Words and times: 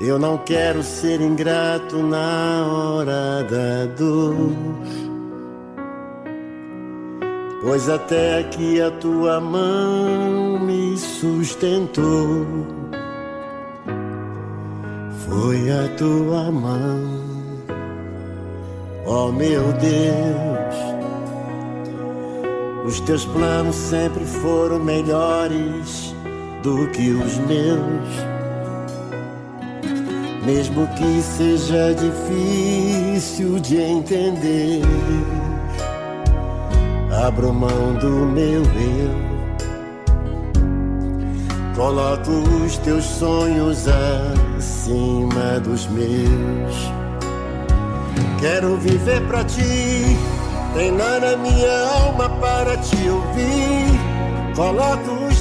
eu 0.00 0.16
não 0.16 0.38
quero 0.38 0.80
ser 0.82 1.20
ingrato 1.20 1.96
na 1.98 2.64
hora 2.66 3.42
da 3.42 3.86
dor, 3.96 4.36
pois 7.62 7.88
até 7.88 8.38
aqui 8.38 8.80
a 8.80 8.92
tua 8.92 9.40
mão 9.40 10.60
me 10.60 10.96
sustentou. 10.96 12.46
Foi 15.28 15.70
a 15.70 15.88
tua 15.96 16.50
mão, 16.52 17.20
oh 19.04 19.32
meu 19.32 19.64
Deus. 19.72 20.88
Os 22.86 23.00
teus 23.00 23.24
planos 23.26 23.74
sempre 23.74 24.24
foram 24.24 24.78
melhores 24.78 26.14
do 26.62 26.86
que 26.88 27.10
os 27.10 27.36
meus. 27.38 28.37
Mesmo 30.48 30.86
que 30.96 31.20
seja 31.20 31.94
difícil 31.94 33.60
de 33.60 33.76
entender, 33.76 34.80
abro 37.22 37.52
mão 37.52 37.92
do 38.00 38.08
meu 38.08 38.62
eu. 38.62 39.28
Coloco 41.76 42.30
os 42.64 42.78
teus 42.78 43.04
sonhos 43.04 43.84
acima 44.56 45.60
dos 45.60 45.86
meus. 45.88 46.92
Quero 48.40 48.78
viver 48.78 49.20
pra 49.26 49.44
ti, 49.44 50.16
treinar 50.72 51.22
a 51.24 51.36
minha 51.36 51.88
alma 52.06 52.30
para 52.40 52.74
te 52.78 52.96
ouvir. 53.06 54.56
Coloco 54.56 55.27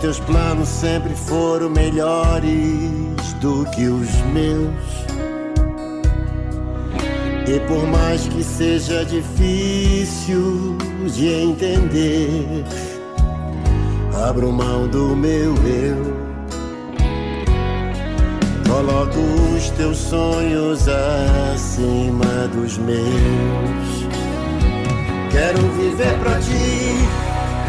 Teus 0.00 0.18
planos 0.20 0.68
sempre 0.68 1.14
foram 1.14 1.68
melhores 1.68 3.34
do 3.40 3.66
que 3.70 3.86
os 3.86 4.10
meus. 4.32 4.70
E 7.46 7.60
por 7.68 7.86
mais 7.86 8.26
que 8.28 8.42
seja 8.42 9.04
difícil 9.04 10.78
de 11.14 11.28
entender, 11.28 12.64
abro 14.26 14.50
mão 14.50 14.88
do 14.88 15.14
meu 15.14 15.54
eu. 15.66 16.20
Coloco 18.66 19.18
os 19.56 19.68
teus 19.70 19.98
sonhos 19.98 20.86
acima 21.52 22.48
dos 22.54 22.78
meus. 22.78 23.00
Quero 25.30 25.60
viver 25.72 26.18
pra 26.20 26.38
ti, 26.38 26.79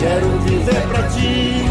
Quero 0.00 0.26
viver 0.40 0.80
pra 0.88 1.02
ti, 1.08 1.62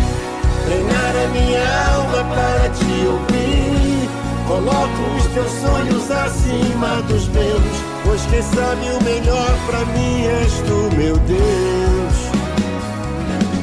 treinar 0.63 1.15
a 1.15 1.27
minha 1.29 1.65
alma 1.95 2.23
para 2.25 2.69
te 2.69 3.07
ouvir. 3.07 4.07
Coloco 4.47 5.01
os 5.17 5.25
teus 5.33 5.51
sonhos 5.51 6.11
acima 6.11 7.01
dos 7.07 7.27
meus, 7.29 7.63
pois 8.03 8.23
quem 8.27 8.43
sabe 8.43 8.85
o 8.91 9.03
melhor 9.03 9.49
pra 9.65 9.83
mim 9.85 10.25
és 10.25 10.53
tu, 10.59 10.95
meu 10.95 11.17
Deus. 11.17 12.13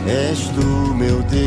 És 0.08 0.48
tu, 0.48 0.94
meu 0.96 1.22
Deus. 1.22 1.46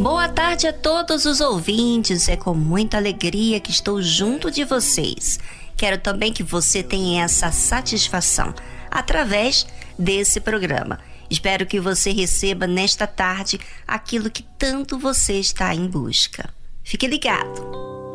Boa 0.00 0.28
tarde 0.30 0.66
a 0.68 0.72
todos 0.72 1.26
os 1.26 1.42
ouvintes. 1.42 2.30
É 2.30 2.36
com 2.36 2.54
muita 2.54 2.96
alegria 2.96 3.60
que 3.60 3.70
estou 3.70 4.00
junto 4.00 4.50
de 4.50 4.64
vocês. 4.64 5.38
Quero 5.76 5.98
também 5.98 6.32
que 6.32 6.42
você 6.42 6.82
tenha 6.82 7.24
essa 7.24 7.52
satisfação 7.52 8.54
através 8.90 9.66
desse 9.98 10.40
programa. 10.40 10.98
Espero 11.30 11.66
que 11.66 11.78
você 11.78 12.10
receba 12.10 12.66
nesta 12.66 13.06
tarde 13.06 13.60
aquilo 13.86 14.30
que 14.30 14.42
tanto 14.42 14.98
você 14.98 15.34
está 15.34 15.74
em 15.74 15.86
busca. 15.86 16.48
Fique 16.82 17.06
ligado! 17.06 18.07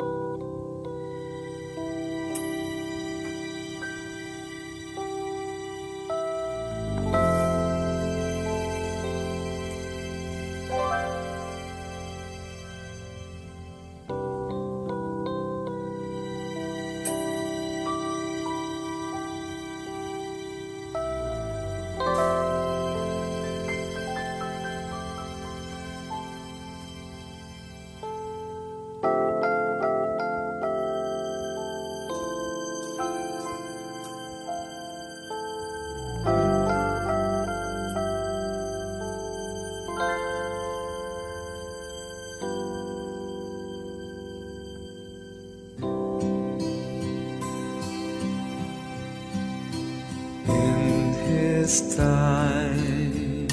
His 51.73 51.95
time. 51.95 53.47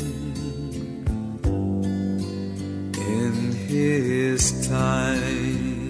In 3.16 3.52
his 3.66 4.68
time 4.68 5.88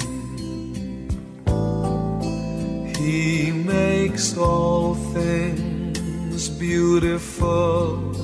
he 2.97 3.51
makes 3.51 4.37
all 4.37 4.95
things 4.95 6.49
beautiful. 6.51 8.15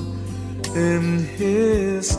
In 0.73 1.25
his 1.35 2.16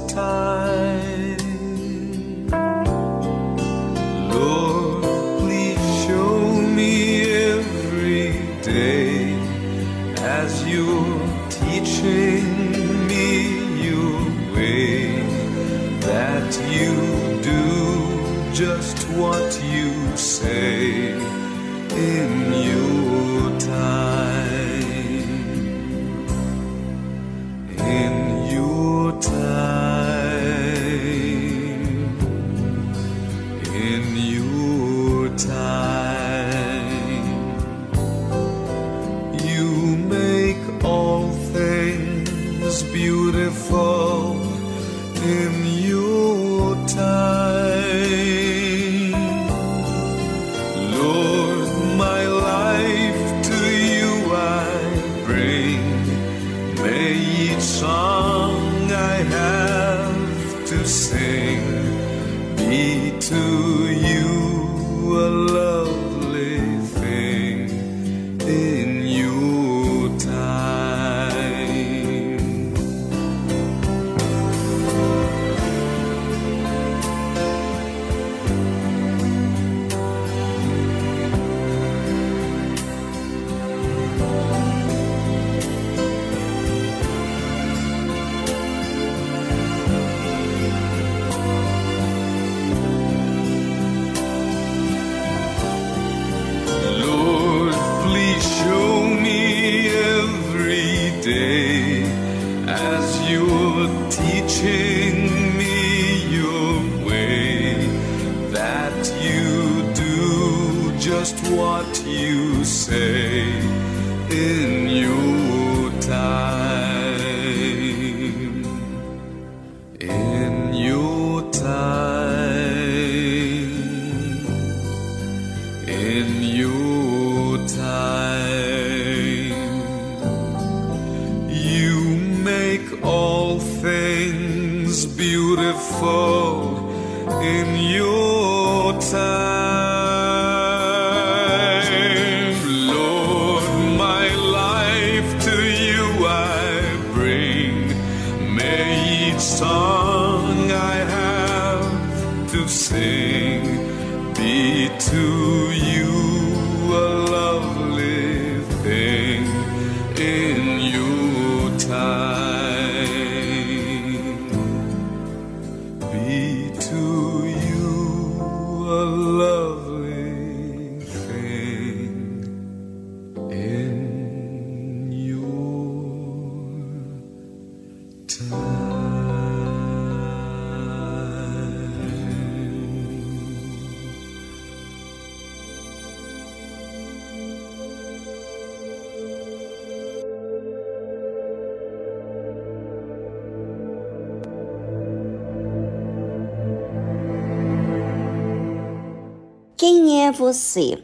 você 200.38 201.02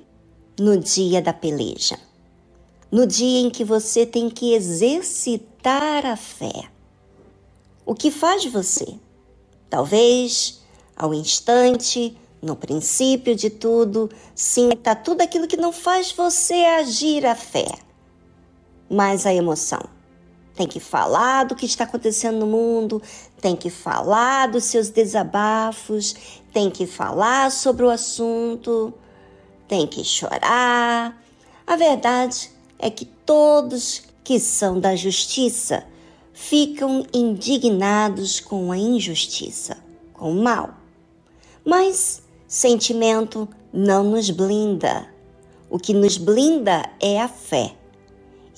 no 0.60 0.78
dia 0.78 1.20
da 1.20 1.32
peleja? 1.32 1.98
No 2.90 3.04
dia 3.04 3.40
em 3.40 3.50
que 3.50 3.64
você 3.64 4.06
tem 4.06 4.30
que 4.30 4.54
exercitar 4.54 6.06
a 6.06 6.14
fé? 6.14 6.70
O 7.84 7.94
que 7.94 8.12
faz 8.12 8.46
você? 8.46 8.86
Talvez, 9.68 10.62
ao 10.96 11.12
instante, 11.12 12.16
no 12.40 12.54
princípio 12.54 13.34
de 13.34 13.50
tudo, 13.50 14.08
sinta 14.36 14.94
tudo 14.94 15.22
aquilo 15.22 15.48
que 15.48 15.56
não 15.56 15.72
faz 15.72 16.12
você 16.12 16.54
agir 16.54 17.26
a 17.26 17.34
fé, 17.34 17.66
mas 18.88 19.26
a 19.26 19.34
emoção. 19.34 19.82
Tem 20.54 20.68
que 20.68 20.78
falar 20.78 21.42
do 21.42 21.56
que 21.56 21.66
está 21.66 21.82
acontecendo 21.82 22.38
no 22.38 22.46
mundo, 22.46 23.02
tem 23.40 23.56
que 23.56 23.68
falar 23.68 24.46
dos 24.46 24.62
seus 24.62 24.88
desabafos, 24.88 26.14
tem 26.52 26.70
que 26.70 26.86
falar 26.86 27.50
sobre 27.50 27.84
o 27.84 27.90
assunto, 27.90 28.94
tem 29.68 29.86
que 29.86 30.04
chorar. 30.04 31.20
A 31.66 31.76
verdade 31.76 32.50
é 32.78 32.90
que 32.90 33.04
todos 33.04 34.02
que 34.22 34.38
são 34.40 34.80
da 34.80 34.96
justiça 34.96 35.86
ficam 36.32 37.06
indignados 37.12 38.40
com 38.40 38.72
a 38.72 38.76
injustiça, 38.76 39.76
com 40.12 40.32
o 40.32 40.42
mal. 40.42 40.74
Mas 41.64 42.22
sentimento 42.46 43.48
não 43.72 44.04
nos 44.04 44.30
blinda. 44.30 45.08
O 45.70 45.78
que 45.78 45.94
nos 45.94 46.16
blinda 46.16 46.88
é 47.00 47.20
a 47.20 47.28
fé. 47.28 47.74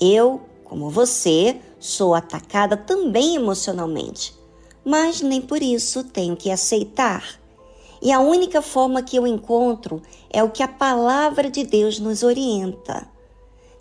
Eu, 0.01 0.43
como 0.65 0.91
você, 0.91 1.61
sou 1.79 2.15
atacada 2.15 2.77
também 2.77 3.37
emocionalmente, 3.37 4.35
mas 4.85 5.21
nem 5.21 5.41
por 5.41 5.63
isso 5.63 6.05
tenho 6.05 6.37
que 6.37 6.51
aceitar. 6.51 7.41
E 8.07 8.13
a 8.13 8.21
única 8.21 8.63
forma 8.63 9.03
que 9.03 9.17
eu 9.17 9.27
encontro 9.27 10.01
é 10.31 10.41
o 10.41 10.49
que 10.49 10.63
a 10.63 10.69
palavra 10.69 11.51
de 11.51 11.65
Deus 11.65 11.99
nos 11.99 12.23
orienta. 12.23 13.05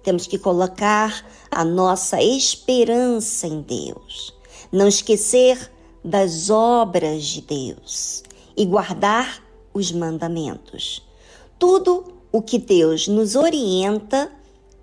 Temos 0.02 0.26
que 0.26 0.40
colocar 0.40 1.24
a 1.52 1.64
nossa 1.64 2.20
esperança 2.24 3.46
em 3.46 3.62
Deus, 3.62 4.34
não 4.72 4.88
esquecer 4.88 5.72
das 6.04 6.50
obras 6.50 7.24
de 7.24 7.42
Deus 7.42 8.24
e 8.58 8.66
guardar 8.66 9.44
os 9.72 9.92
mandamentos. 9.92 11.08
Tudo 11.60 12.12
o 12.32 12.42
que 12.42 12.58
Deus 12.58 13.08
nos 13.08 13.36
orienta 13.36 14.32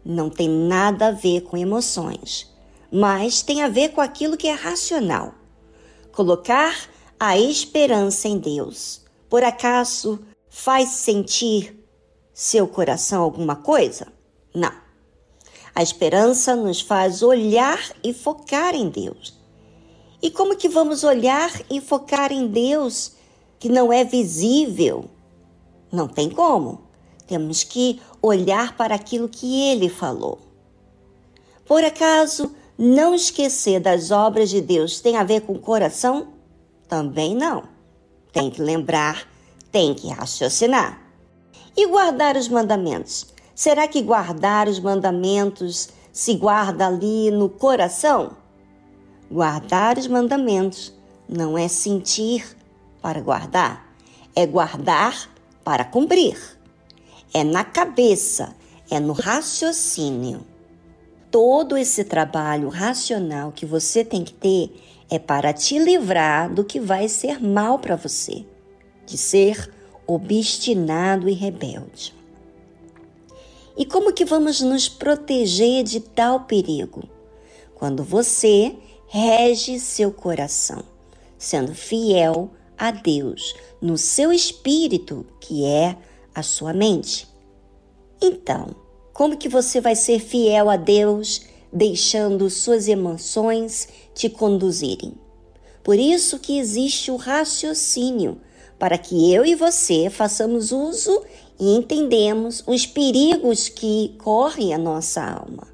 não 0.04 0.30
tem 0.30 0.48
nada 0.48 1.08
a 1.08 1.10
ver 1.10 1.40
com 1.40 1.56
emoções, 1.56 2.48
mas 2.92 3.42
tem 3.42 3.60
a 3.60 3.68
ver 3.68 3.88
com 3.88 4.00
aquilo 4.00 4.36
que 4.36 4.46
é 4.46 4.54
racional. 4.54 5.34
Colocar 6.12 6.88
a 7.18 7.36
esperança 7.36 8.28
em 8.28 8.38
Deus, 8.38 9.01
por 9.32 9.42
acaso 9.42 10.20
faz 10.50 10.90
sentir 10.90 11.82
seu 12.34 12.68
coração 12.68 13.22
alguma 13.22 13.56
coisa? 13.56 14.08
Não. 14.54 14.70
A 15.74 15.82
esperança 15.82 16.54
nos 16.54 16.82
faz 16.82 17.22
olhar 17.22 17.80
e 18.04 18.12
focar 18.12 18.74
em 18.74 18.90
Deus. 18.90 19.40
E 20.20 20.30
como 20.30 20.54
que 20.54 20.68
vamos 20.68 21.02
olhar 21.02 21.50
e 21.70 21.80
focar 21.80 22.30
em 22.30 22.46
Deus 22.46 23.12
que 23.58 23.70
não 23.70 23.90
é 23.90 24.04
visível? 24.04 25.06
Não 25.90 26.06
tem 26.06 26.28
como. 26.28 26.82
Temos 27.26 27.64
que 27.64 28.02
olhar 28.20 28.76
para 28.76 28.94
aquilo 28.94 29.30
que 29.30 29.62
ele 29.70 29.88
falou. 29.88 30.40
Por 31.64 31.82
acaso, 31.82 32.54
não 32.76 33.14
esquecer 33.14 33.80
das 33.80 34.10
obras 34.10 34.50
de 34.50 34.60
Deus 34.60 35.00
tem 35.00 35.16
a 35.16 35.24
ver 35.24 35.40
com 35.40 35.54
o 35.54 35.58
coração? 35.58 36.34
Também 36.86 37.34
não. 37.34 37.71
Tem 38.32 38.50
que 38.50 38.62
lembrar, 38.62 39.28
tem 39.70 39.94
que 39.94 40.08
raciocinar. 40.08 41.00
E 41.76 41.86
guardar 41.86 42.36
os 42.36 42.48
mandamentos? 42.48 43.26
Será 43.54 43.86
que 43.86 44.02
guardar 44.02 44.68
os 44.68 44.80
mandamentos 44.80 45.90
se 46.12 46.34
guarda 46.34 46.86
ali 46.86 47.30
no 47.30 47.48
coração? 47.48 48.36
Guardar 49.30 49.98
os 49.98 50.06
mandamentos 50.06 50.92
não 51.28 51.56
é 51.56 51.68
sentir 51.68 52.56
para 53.00 53.20
guardar, 53.20 53.94
é 54.34 54.46
guardar 54.46 55.28
para 55.64 55.84
cumprir. 55.84 56.38
É 57.32 57.42
na 57.42 57.64
cabeça, 57.64 58.54
é 58.90 59.00
no 59.00 59.12
raciocínio. 59.12 60.46
Todo 61.30 61.78
esse 61.78 62.04
trabalho 62.04 62.68
racional 62.68 63.52
que 63.52 63.64
você 63.64 64.04
tem 64.04 64.22
que 64.22 64.34
ter 64.34 64.91
é 65.12 65.18
para 65.18 65.52
te 65.52 65.78
livrar 65.78 66.50
do 66.50 66.64
que 66.64 66.80
vai 66.80 67.06
ser 67.06 67.38
mal 67.38 67.78
para 67.78 67.96
você, 67.96 68.46
de 69.04 69.18
ser 69.18 69.70
obstinado 70.06 71.28
e 71.28 71.34
rebelde. 71.34 72.14
E 73.76 73.84
como 73.84 74.14
que 74.14 74.24
vamos 74.24 74.62
nos 74.62 74.88
proteger 74.88 75.84
de 75.84 76.00
tal 76.00 76.44
perigo? 76.44 77.02
Quando 77.74 78.02
você 78.02 78.74
rege 79.06 79.78
seu 79.78 80.10
coração, 80.10 80.82
sendo 81.36 81.74
fiel 81.74 82.50
a 82.78 82.90
Deus 82.90 83.54
no 83.82 83.98
seu 83.98 84.32
espírito, 84.32 85.26
que 85.38 85.66
é 85.66 85.94
a 86.34 86.42
sua 86.42 86.72
mente. 86.72 87.28
Então, 88.18 88.74
como 89.12 89.36
que 89.36 89.50
você 89.50 89.78
vai 89.78 89.94
ser 89.94 90.20
fiel 90.20 90.70
a 90.70 90.76
Deus, 90.76 91.42
deixando 91.72 92.50
suas 92.50 92.88
emoções 92.88 93.88
te 94.14 94.28
conduzirem? 94.28 95.14
Por 95.82 95.98
isso 95.98 96.38
que 96.38 96.58
existe 96.58 97.10
o 97.10 97.16
raciocínio, 97.16 98.40
para 98.78 98.98
que 98.98 99.32
eu 99.32 99.44
e 99.44 99.54
você 99.54 100.10
façamos 100.10 100.72
uso 100.72 101.22
e 101.58 101.76
entendemos 101.76 102.62
os 102.66 102.86
perigos 102.86 103.68
que 103.68 104.14
correm 104.18 104.74
a 104.74 104.78
nossa 104.78 105.22
alma. 105.22 105.68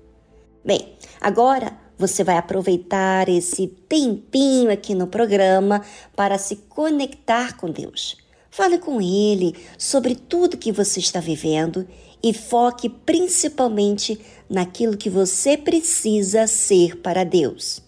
Bem, 0.64 0.94
agora 1.20 1.76
você 1.98 2.22
vai 2.22 2.36
aproveitar 2.36 3.28
esse 3.28 3.66
tempinho 3.66 4.70
aqui 4.70 4.94
no 4.94 5.06
programa 5.06 5.82
para 6.14 6.38
se 6.38 6.56
conectar 6.68 7.56
com 7.56 7.70
Deus. 7.70 8.16
Fale 8.50 8.78
com 8.78 9.00
Ele 9.00 9.54
sobre 9.76 10.14
tudo 10.14 10.56
que 10.56 10.72
você 10.72 11.00
está 11.00 11.20
vivendo 11.20 11.86
e 12.22 12.32
foque 12.32 12.88
principalmente 12.88 14.20
naquilo 14.48 14.96
que 14.96 15.10
você 15.10 15.56
precisa 15.56 16.46
ser 16.46 16.96
para 16.96 17.24
Deus. 17.24 17.82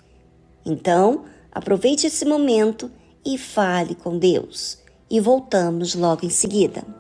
Então, 0.65 1.25
aproveite 1.51 2.07
esse 2.07 2.25
momento 2.25 2.91
e 3.25 3.39
fale 3.39 3.95
com 3.95 4.19
Deus. 4.19 4.79
E 5.11 5.21
voltamos 5.21 5.95
logo 5.95 6.25
em 6.25 6.31
seguida. 6.31 7.00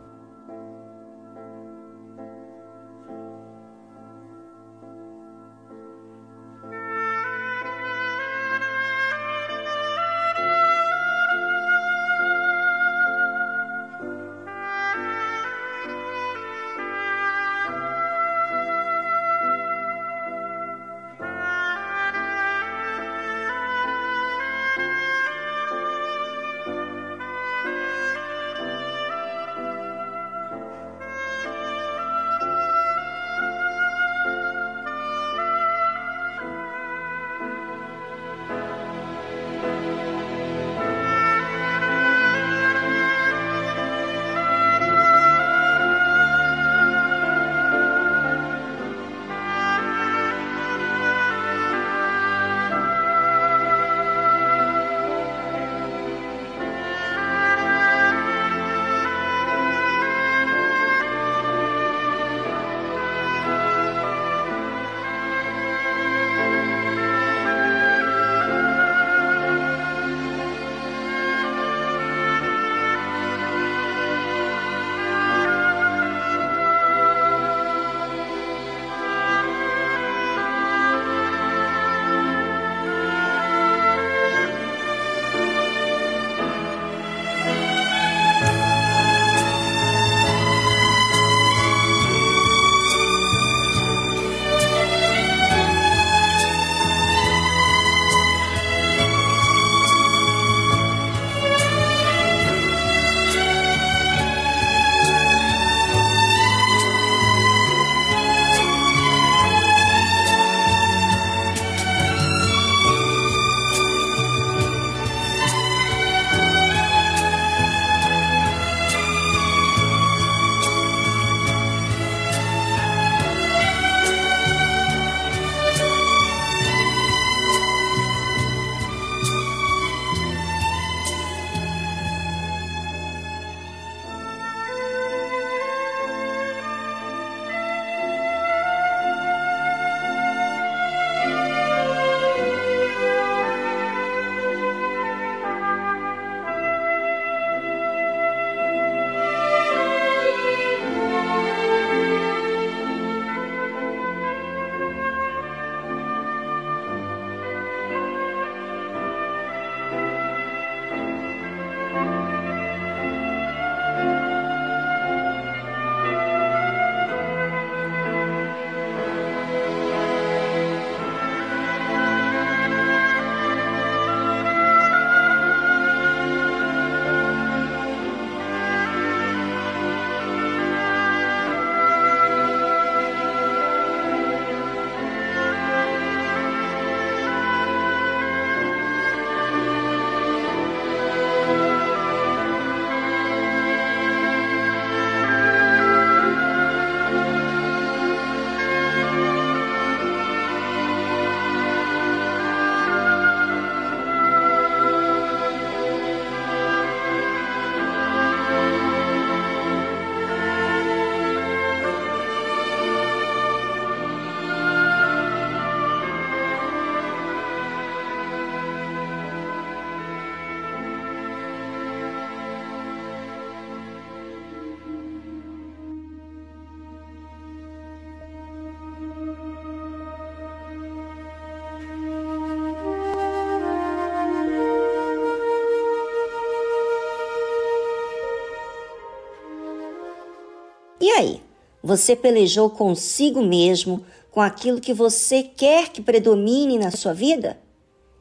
E 241.00 241.10
aí? 241.10 241.42
Você 241.82 242.14
pelejou 242.14 242.68
consigo 242.68 243.42
mesmo 243.42 244.04
com 244.30 244.40
aquilo 244.40 244.80
que 244.80 244.92
você 244.92 245.42
quer 245.42 245.88
que 245.88 246.02
predomine 246.02 246.78
na 246.78 246.90
sua 246.90 247.14
vida? 247.14 247.58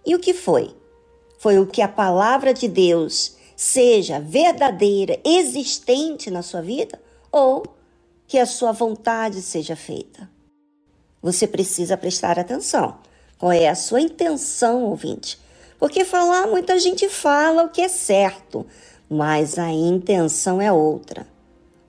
E 0.06 0.16
o 0.16 0.20
que 0.20 0.34
foi? 0.34 0.74
Foi 1.38 1.60
o 1.60 1.68
que 1.68 1.82
a 1.82 1.88
palavra 1.88 2.54
de 2.54 2.68
Deus 2.68 3.36
seja 3.56 4.20
verdadeira, 4.20 5.20
existente 5.26 6.32
na 6.32 6.42
sua 6.42 6.62
vida? 6.62 7.00
Ou 7.32 7.64
que 8.26 8.38
a 8.38 8.46
sua 8.46 8.72
vontade 8.72 9.42
seja 9.42 9.76
feita? 9.76 10.30
Você 11.22 11.46
precisa 11.46 11.98
prestar 11.98 12.40
atenção. 12.40 12.98
Qual 13.38 13.52
é 13.52 13.68
a 13.68 13.76
sua 13.76 14.00
intenção, 14.00 14.86
ouvinte? 14.86 15.38
Porque 15.78 16.06
falar, 16.06 16.48
muita 16.48 16.80
gente 16.80 17.10
fala 17.10 17.64
o 17.64 17.70
que 17.70 17.82
é 17.82 17.90
certo, 17.90 18.66
mas 19.10 19.58
a 19.60 19.70
intenção 19.70 20.62
é 20.62 20.72
outra. 20.72 21.28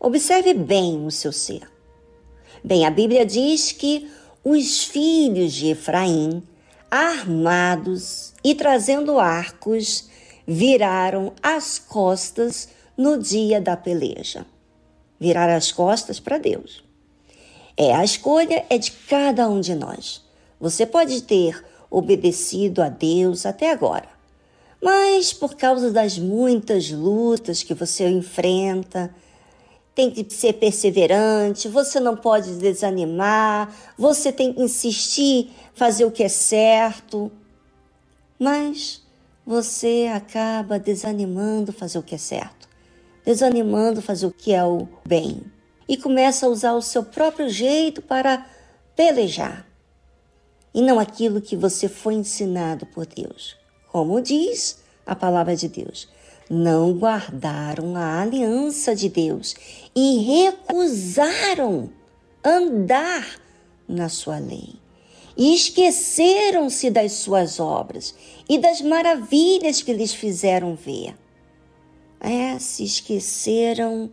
Observe 0.01 0.55
bem 0.55 1.05
o 1.07 1.11
seu 1.11 1.31
ser. 1.31 1.69
Bem, 2.65 2.87
a 2.87 2.91
Bíblia 2.91 3.27
diz 3.27 3.71
que 3.71 4.11
os 4.43 4.85
filhos 4.85 5.53
de 5.53 5.69
Efraim, 5.69 6.43
armados 6.91 8.33
e 8.43 8.55
trazendo 8.55 9.19
arcos, 9.19 10.09
viraram 10.47 11.35
as 11.43 11.79
costas 11.79 12.71
no 12.97 13.19
dia 13.19 13.61
da 13.61 13.77
peleja. 13.77 14.47
Virar 15.19 15.55
as 15.55 15.71
costas 15.71 16.19
para 16.19 16.39
Deus. 16.39 16.83
É, 17.77 17.95
a 17.95 18.03
escolha 18.03 18.65
é 18.71 18.79
de 18.79 18.91
cada 18.93 19.49
um 19.49 19.61
de 19.61 19.75
nós. 19.75 20.25
Você 20.59 20.87
pode 20.87 21.23
ter 21.23 21.63
obedecido 21.91 22.83
a 22.83 22.89
Deus 22.89 23.45
até 23.45 23.71
agora, 23.71 24.09
mas 24.83 25.33
por 25.33 25.57
causa 25.57 25.91
das 25.91 26.19
muitas 26.19 26.91
lutas 26.91 27.63
que 27.63 27.75
você 27.75 28.09
enfrenta, 28.09 29.15
tem 30.01 30.11
que 30.11 30.35
ser 30.35 30.55
perseverante, 30.55 31.69
você 31.69 32.01
não 32.01 32.17
pode 32.17 32.55
desanimar, 32.55 33.71
você 33.99 34.33
tem 34.33 34.51
que 34.51 34.63
insistir, 34.63 35.51
fazer 35.75 36.07
o 36.07 36.11
que 36.11 36.23
é 36.23 36.29
certo. 36.29 37.31
Mas 38.39 39.03
você 39.45 40.11
acaba 40.15 40.79
desanimando 40.79 41.71
fazer 41.71 41.99
o 41.99 42.03
que 42.03 42.15
é 42.15 42.19
certo, 42.19 42.67
desanimando 43.27 44.01
fazer 44.01 44.25
o 44.25 44.31
que 44.31 44.55
é 44.55 44.65
o 44.65 44.89
bem 45.07 45.43
e 45.87 45.99
começa 45.99 46.47
a 46.47 46.49
usar 46.49 46.73
o 46.73 46.81
seu 46.81 47.03
próprio 47.03 47.51
jeito 47.51 48.01
para 48.01 48.47
pelejar 48.97 49.67
e 50.73 50.81
não 50.81 50.99
aquilo 50.99 51.43
que 51.43 51.57
você 51.57 51.91
foi 51.91 52.15
ensinado 52.15 52.87
por 52.87 53.05
Deus. 53.05 53.55
Como 53.93 54.23
diz 54.23 54.79
a 55.05 55.15
palavra 55.15 55.55
de 55.55 55.69
Deus, 55.69 56.09
não 56.51 56.93
guardaram 56.93 57.95
a 57.95 58.23
aliança 58.23 58.97
de 58.97 59.09
Deus 59.09 59.55
e 59.95 60.19
recusaram 60.19 61.89
andar 62.45 63.41
na 63.89 64.09
sua 64.09 64.41
lei. 64.41 64.75
E 65.37 65.55
esqueceram-se 65.55 66.91
das 66.91 67.13
suas 67.13 67.61
obras 67.61 68.15
e 68.49 68.59
das 68.59 68.81
maravilhas 68.81 69.81
que 69.81 69.93
lhes 69.93 70.13
fizeram 70.13 70.75
ver. 70.75 71.15
É, 72.19 72.59
se 72.59 72.83
esqueceram. 72.83 74.13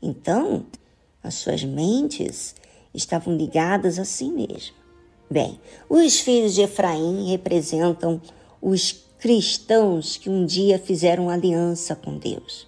Então, 0.00 0.64
as 1.22 1.34
suas 1.34 1.62
mentes 1.62 2.54
estavam 2.94 3.36
ligadas 3.36 3.98
a 3.98 4.04
si 4.04 4.30
mesmo. 4.30 4.74
Bem, 5.30 5.60
os 5.88 6.18
filhos 6.18 6.54
de 6.54 6.62
Efraim 6.62 7.30
representam 7.30 8.20
os 8.62 9.07
cristãos 9.18 10.16
que 10.16 10.30
um 10.30 10.46
dia 10.46 10.78
fizeram 10.78 11.28
aliança 11.28 11.96
com 11.96 12.16
Deus, 12.16 12.66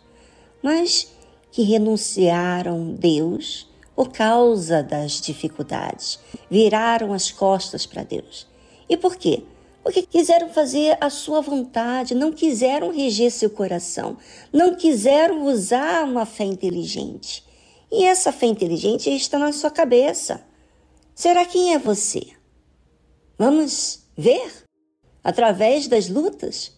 mas 0.63 1.11
que 1.51 1.63
renunciaram 1.63 2.93
Deus 2.93 3.69
por 3.95 4.11
causa 4.11 4.83
das 4.83 5.21
dificuldades, 5.21 6.19
viraram 6.51 7.13
as 7.13 7.31
costas 7.31 7.87
para 7.87 8.03
Deus. 8.03 8.47
E 8.89 8.97
por 8.97 9.17
quê? 9.17 9.45
Porque 9.83 10.03
quiseram 10.03 10.49
fazer 10.49 10.97
a 11.01 11.09
sua 11.09 11.41
vontade, 11.41 12.15
não 12.15 12.33
quiseram 12.33 12.93
reger 12.93 13.31
seu 13.31 13.51
coração, 13.51 14.17
não 14.53 14.75
quiseram 14.75 15.45
usar 15.47 16.05
uma 16.05 16.27
fé 16.27 16.45
inteligente. 16.45 17.45
E 17.91 18.05
essa 18.05 18.33
fé 18.33 18.47
inteligente 18.47 19.11
está 19.11 19.39
na 19.39 19.53
sua 19.53 19.71
cabeça. 19.71 20.45
Será 21.15 21.45
quem 21.45 21.75
é 21.75 21.79
você? 21.79 22.29
Vamos 23.39 24.05
ver 24.17 24.70
através 25.23 25.87
das 25.87 26.09
lutas 26.09 26.73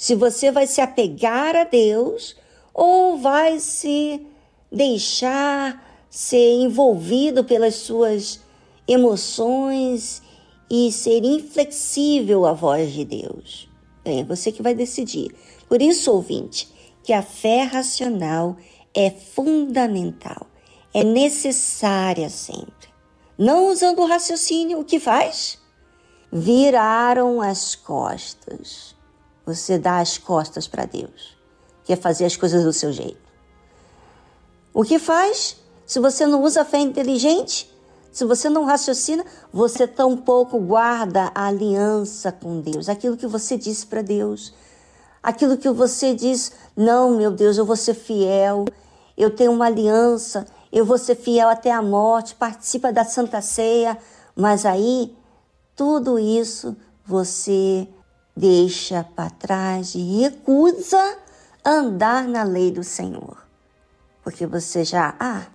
se 0.00 0.14
você 0.14 0.50
vai 0.50 0.66
se 0.66 0.80
apegar 0.80 1.54
a 1.54 1.64
Deus 1.64 2.34
ou 2.72 3.18
vai 3.18 3.60
se 3.60 4.26
deixar 4.72 6.06
ser 6.08 6.54
envolvido 6.54 7.44
pelas 7.44 7.74
suas 7.74 8.40
emoções 8.88 10.22
e 10.70 10.90
ser 10.90 11.22
inflexível 11.22 12.46
à 12.46 12.54
voz 12.54 12.92
de 12.92 13.04
Deus. 13.04 13.68
Bem, 14.02 14.20
é 14.20 14.24
você 14.24 14.50
que 14.50 14.62
vai 14.62 14.74
decidir. 14.74 15.36
Por 15.68 15.82
isso, 15.82 16.10
ouvinte, 16.10 16.66
que 17.04 17.12
a 17.12 17.20
fé 17.20 17.64
racional 17.64 18.56
é 18.94 19.10
fundamental, 19.10 20.46
é 20.94 21.04
necessária 21.04 22.30
sempre. 22.30 22.88
Não 23.36 23.68
usando 23.68 24.00
o 24.00 24.06
raciocínio, 24.06 24.80
o 24.80 24.84
que 24.84 24.98
faz? 24.98 25.59
Viraram 26.32 27.40
as 27.40 27.74
costas. 27.74 28.94
Você 29.44 29.78
dá 29.78 29.98
as 29.98 30.16
costas 30.16 30.68
para 30.68 30.84
Deus. 30.84 31.36
Quer 31.84 31.96
fazer 31.96 32.24
as 32.24 32.36
coisas 32.36 32.62
do 32.62 32.72
seu 32.72 32.92
jeito. 32.92 33.30
O 34.72 34.84
que 34.84 34.98
faz? 34.98 35.56
Se 35.84 35.98
você 35.98 36.24
não 36.24 36.42
usa 36.42 36.62
a 36.62 36.64
fé 36.64 36.78
inteligente, 36.78 37.68
se 38.12 38.24
você 38.24 38.48
não 38.48 38.64
raciocina, 38.64 39.24
você 39.52 39.86
tampouco 39.86 40.58
guarda 40.60 41.32
a 41.34 41.46
aliança 41.46 42.30
com 42.30 42.60
Deus, 42.60 42.88
aquilo 42.88 43.16
que 43.16 43.26
você 43.26 43.56
disse 43.56 43.86
para 43.86 44.02
Deus, 44.02 44.52
aquilo 45.22 45.56
que 45.56 45.68
você 45.68 46.14
diz, 46.14 46.52
não, 46.76 47.16
meu 47.16 47.30
Deus, 47.30 47.56
eu 47.56 47.64
vou 47.64 47.76
ser 47.76 47.94
fiel, 47.94 48.66
eu 49.16 49.30
tenho 49.30 49.52
uma 49.52 49.66
aliança, 49.66 50.46
eu 50.72 50.84
vou 50.84 50.98
ser 50.98 51.14
fiel 51.16 51.48
até 51.48 51.70
a 51.70 51.82
morte, 51.82 52.34
participa 52.34 52.92
da 52.92 53.04
Santa 53.04 53.40
Ceia, 53.40 53.98
mas 54.34 54.64
aí 54.64 55.16
tudo 55.80 56.18
isso 56.18 56.76
você 57.06 57.88
deixa 58.36 59.02
para 59.02 59.30
trás 59.30 59.94
e 59.94 60.20
recusa 60.20 61.16
andar 61.64 62.28
na 62.28 62.42
lei 62.42 62.70
do 62.70 62.84
Senhor. 62.84 63.38
Porque 64.22 64.44
você 64.44 64.84
já, 64.84 65.14
ah, 65.18 65.46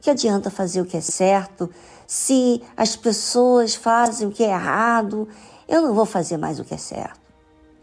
que 0.00 0.10
adianta 0.10 0.50
fazer 0.50 0.80
o 0.80 0.84
que 0.84 0.96
é 0.96 1.00
certo 1.00 1.70
se 2.04 2.64
as 2.76 2.96
pessoas 2.96 3.76
fazem 3.76 4.26
o 4.26 4.32
que 4.32 4.42
é 4.42 4.48
errado? 4.48 5.28
Eu 5.68 5.82
não 5.82 5.94
vou 5.94 6.04
fazer 6.04 6.36
mais 6.36 6.58
o 6.58 6.64
que 6.64 6.74
é 6.74 6.78
certo. 6.78 7.20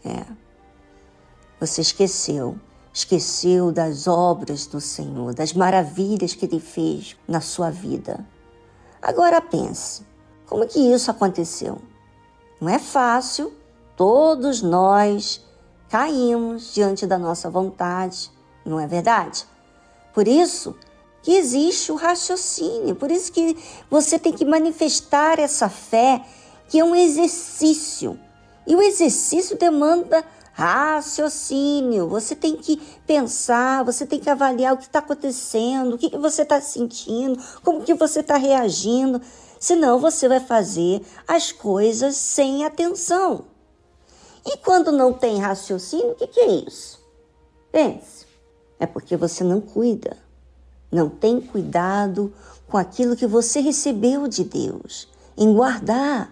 É. 0.04 0.26
Você 1.58 1.80
esqueceu, 1.80 2.60
esqueceu 2.92 3.72
das 3.72 4.06
obras 4.06 4.66
do 4.66 4.78
Senhor, 4.78 5.32
das 5.32 5.54
maravilhas 5.54 6.34
que 6.34 6.44
Ele 6.44 6.60
fez 6.60 7.16
na 7.26 7.40
sua 7.40 7.70
vida. 7.70 8.22
Agora 9.00 9.40
pense, 9.40 10.11
como 10.52 10.66
que 10.66 10.78
isso 10.78 11.10
aconteceu? 11.10 11.78
Não 12.60 12.68
é 12.68 12.78
fácil, 12.78 13.54
todos 13.96 14.60
nós 14.60 15.42
caímos 15.88 16.74
diante 16.74 17.06
da 17.06 17.16
nossa 17.16 17.48
vontade, 17.48 18.30
não 18.62 18.78
é 18.78 18.86
verdade? 18.86 19.46
Por 20.12 20.28
isso, 20.28 20.76
que 21.22 21.34
existe 21.34 21.90
o 21.90 21.94
raciocínio. 21.94 22.94
Por 22.94 23.10
isso 23.10 23.32
que 23.32 23.56
você 23.90 24.18
tem 24.18 24.30
que 24.30 24.44
manifestar 24.44 25.38
essa 25.38 25.70
fé, 25.70 26.22
que 26.68 26.78
é 26.78 26.84
um 26.84 26.94
exercício. 26.94 28.20
E 28.66 28.76
o 28.76 28.82
exercício 28.82 29.56
demanda 29.56 30.22
raciocínio. 30.52 32.08
Você 32.08 32.36
tem 32.36 32.56
que 32.56 32.76
pensar, 33.06 33.82
você 33.84 34.04
tem 34.04 34.20
que 34.20 34.28
avaliar 34.28 34.74
o 34.74 34.76
que 34.76 34.84
está 34.84 34.98
acontecendo, 34.98 35.94
o 35.94 35.98
que, 35.98 36.10
que 36.10 36.18
você 36.18 36.42
está 36.42 36.60
sentindo, 36.60 37.42
como 37.64 37.80
que 37.80 37.94
você 37.94 38.20
está 38.20 38.36
reagindo. 38.36 39.18
Senão 39.62 40.00
você 40.00 40.28
vai 40.28 40.40
fazer 40.40 41.02
as 41.26 41.52
coisas 41.52 42.16
sem 42.16 42.64
atenção. 42.64 43.44
E 44.44 44.56
quando 44.56 44.90
não 44.90 45.12
tem 45.12 45.38
raciocínio, 45.38 46.12
o 46.12 46.14
que, 46.16 46.26
que 46.26 46.40
é 46.40 46.50
isso? 46.66 46.98
Pense. 47.70 48.26
É 48.80 48.86
porque 48.86 49.16
você 49.16 49.44
não 49.44 49.60
cuida 49.60 50.16
não 50.92 51.08
tem 51.08 51.40
cuidado 51.40 52.32
com 52.68 52.76
aquilo 52.76 53.16
que 53.16 53.26
você 53.26 53.60
recebeu 53.60 54.28
de 54.28 54.44
Deus, 54.44 55.08
em 55.36 55.52
guardar. 55.54 56.30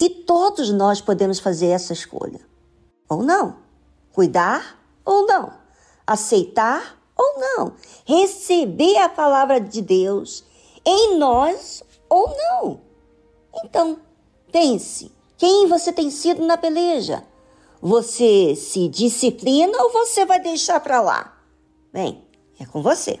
E 0.00 0.08
todos 0.08 0.70
nós 0.70 1.00
podemos 1.00 1.40
fazer 1.40 1.66
essa 1.66 1.92
escolha. 1.92 2.40
Ou 3.08 3.24
não. 3.24 3.56
Cuidar 4.12 4.78
ou 5.04 5.26
não. 5.26 5.52
Aceitar 6.06 6.96
ou 7.16 7.40
não. 7.40 7.72
Receber 8.04 8.98
a 8.98 9.08
palavra 9.08 9.60
de 9.60 9.82
Deus 9.82 10.44
em 10.84 11.18
nós 11.18 11.82
ou 12.08 12.34
não. 12.36 12.80
Então, 13.64 13.98
pense: 14.50 15.12
quem 15.36 15.66
você 15.66 15.92
tem 15.92 16.10
sido 16.10 16.44
na 16.44 16.56
peleja? 16.56 17.24
Você 17.80 18.56
se 18.56 18.88
disciplina 18.88 19.80
ou 19.82 19.92
você 19.92 20.24
vai 20.26 20.40
deixar 20.40 20.80
para 20.80 21.00
lá? 21.00 21.38
Bem, 21.92 22.24
é 22.58 22.66
com 22.66 22.82
você. 22.82 23.20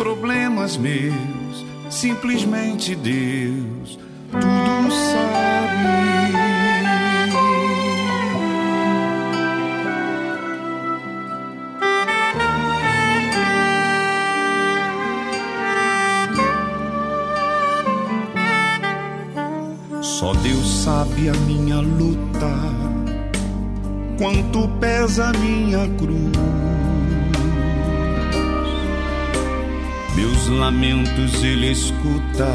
Problemas 0.00 0.78
meus, 0.78 1.66
simplesmente 1.90 2.94
Deus 2.94 3.98
tudo 4.30 4.90
sabe. 4.90 6.30
Só 20.00 20.32
Deus 20.32 20.82
sabe 20.82 21.28
a 21.28 21.34
minha 21.46 21.80
luta 21.80 22.48
quanto 24.16 24.66
pesa 24.80 25.30
minha 25.34 25.86
cruz. 25.98 26.79
Lamentos 30.50 31.42
ele 31.42 31.70
escuta 31.70 32.52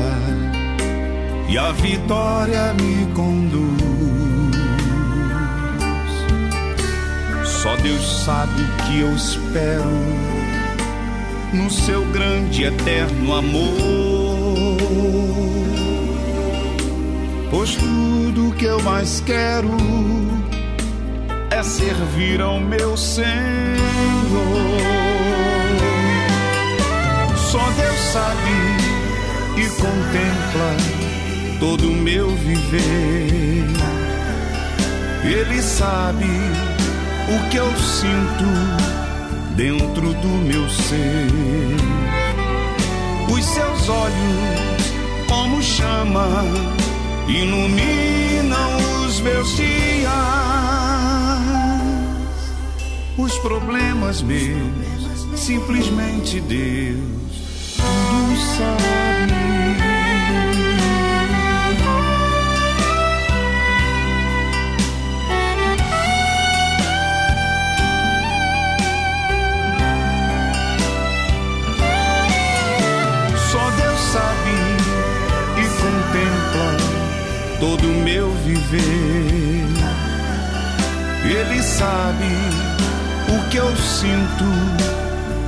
e 1.47 1.58
a 1.58 1.71
vitória 1.71 2.73
me 2.73 3.05
conduz. 3.13 3.75
Só 7.43 7.75
Deus 7.77 8.23
sabe 8.23 8.62
o 8.62 8.84
que 8.84 8.99
eu 8.99 9.15
espero 9.15 9.89
no 11.53 11.69
seu 11.69 12.05
grande 12.12 12.63
eterno 12.63 13.34
amor. 13.34 13.75
Pois 17.49 17.75
tudo 17.75 18.53
que 18.55 18.65
eu 18.65 18.81
mais 18.81 19.21
quero 19.21 19.71
é 21.49 21.63
servir 21.63 22.41
ao 22.41 22.60
meu 22.60 22.97
Senhor. 22.97 23.25
Só 27.55 27.71
Deus 27.71 27.99
sabe 28.11 28.51
e 29.55 29.69
contempla 29.81 30.75
todo 31.57 31.89
o 31.89 31.95
meu 31.95 32.35
viver. 32.35 33.63
Ele 35.23 35.61
sabe 35.61 36.25
o 37.29 37.49
que 37.49 37.55
eu 37.55 37.71
sinto 37.77 38.43
dentro 39.55 40.13
do 40.15 40.27
meu 40.27 40.69
ser. 40.69 41.29
Os 43.31 43.45
seus 43.45 43.87
olhos, 43.87 45.29
como 45.29 45.63
chama, 45.63 46.27
iluminam 47.29 49.05
os 49.05 49.21
meus 49.21 49.55
dias 49.55 50.11
os 53.17 53.37
problemas 53.39 54.21
meus, 54.21 55.25
simplesmente 55.37 56.41
Deus 56.41 57.44
todo 77.60 77.88
o 77.88 78.01
meu 78.04 78.32
viver. 78.43 79.65
Ele 81.23 81.63
sabe 81.63 82.25
o 83.30 83.49
que 83.49 83.58
eu 83.58 83.75
sinto 83.75 84.45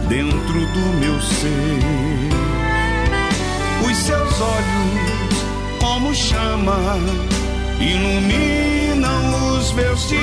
dentro 0.09 0.59
do 0.73 0.99
meu 0.99 1.21
ser. 1.21 2.46
Seus 4.05 4.41
olhos, 4.41 5.79
como 5.79 6.13
chama, 6.13 6.77
iluminam 7.79 9.57
os 9.57 9.71
meus 9.73 10.07
dias. 10.07 10.17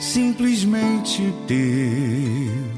simplesmente 0.00 1.32
Deus, 1.46 2.77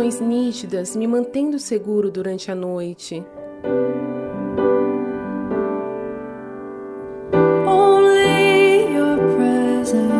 Sem 0.00 0.08
emoções 0.08 0.20
nítidas, 0.20 0.96
me 0.96 1.06
mantendo 1.06 1.58
seguro 1.58 2.10
durante 2.10 2.50
a 2.50 2.54
noite. 2.54 3.22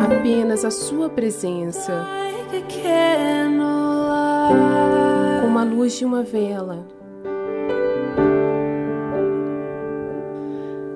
Apenas 0.05 0.67
a 0.67 0.71
sua 0.71 1.09
presença, 1.09 2.07
como 5.41 5.59
a 5.59 5.65
luz 5.65 5.97
de 5.97 6.05
uma 6.05 6.23
vela. 6.23 6.87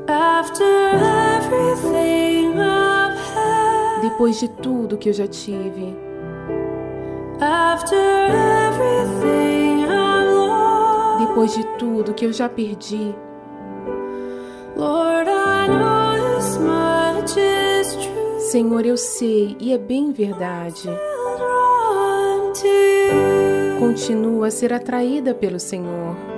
After 0.07 0.67
Depois 4.03 4.39
de 4.39 4.49
tudo 4.49 4.99
que 4.99 5.09
eu 5.09 5.15
já 5.15 5.27
tive. 5.27 5.97
Depois 11.19 11.55
de 11.55 11.65
tudo 11.79 12.15
que 12.15 12.25
eu 12.25 12.33
já 12.33 12.49
perdi. 12.49 13.15
Senhor, 18.39 18.87
eu 18.87 18.97
sei 18.97 19.57
e 19.59 19.73
é 19.73 19.79
bem 19.79 20.13
verdade. 20.13 20.89
Continua 23.79 24.47
a 24.47 24.51
ser 24.51 24.73
atraída 24.73 25.35
pelo 25.35 25.59
Senhor. 25.59 26.34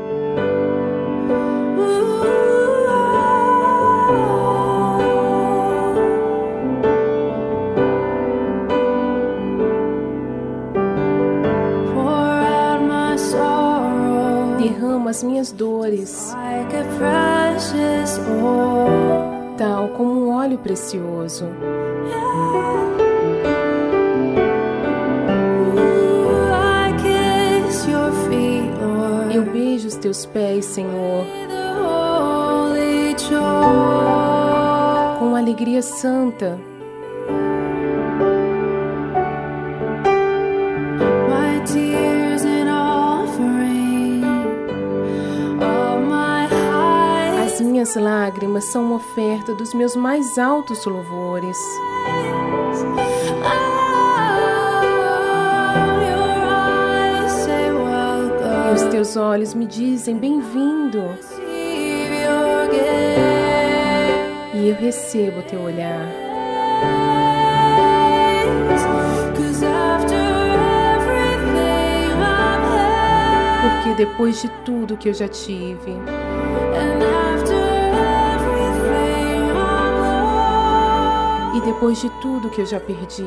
Derrama 15.06 15.10
as 15.10 15.22
minhas 15.22 15.52
dores, 15.52 16.34
tal 19.56 19.88
como 19.90 20.26
um 20.26 20.34
óleo 20.34 20.58
precioso. 20.58 21.46
Eu 29.32 29.42
beijo 29.52 29.88
os 29.88 29.96
teus 29.96 30.26
pés, 30.26 30.64
Senhor, 30.64 31.24
com 35.18 35.36
alegria 35.36 35.82
santa. 35.82 36.58
Minhas 47.76 47.94
lágrimas 47.94 48.64
são 48.64 48.84
uma 48.84 48.96
oferta 48.96 49.54
dos 49.54 49.74
meus 49.74 49.94
mais 49.94 50.38
altos 50.38 50.86
louvores. 50.86 51.58
E 58.70 58.74
os 58.74 58.82
teus 58.84 59.14
olhos 59.18 59.52
me 59.52 59.66
dizem 59.66 60.16
bem-vindo. 60.16 61.02
E 64.54 64.68
eu 64.70 64.74
recebo 64.76 65.40
o 65.40 65.42
teu 65.42 65.60
olhar. 65.60 66.08
Porque 73.60 73.94
depois 74.02 74.40
de 74.40 74.48
tudo 74.64 74.96
que 74.96 75.10
eu 75.10 75.14
já 75.14 75.28
tive, 75.28 75.92
depois 81.66 82.00
de 82.00 82.08
tudo 82.20 82.48
que 82.48 82.60
eu 82.60 82.66
já 82.66 82.78
perdi, 82.78 83.26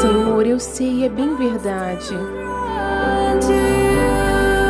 Senhor, 0.00 0.46
eu 0.46 0.60
sei, 0.60 1.06
é 1.06 1.08
bem 1.08 1.34
verdade. 1.34 2.14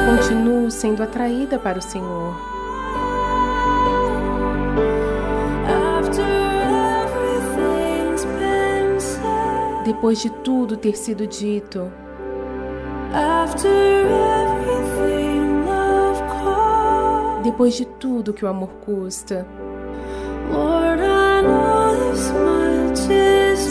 Continuo 0.06 0.70
sendo 0.70 1.02
atraída 1.02 1.58
para 1.58 1.80
o 1.80 1.82
Senhor. 1.82 2.36
Depois 9.84 10.20
de 10.20 10.30
tudo 10.30 10.76
ter 10.76 10.96
sido 10.96 11.26
dito, 11.26 11.90
depois 17.52 17.74
de 17.74 17.84
tudo 17.84 18.32
que 18.32 18.46
o 18.46 18.48
amor 18.48 18.70
custa, 18.82 19.46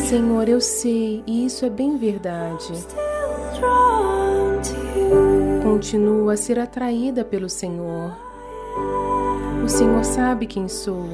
Senhor, 0.07 0.47
eu 0.47 0.61
sei, 0.61 1.23
e 1.25 1.45
isso 1.45 1.65
é 1.65 1.69
bem 1.69 1.97
verdade. 1.97 2.73
Continuo 5.63 6.29
a 6.29 6.38
ser 6.38 6.59
atraída 6.59 7.25
pelo 7.25 7.49
Senhor. 7.49 8.15
O 9.63 9.67
Senhor 9.67 10.03
sabe 10.03 10.45
quem 10.45 10.67
sou. 10.67 11.07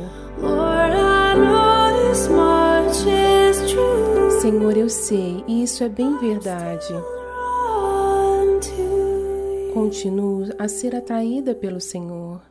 Senhor, 4.41 4.75
eu 4.75 4.89
sei, 4.89 5.43
e 5.47 5.63
isso 5.63 5.85
é 5.85 5.89
bem 5.89 6.17
verdade. 6.17 6.93
Continuo 9.73 10.49
a 10.57 10.67
ser 10.67 10.95
atraída 10.95 11.53
pelo 11.53 11.79
Senhor. 11.79 12.41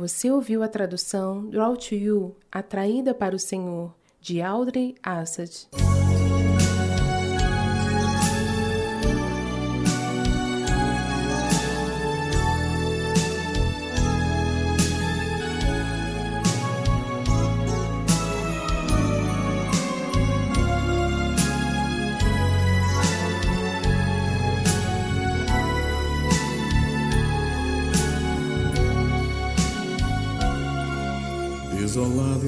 Você 0.00 0.30
ouviu 0.30 0.62
a 0.62 0.68
tradução 0.68 1.46
Draw 1.50 1.76
to 1.76 1.94
You, 1.94 2.34
Atraída 2.50 3.12
para 3.12 3.36
o 3.36 3.38
Senhor, 3.38 3.94
de 4.18 4.40
Audrey 4.40 4.94
Assad. 5.02 5.68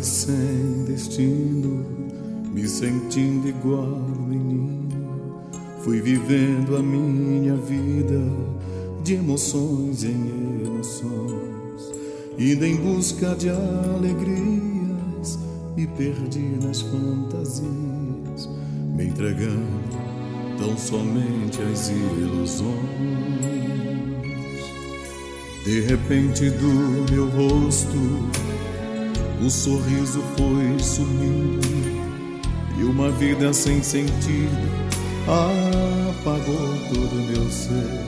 Sem 0.03 0.85
destino, 0.85 1.85
me 2.53 2.67
sentindo 2.67 3.49
igual 3.49 4.01
menino, 4.29 5.41
fui 5.83 6.01
vivendo 6.01 6.77
a 6.77 6.83
minha 6.83 7.55
vida 7.57 8.21
de 9.05 9.15
emoções 9.15 10.03
em 10.05 10.63
emoções, 10.65 11.93
indo 12.39 12.67
em 12.67 12.77
busca 12.77 13.35
de 13.37 13.49
alegrias, 13.49 15.39
me 15.77 15.87
perdi 15.87 16.59
nas 16.63 16.81
fantasias, 16.83 18.49
me 18.95 19.07
entregando 19.07 20.03
tão 20.59 20.77
somente 20.77 21.63
às 21.63 21.89
ilusões. 21.89 22.73
De 25.65 25.81
repente 25.81 26.51
do 26.51 27.13
meu 27.13 27.29
rosto 27.31 28.52
o 29.45 29.51
sorriso 29.51 30.23
foi 30.37 30.79
sumindo 30.79 31.61
e 32.79 32.85
uma 32.85 33.11
vida 33.11 33.53
sem 33.53 33.83
sentido 33.83 34.57
apagou 35.27 36.77
todo 36.93 37.15
meu 37.15 37.51
ser. 37.51 38.07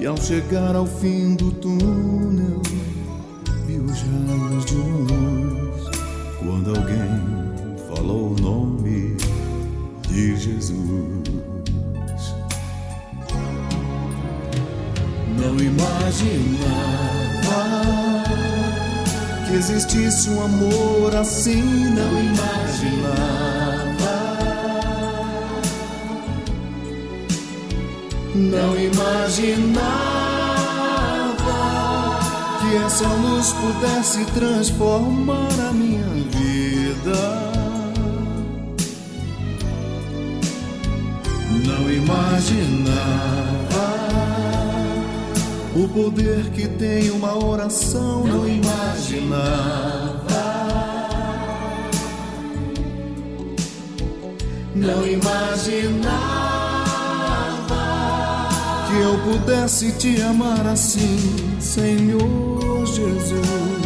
E 0.00 0.06
ao 0.06 0.16
chegar 0.16 0.74
ao 0.74 0.86
fim 0.86 1.34
do 1.34 1.52
túnel, 1.52 2.60
existisse 19.70 20.30
um 20.30 20.42
amor 20.42 21.14
assim, 21.14 21.62
não 21.62 22.20
imaginava. 22.22 23.58
Não 28.34 28.78
imaginava 28.78 30.08
que 32.60 32.76
essa 32.76 33.06
luz 33.08 33.52
pudesse 33.52 34.24
transformar 34.32 35.48
a 35.68 35.72
minha 35.72 36.08
vida. 36.30 37.48
Não 41.66 41.92
imaginava 41.92 42.87
poder 45.98 46.50
que 46.50 46.68
tem 46.68 47.10
uma 47.10 47.36
oração, 47.44 48.22
não 48.24 48.48
imaginava. 48.48 49.88
Não 54.76 55.04
imaginava 55.04 56.14
que 58.86 58.96
eu 58.96 59.18
pudesse 59.24 59.90
te 59.92 60.22
amar 60.22 60.64
assim, 60.68 61.18
Senhor 61.58 62.86
Jesus. 62.86 63.77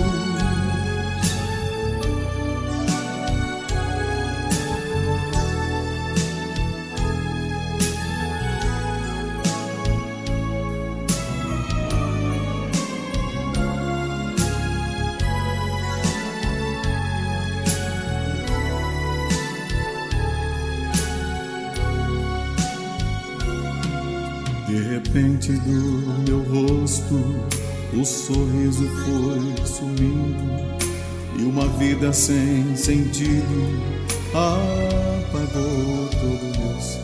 Vida 31.83 32.13
sem 32.13 32.77
sentido 32.77 33.83
apagou 34.29 36.09
todo 36.13 36.45
meu 36.59 36.81
ser. 36.81 37.03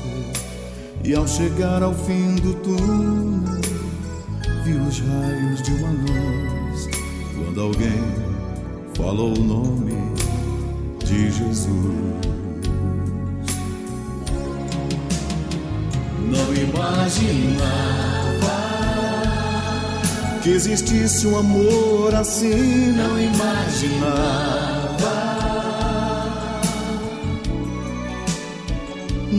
E 1.04 1.14
ao 1.16 1.26
chegar 1.26 1.82
ao 1.82 1.92
fim 1.92 2.36
do 2.36 2.54
túnel, 2.54 3.60
vi 4.64 4.74
os 4.74 5.00
raios 5.00 5.62
de 5.62 5.72
uma 5.72 5.90
luz 5.90 6.88
quando 7.34 7.60
alguém 7.60 8.04
falou 8.94 9.36
o 9.36 9.42
nome 9.42 9.96
de 11.04 11.28
Jesus. 11.28 11.68
Não 16.30 16.54
imaginava 16.54 17.88
que 20.40 20.50
existisse 20.50 21.26
um 21.26 21.36
amor 21.36 22.14
assim. 22.14 22.92
Não 22.92 23.20
imaginava 23.20 24.57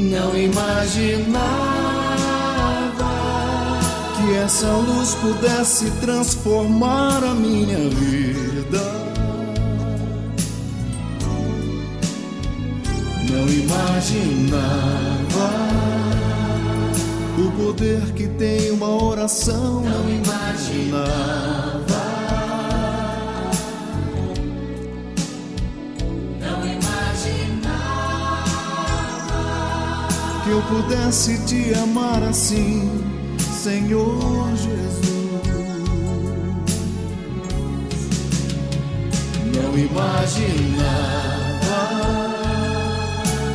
Não 0.09 0.35
imaginava 0.35 1.39
que 4.17 4.35
essa 4.37 4.67
luz 4.67 5.13
pudesse 5.15 5.91
transformar 6.01 7.23
a 7.23 7.35
minha 7.35 7.77
vida. 7.89 8.81
Não 13.29 13.47
imaginava 13.47 14.89
o 17.37 17.51
poder 17.51 18.01
que 18.15 18.27
tem 18.27 18.71
uma 18.71 19.03
oração 19.03 19.81
não 19.81 20.09
imaginava. 20.09 21.68
Que 30.49 30.53
eu 30.53 30.61
pudesse 30.63 31.37
te 31.45 31.75
amar 31.75 32.23
assim, 32.23 32.89
Senhor 33.61 34.49
Jesus. 34.55 34.99
Não 39.53 39.77
imaginava 39.77 40.79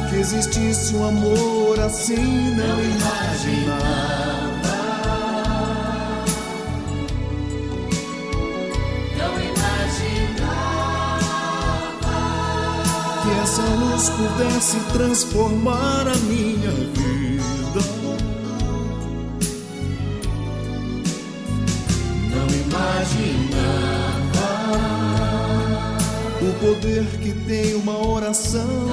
que 0.09 0.16
existisse 0.16 0.95
um 0.95 1.09
amor 1.09 1.80
assim, 1.80 2.55
não 2.55 2.80
imaginava. 2.80 4.34
Pudesse 14.16 14.78
transformar 14.92 16.06
a 16.06 16.16
minha 16.26 16.70
vida. 16.70 17.80
Não 22.30 22.46
imaginava 22.64 23.74
o 26.40 26.52
poder 26.60 27.04
que 27.20 27.32
tem 27.46 27.74
uma 27.74 28.06
oração. 28.06 28.88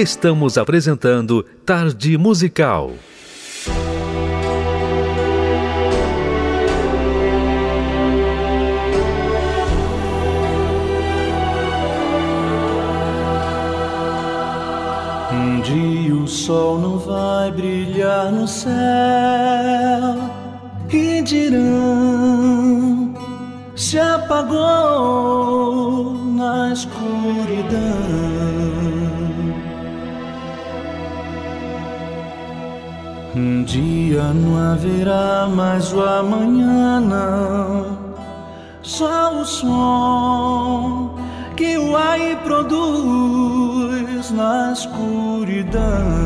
Estamos 0.00 0.56
apresentando 0.56 1.44
Tarde 1.66 2.16
Musical. 2.16 2.92
Um 15.30 15.60
dia 15.60 16.14
o 16.14 16.26
sol 16.26 16.78
não 16.78 16.98
vai 16.98 17.50
brilhar 17.52 18.32
no 18.32 18.48
céu 18.48 19.39
dia 34.76 35.04
não 35.06 35.10
haverá 35.10 35.48
mais 35.48 35.92
o 35.92 36.00
amanhã, 36.02 37.00
não. 37.00 37.98
Só 38.82 39.40
o 39.40 39.44
som 39.44 41.18
que 41.56 41.76
o 41.78 41.96
ar 41.96 42.18
produz 42.44 44.30
na 44.30 44.72
escuridão. 44.72 46.19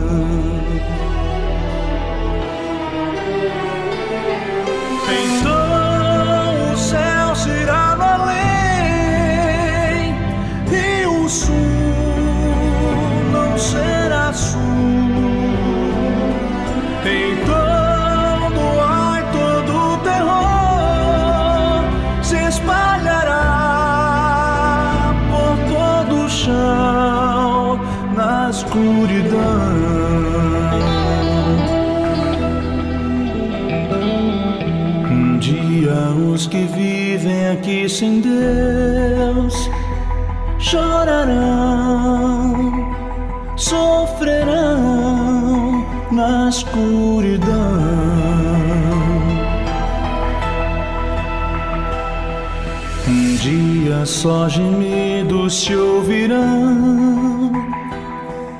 Só 54.25 54.49
gemidos 54.49 55.53
se 55.53 55.77
ouvirão, 55.77 57.53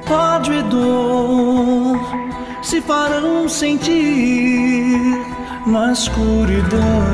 ódio 0.07 0.53
e 0.53 0.63
dor 0.65 1.99
se 2.61 2.83
farão 2.83 3.49
sentir 3.49 5.01
na 5.67 5.91
escuridão. 5.91 7.14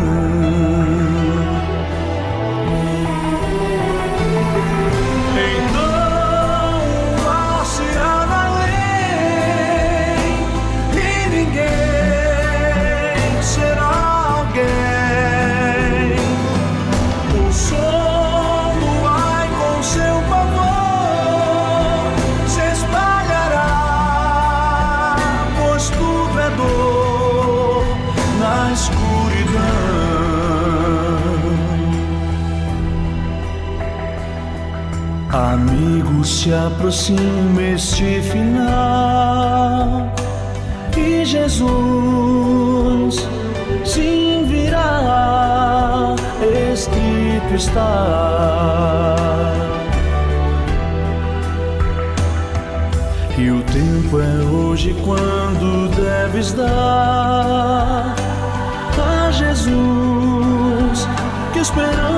Se 36.40 36.54
aproxima 36.54 37.62
este 37.74 38.22
final 38.22 40.10
e 40.96 41.22
Jesus 41.22 43.28
sim 43.84 44.46
virá, 44.46 46.14
escrito 46.72 47.54
está. 47.54 47.82
E 53.36 53.50
o 53.50 53.62
tempo 53.64 54.18
é 54.18 54.36
hoje 54.50 54.96
quando 55.04 55.90
deves 55.94 56.54
dar 56.54 58.14
a 58.98 59.30
Jesus 59.30 61.06
que 61.52 61.58
esperando 61.58 62.09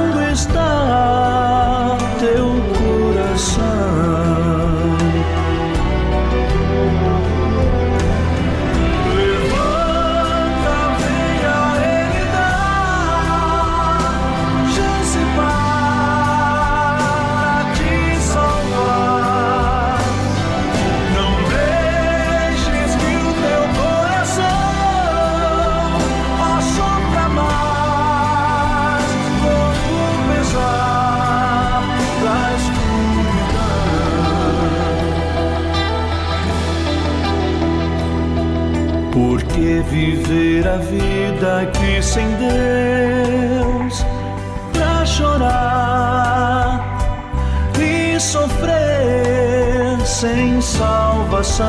viver 39.83 40.67
a 40.67 40.77
vida 40.77 41.63
aqui 41.63 42.03
sem 42.03 42.27
Deus, 42.37 44.05
pra 44.73 45.05
chorar 45.05 46.81
e 47.79 48.19
sofrer 48.21 50.01
sem 50.05 50.61
salvação. 50.61 51.67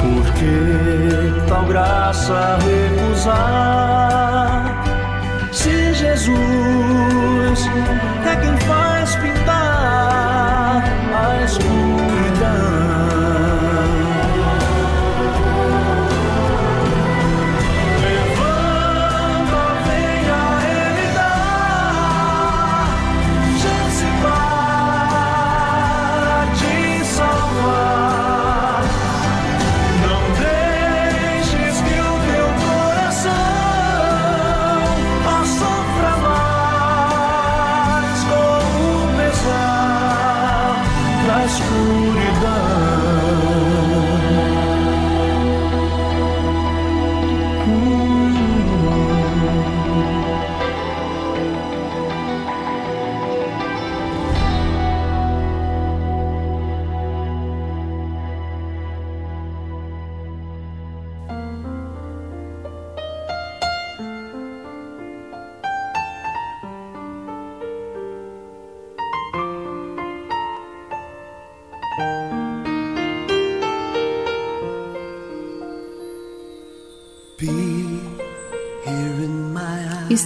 Porque 0.00 1.48
tal 1.48 1.64
graça 1.64 2.58
recusar? 2.64 3.38
Se 5.52 5.94
Jesus 5.94 7.66
é 8.26 8.36
quem 8.36 8.56
faz 8.66 8.97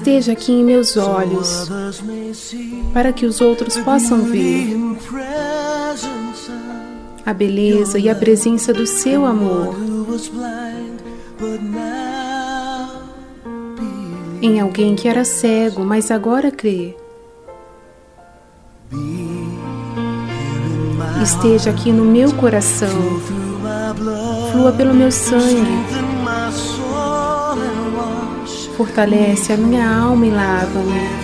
esteja 0.03 0.33
aqui 0.33 0.51
em 0.51 0.65
meus 0.65 0.97
olhos, 0.97 1.71
para 2.93 3.13
que 3.13 3.25
os 3.25 3.41
outros 3.41 3.77
possam 3.79 4.25
ver 4.25 4.77
a 7.25 7.33
beleza 7.33 8.01
e 8.01 8.11
a 8.11 8.15
presença 8.15 8.75
do 8.75 8.85
seu 8.85 9.25
amor 9.25 9.77
em 14.43 14.59
alguém 14.59 14.97
que 14.97 15.07
era 15.07 15.25
cego, 15.25 15.85
mas 15.85 16.11
agora 16.11 16.51
crê. 16.51 16.97
Esteja 21.23 21.71
aqui 21.71 21.93
no 21.93 22.05
meu 22.05 22.35
coração, 22.35 23.21
flua 24.51 24.73
pelo 24.73 24.93
meu 24.93 25.13
sangue 25.13 26.12
fortalece 28.77 29.53
a 29.53 29.57
minha 29.57 29.87
alma 29.87 30.27
e 30.27 30.31
lava-me. 30.31 31.23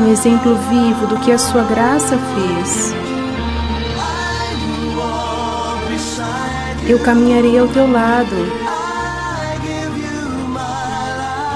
Um 0.00 0.12
exemplo 0.12 0.56
vivo 0.68 1.06
do 1.06 1.18
que 1.20 1.32
a 1.32 1.38
sua 1.38 1.62
graça 1.62 2.18
fez. 2.18 2.94
Eu 6.86 6.98
caminharei 6.98 7.58
ao 7.58 7.68
teu 7.68 7.90
lado. 7.90 8.36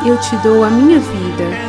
Eu 0.06 0.16
te 0.18 0.36
dou 0.36 0.64
a 0.64 0.70
minha 0.70 0.98
vida. 0.98 1.68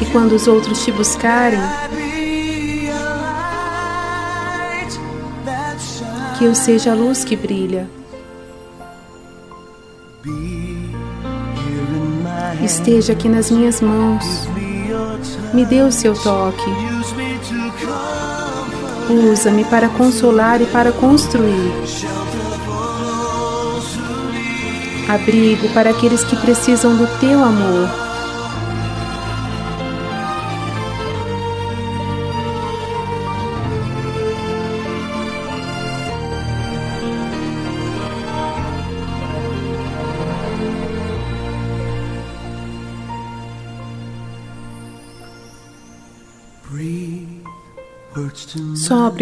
E 0.00 0.06
quando 0.06 0.32
os 0.32 0.46
outros 0.46 0.82
te 0.82 0.90
buscarem, 0.92 1.60
que 6.40 6.46
eu 6.46 6.54
seja 6.54 6.92
a 6.92 6.94
luz 6.94 7.22
que 7.22 7.36
brilha. 7.36 7.86
esteja 12.64 13.12
aqui 13.12 13.28
nas 13.28 13.50
minhas 13.50 13.82
mãos. 13.82 14.24
Me 15.52 15.66
dê 15.66 15.82
o 15.82 15.92
seu 15.92 16.14
toque. 16.14 16.70
Usa-me 19.10 19.66
para 19.66 19.90
consolar 19.90 20.62
e 20.62 20.66
para 20.66 20.92
construir. 20.92 21.72
Abrigo 25.10 25.68
para 25.74 25.90
aqueles 25.90 26.24
que 26.24 26.36
precisam 26.36 26.96
do 26.96 27.06
teu 27.18 27.44
amor. 27.44 28.09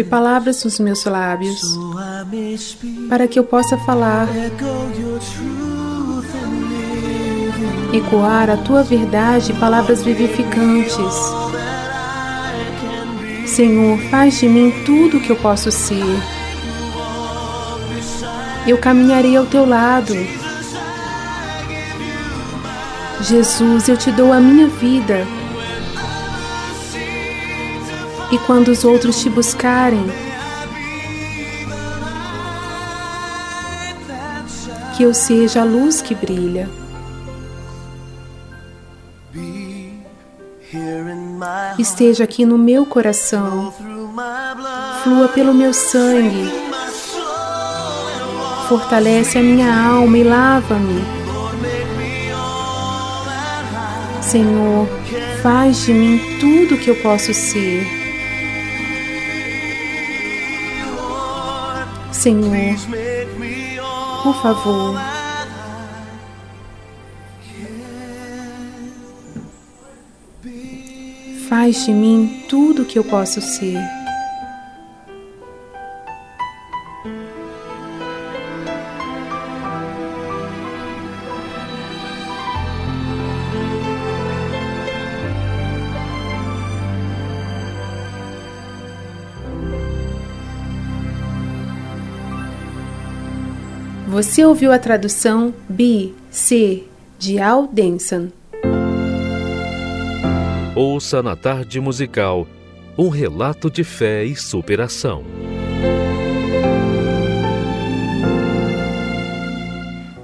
Palavras 0.03 0.63
nos 0.63 0.79
meus 0.79 1.03
lábios, 1.05 1.61
para 3.09 3.27
que 3.27 3.37
eu 3.37 3.43
possa 3.43 3.77
falar, 3.79 4.27
ecoar 7.93 8.49
a 8.49 8.57
tua 8.57 8.81
verdade, 8.81 9.53
palavras 9.53 10.01
vivificantes. 10.01 11.15
Senhor, 13.45 13.99
faz 14.09 14.39
de 14.39 14.47
mim 14.47 14.73
tudo 14.85 15.17
o 15.17 15.21
que 15.21 15.31
eu 15.31 15.35
posso 15.35 15.71
ser. 15.71 16.03
Eu 18.65 18.77
caminharei 18.77 19.35
ao 19.35 19.45
teu 19.45 19.65
lado. 19.65 20.13
Jesus, 23.21 23.89
eu 23.89 23.97
te 23.97 24.11
dou 24.11 24.31
a 24.31 24.39
minha 24.39 24.67
vida 24.67 25.38
e 28.31 28.37
quando 28.39 28.67
os 28.69 28.83
outros 28.83 29.21
te 29.21 29.29
buscarem, 29.29 30.05
que 34.95 35.03
eu 35.03 35.13
seja 35.13 35.61
a 35.61 35.63
luz 35.63 36.01
que 36.01 36.13
brilha. 36.13 36.69
Esteja 41.79 42.25
aqui 42.25 42.45
no 42.45 42.57
meu 42.57 42.85
coração, 42.85 43.73
flua 45.03 45.29
pelo 45.29 45.53
meu 45.53 45.73
sangue, 45.73 46.51
fortalece 48.67 49.37
a 49.37 49.41
minha 49.41 49.73
alma 49.73 50.17
e 50.17 50.23
lava-me. 50.23 51.01
Senhor, 54.21 54.87
faz 55.41 55.85
de 55.85 55.93
mim 55.93 56.21
tudo 56.39 56.75
o 56.75 56.77
que 56.77 56.89
eu 56.89 56.95
posso 56.97 57.33
ser. 57.33 57.98
Senhor, 62.19 62.75
por 64.23 64.41
favor, 64.41 64.99
faz 71.47 71.85
de 71.85 71.93
mim 71.93 72.43
tudo 72.49 72.81
o 72.81 72.85
que 72.85 72.99
eu 72.99 73.05
posso 73.05 73.39
ser. 73.39 73.98
Você 94.21 94.43
ouviu 94.43 94.73
a 94.73 94.77
tradução 94.77 95.53
B, 95.69 96.13
C, 96.29 96.83
de 97.17 97.39
Al 97.39 97.67
Denson. 97.67 98.27
Ouça 100.75 101.23
na 101.23 101.37
tarde 101.37 101.79
musical 101.79 102.45
um 102.97 103.07
relato 103.07 103.71
de 103.71 103.81
fé 103.85 104.25
e 104.25 104.35
superação. 104.35 105.23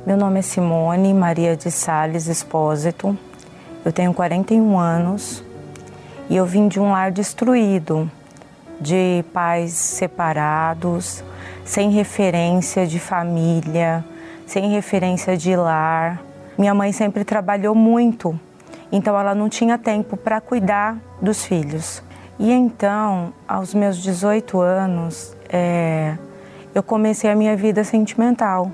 Meu 0.05 0.17
nome 0.17 0.39
é 0.39 0.41
Simone 0.41 1.13
Maria 1.13 1.55
de 1.55 1.71
Sales 1.71 2.27
Espósito. 2.27 3.17
Eu 3.85 3.93
tenho 3.93 4.13
41 4.13 4.77
anos 4.77 5.41
e 6.29 6.35
eu 6.35 6.45
vim 6.45 6.67
de 6.67 6.81
um 6.81 6.91
lar 6.91 7.13
destruído, 7.13 8.11
de 8.77 9.23
pais 9.31 9.71
separados, 9.71 11.23
sem 11.65 11.89
referência 11.89 12.85
de 12.85 12.99
família, 12.99 14.05
sem 14.45 14.69
referência 14.69 15.35
de 15.35 15.55
lar. 15.55 16.21
Minha 16.57 16.75
mãe 16.75 16.93
sempre 16.93 17.25
trabalhou 17.25 17.73
muito, 17.73 18.39
então 18.91 19.19
ela 19.19 19.33
não 19.33 19.49
tinha 19.49 19.77
tempo 19.77 20.15
para 20.15 20.39
cuidar 20.39 20.95
dos 21.19 21.43
filhos. 21.43 22.03
E 22.37 22.51
então, 22.51 23.33
aos 23.47 23.73
meus 23.73 23.97
18 23.97 24.59
anos, 24.61 25.35
é, 25.49 26.15
eu 26.73 26.83
comecei 26.83 27.29
a 27.29 27.35
minha 27.35 27.55
vida 27.55 27.83
sentimental. 27.83 28.71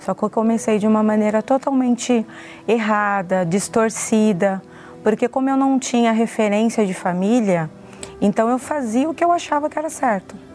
Só 0.00 0.14
que 0.14 0.22
eu 0.22 0.30
comecei 0.30 0.78
de 0.78 0.86
uma 0.86 1.02
maneira 1.02 1.42
totalmente 1.42 2.24
errada, 2.66 3.44
distorcida, 3.44 4.62
porque 5.02 5.28
como 5.28 5.50
eu 5.50 5.56
não 5.56 5.78
tinha 5.78 6.12
referência 6.12 6.86
de 6.86 6.94
família, 6.94 7.68
então 8.20 8.48
eu 8.48 8.58
fazia 8.58 9.08
o 9.10 9.14
que 9.14 9.24
eu 9.24 9.32
achava 9.32 9.68
que 9.68 9.78
era 9.78 9.90
certo. 9.90 10.45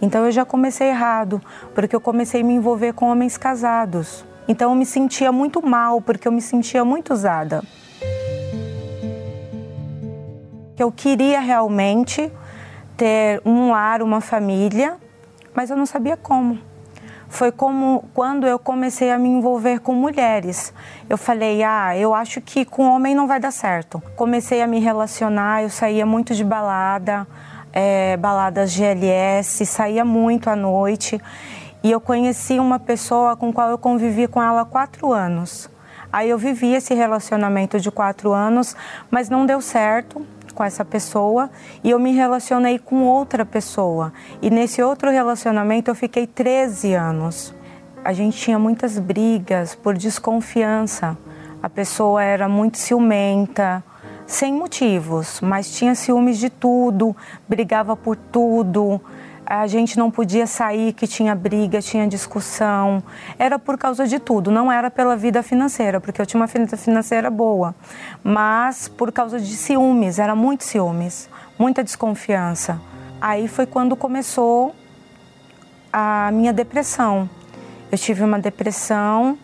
Então 0.00 0.24
eu 0.24 0.32
já 0.32 0.44
comecei 0.44 0.88
errado, 0.88 1.40
porque 1.74 1.94
eu 1.94 2.00
comecei 2.00 2.40
a 2.40 2.44
me 2.44 2.54
envolver 2.54 2.92
com 2.92 3.10
homens 3.10 3.36
casados. 3.36 4.24
Então 4.46 4.70
eu 4.70 4.76
me 4.76 4.86
sentia 4.86 5.30
muito 5.32 5.64
mal, 5.66 6.00
porque 6.00 6.26
eu 6.26 6.32
me 6.32 6.40
sentia 6.40 6.84
muito 6.84 7.12
usada. 7.12 7.62
Eu 10.78 10.92
queria 10.92 11.40
realmente 11.40 12.32
ter 12.96 13.42
um 13.44 13.70
lar, 13.70 14.00
uma 14.00 14.20
família, 14.20 14.96
mas 15.52 15.70
eu 15.70 15.76
não 15.76 15.86
sabia 15.86 16.16
como. 16.16 16.58
Foi 17.28 17.52
como 17.52 18.08
quando 18.14 18.46
eu 18.46 18.58
comecei 18.58 19.10
a 19.10 19.18
me 19.18 19.28
envolver 19.28 19.80
com 19.80 19.92
mulheres. 19.92 20.72
Eu 21.10 21.18
falei, 21.18 21.62
ah, 21.62 21.96
eu 21.96 22.14
acho 22.14 22.40
que 22.40 22.64
com 22.64 22.88
homem 22.88 23.14
não 23.14 23.26
vai 23.26 23.38
dar 23.38 23.50
certo. 23.50 24.02
Comecei 24.16 24.62
a 24.62 24.66
me 24.66 24.80
relacionar, 24.80 25.62
eu 25.62 25.68
saía 25.68 26.06
muito 26.06 26.34
de 26.34 26.42
balada, 26.42 27.26
é, 27.72 28.16
baladas 28.16 28.72
GLS, 28.72 29.64
saía 29.66 30.04
muito 30.04 30.48
à 30.48 30.56
noite. 30.56 31.20
E 31.82 31.90
eu 31.90 32.00
conheci 32.00 32.58
uma 32.58 32.78
pessoa 32.78 33.36
com 33.36 33.52
qual 33.52 33.70
eu 33.70 33.78
convivi 33.78 34.26
com 34.26 34.42
ela 34.42 34.62
há 34.62 34.64
quatro 34.64 35.12
anos. 35.12 35.70
Aí 36.12 36.30
eu 36.30 36.38
vivi 36.38 36.74
esse 36.74 36.94
relacionamento 36.94 37.78
de 37.78 37.90
quatro 37.90 38.32
anos, 38.32 38.74
mas 39.10 39.28
não 39.28 39.44
deu 39.44 39.60
certo 39.60 40.26
com 40.54 40.64
essa 40.64 40.84
pessoa 40.84 41.48
e 41.84 41.90
eu 41.90 42.00
me 42.00 42.12
relacionei 42.12 42.78
com 42.80 43.04
outra 43.04 43.46
pessoa. 43.46 44.12
E 44.42 44.50
nesse 44.50 44.82
outro 44.82 45.10
relacionamento 45.10 45.88
eu 45.90 45.94
fiquei 45.94 46.26
13 46.26 46.94
anos. 46.94 47.54
A 48.04 48.12
gente 48.12 48.38
tinha 48.38 48.58
muitas 48.58 48.98
brigas 48.98 49.74
por 49.74 49.96
desconfiança. 49.96 51.16
A 51.62 51.68
pessoa 51.68 52.22
era 52.22 52.48
muito 52.48 52.78
ciumenta, 52.78 53.84
sem 54.28 54.52
motivos, 54.52 55.40
mas 55.40 55.70
tinha 55.70 55.94
ciúmes 55.94 56.38
de 56.38 56.50
tudo, 56.50 57.16
brigava 57.48 57.96
por 57.96 58.14
tudo. 58.14 59.00
A 59.44 59.66
gente 59.66 59.96
não 59.96 60.10
podia 60.10 60.46
sair, 60.46 60.92
que 60.92 61.06
tinha 61.06 61.34
briga, 61.34 61.80
tinha 61.80 62.06
discussão. 62.06 63.02
Era 63.38 63.58
por 63.58 63.78
causa 63.78 64.06
de 64.06 64.18
tudo, 64.18 64.50
não 64.50 64.70
era 64.70 64.90
pela 64.90 65.16
vida 65.16 65.42
financeira, 65.42 65.98
porque 65.98 66.20
eu 66.20 66.26
tinha 66.26 66.38
uma 66.38 66.46
vida 66.46 66.76
financeira 66.76 67.30
boa, 67.30 67.74
mas 68.22 68.86
por 68.86 69.10
causa 69.10 69.40
de 69.40 69.56
ciúmes, 69.56 70.18
era 70.18 70.36
muito 70.36 70.62
ciúmes, 70.62 71.30
muita 71.58 71.82
desconfiança. 71.82 72.78
Aí 73.22 73.48
foi 73.48 73.64
quando 73.64 73.96
começou 73.96 74.76
a 75.90 76.30
minha 76.32 76.52
depressão. 76.52 77.28
Eu 77.90 77.96
tive 77.96 78.22
uma 78.22 78.38
depressão 78.38 79.38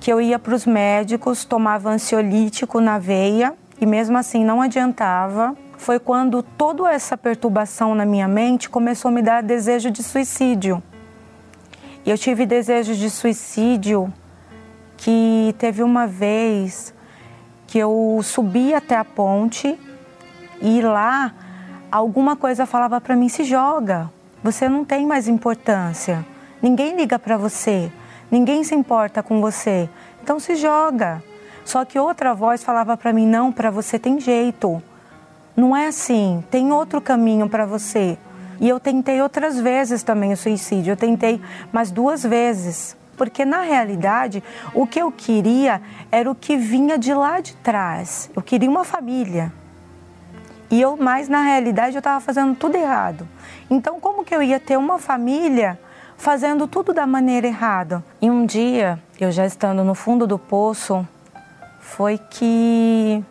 que 0.00 0.12
eu 0.12 0.20
ia 0.20 0.40
para 0.40 0.56
os 0.56 0.66
médicos, 0.66 1.44
tomava 1.44 1.88
ansiolítico 1.88 2.80
na 2.80 2.98
veia 2.98 3.54
e 3.80 3.86
mesmo 3.86 4.16
assim 4.16 4.44
não 4.44 4.60
adiantava, 4.60 5.56
foi 5.76 5.98
quando 5.98 6.42
toda 6.42 6.90
essa 6.92 7.16
perturbação 7.16 7.94
na 7.94 8.06
minha 8.06 8.28
mente 8.28 8.70
começou 8.70 9.08
a 9.08 9.12
me 9.12 9.22
dar 9.22 9.42
desejo 9.42 9.90
de 9.90 10.02
suicídio. 10.02 10.82
E 12.04 12.10
eu 12.10 12.18
tive 12.18 12.46
desejo 12.46 12.94
de 12.94 13.10
suicídio 13.10 14.12
que 14.96 15.54
teve 15.58 15.82
uma 15.82 16.06
vez 16.06 16.94
que 17.66 17.78
eu 17.78 18.20
subi 18.22 18.74
até 18.74 18.96
a 18.96 19.04
ponte 19.04 19.78
e 20.62 20.80
lá 20.80 21.34
alguma 21.90 22.36
coisa 22.36 22.66
falava 22.66 23.00
para 23.00 23.16
mim: 23.16 23.28
se 23.28 23.44
joga, 23.44 24.10
você 24.42 24.68
não 24.68 24.84
tem 24.84 25.06
mais 25.06 25.28
importância, 25.28 26.24
ninguém 26.62 26.96
liga 26.96 27.18
para 27.18 27.36
você, 27.36 27.90
ninguém 28.30 28.62
se 28.64 28.74
importa 28.74 29.22
com 29.22 29.40
você, 29.40 29.88
então 30.22 30.38
se 30.38 30.54
joga 30.54 31.22
Só 31.64 31.84
que 31.84 31.98
outra 31.98 32.34
voz 32.34 32.62
falava 32.62 32.96
para 32.96 33.12
mim: 33.12 33.26
não, 33.26 33.50
para 33.50 33.70
você 33.70 33.98
tem 33.98 34.20
jeito. 34.20 34.82
Não 35.56 35.76
é 35.76 35.86
assim, 35.86 36.44
tem 36.50 36.72
outro 36.72 37.00
caminho 37.00 37.48
para 37.48 37.64
você. 37.64 38.18
E 38.60 38.68
eu 38.68 38.80
tentei 38.80 39.20
outras 39.20 39.58
vezes 39.58 40.02
também 40.02 40.32
o 40.32 40.36
suicídio. 40.36 40.92
Eu 40.92 40.96
tentei 40.96 41.40
mais 41.72 41.90
duas 41.90 42.22
vezes. 42.22 42.96
Porque 43.16 43.44
na 43.44 43.60
realidade, 43.60 44.42
o 44.72 44.86
que 44.86 45.00
eu 45.00 45.12
queria 45.12 45.80
era 46.10 46.28
o 46.30 46.34
que 46.34 46.56
vinha 46.56 46.98
de 46.98 47.14
lá 47.14 47.40
de 47.40 47.54
trás. 47.56 48.30
Eu 48.34 48.42
queria 48.42 48.68
uma 48.68 48.84
família. 48.84 49.52
E 50.70 50.80
eu, 50.80 50.96
mas 50.96 51.28
na 51.28 51.42
realidade, 51.42 51.94
eu 51.94 52.00
estava 52.00 52.20
fazendo 52.20 52.56
tudo 52.56 52.76
errado. 52.76 53.28
Então, 53.70 54.00
como 54.00 54.24
que 54.24 54.34
eu 54.34 54.42
ia 54.42 54.58
ter 54.58 54.76
uma 54.76 54.98
família 54.98 55.78
fazendo 56.16 56.66
tudo 56.66 56.92
da 56.92 57.06
maneira 57.06 57.46
errada? 57.46 58.04
E 58.20 58.28
um 58.28 58.44
dia, 58.44 58.98
eu 59.20 59.30
já 59.30 59.46
estando 59.46 59.84
no 59.84 59.94
fundo 59.94 60.26
do 60.26 60.38
poço, 60.38 61.06
foi 61.96 62.18
que 62.18 63.22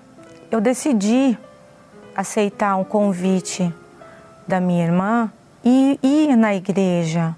eu 0.50 0.62
decidi 0.62 1.38
aceitar 2.16 2.78
um 2.78 2.84
convite 2.86 3.74
da 4.48 4.62
minha 4.62 4.86
irmã 4.86 5.30
e 5.66 6.00
ir 6.02 6.38
na 6.38 6.56
igreja, 6.56 7.36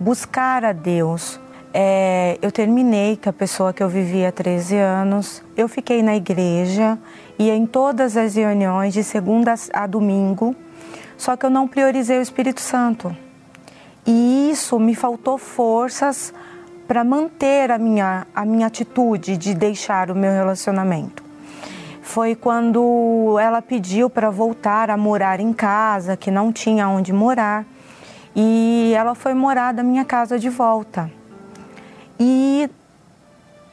buscar 0.00 0.64
a 0.64 0.72
Deus. 0.72 1.38
É, 1.74 2.38
eu 2.40 2.50
terminei 2.50 3.18
com 3.18 3.28
a 3.28 3.32
pessoa 3.32 3.74
que 3.74 3.82
eu 3.82 3.90
vivia 3.90 4.30
há 4.30 4.32
13 4.32 4.78
anos. 4.78 5.42
Eu 5.54 5.68
fiquei 5.68 6.02
na 6.02 6.16
igreja, 6.16 6.98
ia 7.38 7.54
em 7.54 7.66
todas 7.66 8.16
as 8.16 8.34
reuniões 8.34 8.94
de 8.94 9.04
segunda 9.04 9.54
a 9.70 9.86
domingo, 9.86 10.56
só 11.18 11.36
que 11.36 11.44
eu 11.44 11.50
não 11.50 11.68
priorizei 11.68 12.18
o 12.18 12.22
Espírito 12.22 12.62
Santo. 12.62 13.14
E 14.06 14.48
isso 14.50 14.78
me 14.78 14.94
faltou 14.94 15.36
forças 15.36 16.32
para 16.86 17.02
manter 17.02 17.70
a 17.70 17.78
minha, 17.78 18.26
a 18.34 18.44
minha 18.44 18.66
atitude 18.66 19.36
de 19.36 19.54
deixar 19.54 20.10
o 20.10 20.14
meu 20.14 20.32
relacionamento. 20.32 21.22
Foi 22.02 22.34
quando 22.34 23.38
ela 23.40 23.62
pediu 23.62 24.10
para 24.10 24.28
voltar 24.30 24.90
a 24.90 24.96
morar 24.96 25.40
em 25.40 25.52
casa, 25.52 26.16
que 26.16 26.30
não 26.30 26.52
tinha 26.52 26.88
onde 26.88 27.12
morar, 27.12 27.64
e 28.36 28.92
ela 28.94 29.14
foi 29.14 29.32
morar 29.32 29.72
da 29.72 29.82
minha 29.82 30.04
casa 30.04 30.38
de 30.38 30.50
volta. 30.50 31.10
E 32.20 32.68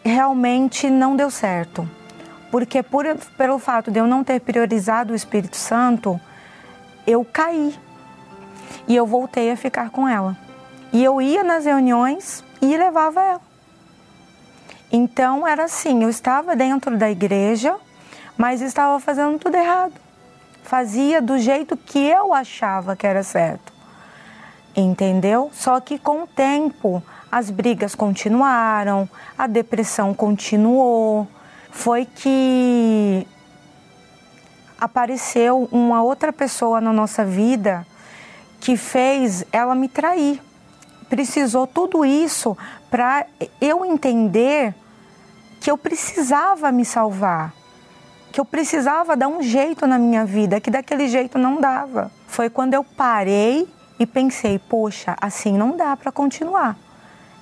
realmente 0.03 0.89
não 0.89 1.15
deu 1.15 1.29
certo, 1.29 1.87
porque 2.49 2.81
por, 2.81 3.05
pelo 3.37 3.59
fato 3.59 3.91
de 3.91 3.99
eu 3.99 4.07
não 4.07 4.23
ter 4.23 4.39
priorizado 4.39 5.11
o 5.11 5.15
Espírito 5.15 5.57
Santo, 5.57 6.19
eu 7.05 7.25
caí 7.25 7.75
e 8.87 8.95
eu 8.95 9.05
voltei 9.05 9.51
a 9.51 9.57
ficar 9.57 9.89
com 9.89 10.07
ela. 10.07 10.37
E 10.93 11.03
eu 11.03 11.21
ia 11.21 11.43
nas 11.43 11.65
reuniões 11.65 12.43
e 12.61 12.77
levava 12.77 13.21
ela. 13.21 13.41
Então 14.91 15.47
era 15.47 15.63
assim, 15.63 16.03
eu 16.03 16.09
estava 16.09 16.55
dentro 16.55 16.97
da 16.97 17.09
igreja, 17.09 17.75
mas 18.37 18.61
estava 18.61 18.99
fazendo 18.99 19.39
tudo 19.39 19.55
errado. 19.55 19.93
Fazia 20.63 21.21
do 21.21 21.39
jeito 21.39 21.75
que 21.75 21.99
eu 21.99 22.33
achava 22.33 22.95
que 22.95 23.07
era 23.07 23.23
certo. 23.23 23.71
Entendeu? 24.75 25.49
Só 25.53 25.79
que 25.79 25.97
com 25.97 26.23
o 26.23 26.27
tempo 26.27 27.01
as 27.31 27.49
brigas 27.49 27.95
continuaram, 27.95 29.09
a 29.37 29.47
depressão 29.47 30.13
continuou. 30.13 31.27
Foi 31.71 32.05
que 32.05 33.25
apareceu 34.79 35.69
uma 35.71 36.03
outra 36.03 36.33
pessoa 36.33 36.81
na 36.81 36.91
nossa 36.91 37.23
vida 37.23 37.85
que 38.59 38.75
fez 38.75 39.45
ela 39.51 39.73
me 39.73 39.87
trair 39.87 40.41
precisou 41.11 41.67
tudo 41.67 42.05
isso 42.05 42.57
para 42.89 43.25
eu 43.59 43.83
entender 43.83 44.73
que 45.59 45.69
eu 45.69 45.77
precisava 45.77 46.71
me 46.71 46.85
salvar, 46.85 47.53
que 48.31 48.39
eu 48.39 48.45
precisava 48.45 49.17
dar 49.17 49.27
um 49.27 49.43
jeito 49.43 49.85
na 49.85 49.99
minha 49.99 50.23
vida, 50.23 50.61
que 50.61 50.71
daquele 50.71 51.09
jeito 51.09 51.37
não 51.37 51.59
dava. 51.59 52.09
Foi 52.27 52.49
quando 52.49 52.75
eu 52.75 52.83
parei 52.85 53.67
e 53.99 54.05
pensei, 54.05 54.57
poxa, 54.57 55.17
assim 55.19 55.51
não 55.57 55.75
dá 55.75 55.97
para 55.97 56.13
continuar. 56.13 56.77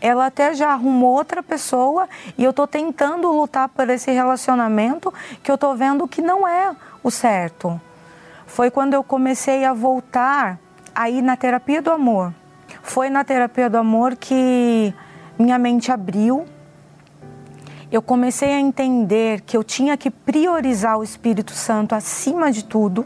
Ela 0.02 0.26
até 0.26 0.52
já 0.56 0.70
arrumou 0.70 1.14
outra 1.14 1.44
pessoa 1.44 2.10
e 2.40 2.44
eu 2.44 2.50
estou 2.50 2.66
tentando 2.66 3.32
lutar 3.32 3.70
por 3.70 3.88
esse 3.88 4.10
relacionamento 4.10 5.14
que 5.44 5.52
eu 5.52 5.56
estou 5.56 5.76
vendo 5.76 6.08
que 6.08 6.24
não 6.24 6.48
é 6.48 6.76
o 7.04 7.12
certo. 7.12 7.80
Foi 8.48 8.72
quando 8.72 8.96
eu 8.96 9.04
comecei 9.04 9.64
a 9.64 9.74
voltar 9.74 10.58
aí 10.96 11.22
na 11.22 11.38
terapia 11.38 11.84
do 11.84 11.92
amor. 11.92 12.34
Foi 12.90 13.08
na 13.08 13.24
terapia 13.24 13.70
do 13.70 13.78
amor 13.78 14.16
que 14.16 14.92
minha 15.38 15.60
mente 15.60 15.92
abriu. 15.92 16.46
Eu 17.92 18.02
comecei 18.02 18.52
a 18.52 18.60
entender 18.60 19.42
que 19.42 19.56
eu 19.56 19.64
tinha 19.64 19.96
que 19.96 20.10
priorizar 20.10 20.98
o 20.98 21.04
Espírito 21.04 21.52
Santo 21.52 21.94
acima 21.94 22.52
de 22.52 22.66
tudo. 22.66 23.06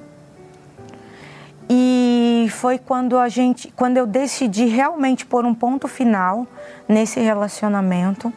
E 1.69 2.47
foi 2.51 2.77
quando 2.77 3.17
a 3.17 3.27
gente, 3.27 3.73
quando 3.75 3.97
eu 3.97 4.07
decidi 4.07 4.67
realmente 4.67 5.25
pôr 5.25 5.43
um 5.45 5.53
ponto 5.53 5.86
final 5.89 6.47
nesse 6.88 7.19
relacionamento, 7.19 8.31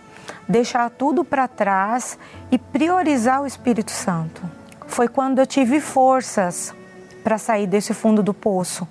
deixar 0.48 0.90
tudo 0.90 1.24
para 1.24 1.46
trás 1.46 2.18
e 2.50 2.58
priorizar 2.58 3.40
o 3.40 3.46
Espírito 3.46 3.92
Santo. 3.92 4.42
Foi 4.88 5.06
quando 5.06 5.38
eu 5.38 5.46
tive 5.46 5.78
forças 5.78 6.74
para 7.26 7.38
sair 7.38 7.66
desse 7.66 7.92
fundo 7.92 8.22
do 8.22 8.32
poço. 8.32 8.86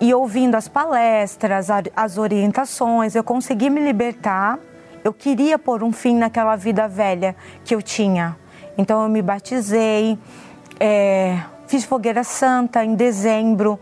E 0.00 0.14
ouvindo 0.14 0.54
as 0.54 0.68
palestras, 0.68 1.66
as 1.96 2.16
orientações, 2.16 3.16
eu 3.16 3.24
consegui 3.24 3.68
me 3.68 3.80
libertar. 3.80 4.56
Eu 5.02 5.12
queria 5.12 5.58
pôr 5.58 5.82
um 5.82 5.90
fim 5.90 6.16
naquela 6.16 6.54
vida 6.54 6.86
velha 6.86 7.34
que 7.64 7.74
eu 7.74 7.82
tinha. 7.82 8.36
Então 8.78 9.02
eu 9.02 9.08
me 9.08 9.20
batizei, 9.20 10.16
é, 10.78 11.40
fiz 11.66 11.84
fogueira 11.84 12.22
santa 12.22 12.84
em 12.84 12.94
dezembro 12.94 13.80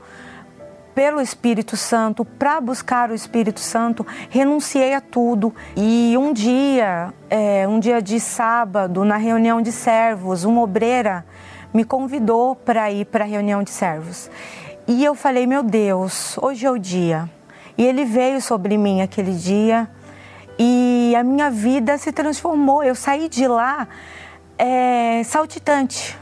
pelo 0.94 1.20
Espírito 1.20 1.76
Santo, 1.76 2.24
para 2.24 2.58
buscar 2.58 3.10
o 3.10 3.14
Espírito 3.14 3.60
Santo, 3.60 4.06
renunciei 4.30 4.94
a 4.94 5.00
tudo. 5.02 5.54
E 5.76 6.16
um 6.16 6.32
dia, 6.32 7.12
é, 7.28 7.68
um 7.68 7.78
dia 7.78 8.00
de 8.00 8.18
sábado, 8.18 9.04
na 9.04 9.18
reunião 9.18 9.60
de 9.60 9.70
servos, 9.70 10.44
uma 10.44 10.62
obreira 10.62 11.22
me 11.72 11.84
convidou 11.84 12.56
para 12.56 12.90
ir 12.90 13.06
para 13.06 13.24
a 13.24 13.26
reunião 13.26 13.62
de 13.62 13.70
servos. 13.70 14.30
E 14.86 15.04
eu 15.04 15.14
falei, 15.14 15.46
meu 15.46 15.62
Deus, 15.62 16.36
hoje 16.38 16.66
é 16.66 16.70
o 16.70 16.78
dia. 16.78 17.30
E 17.78 17.84
ele 17.84 18.04
veio 18.04 18.40
sobre 18.40 18.76
mim 18.76 19.00
aquele 19.00 19.32
dia 19.32 19.88
e 20.58 21.14
a 21.16 21.22
minha 21.22 21.50
vida 21.50 21.96
se 21.96 22.12
transformou. 22.12 22.82
Eu 22.82 22.94
saí 22.94 23.28
de 23.28 23.46
lá 23.46 23.88
é, 24.58 25.22
saltitante, 25.24 26.18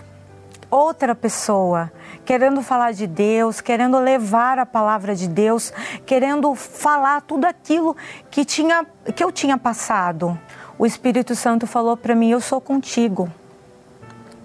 outra 0.70 1.14
pessoa, 1.14 1.90
querendo 2.24 2.62
falar 2.62 2.92
de 2.92 3.06
Deus, 3.06 3.60
querendo 3.60 3.98
levar 3.98 4.58
a 4.58 4.66
palavra 4.66 5.16
de 5.16 5.26
Deus, 5.26 5.72
querendo 6.06 6.54
falar 6.54 7.22
tudo 7.22 7.46
aquilo 7.46 7.96
que, 8.30 8.44
tinha, 8.44 8.86
que 9.16 9.24
eu 9.24 9.32
tinha 9.32 9.58
passado. 9.58 10.38
O 10.78 10.86
Espírito 10.86 11.34
Santo 11.34 11.66
falou 11.66 11.96
para 11.96 12.14
mim: 12.14 12.30
Eu 12.30 12.40
sou 12.40 12.60
contigo. 12.60 13.28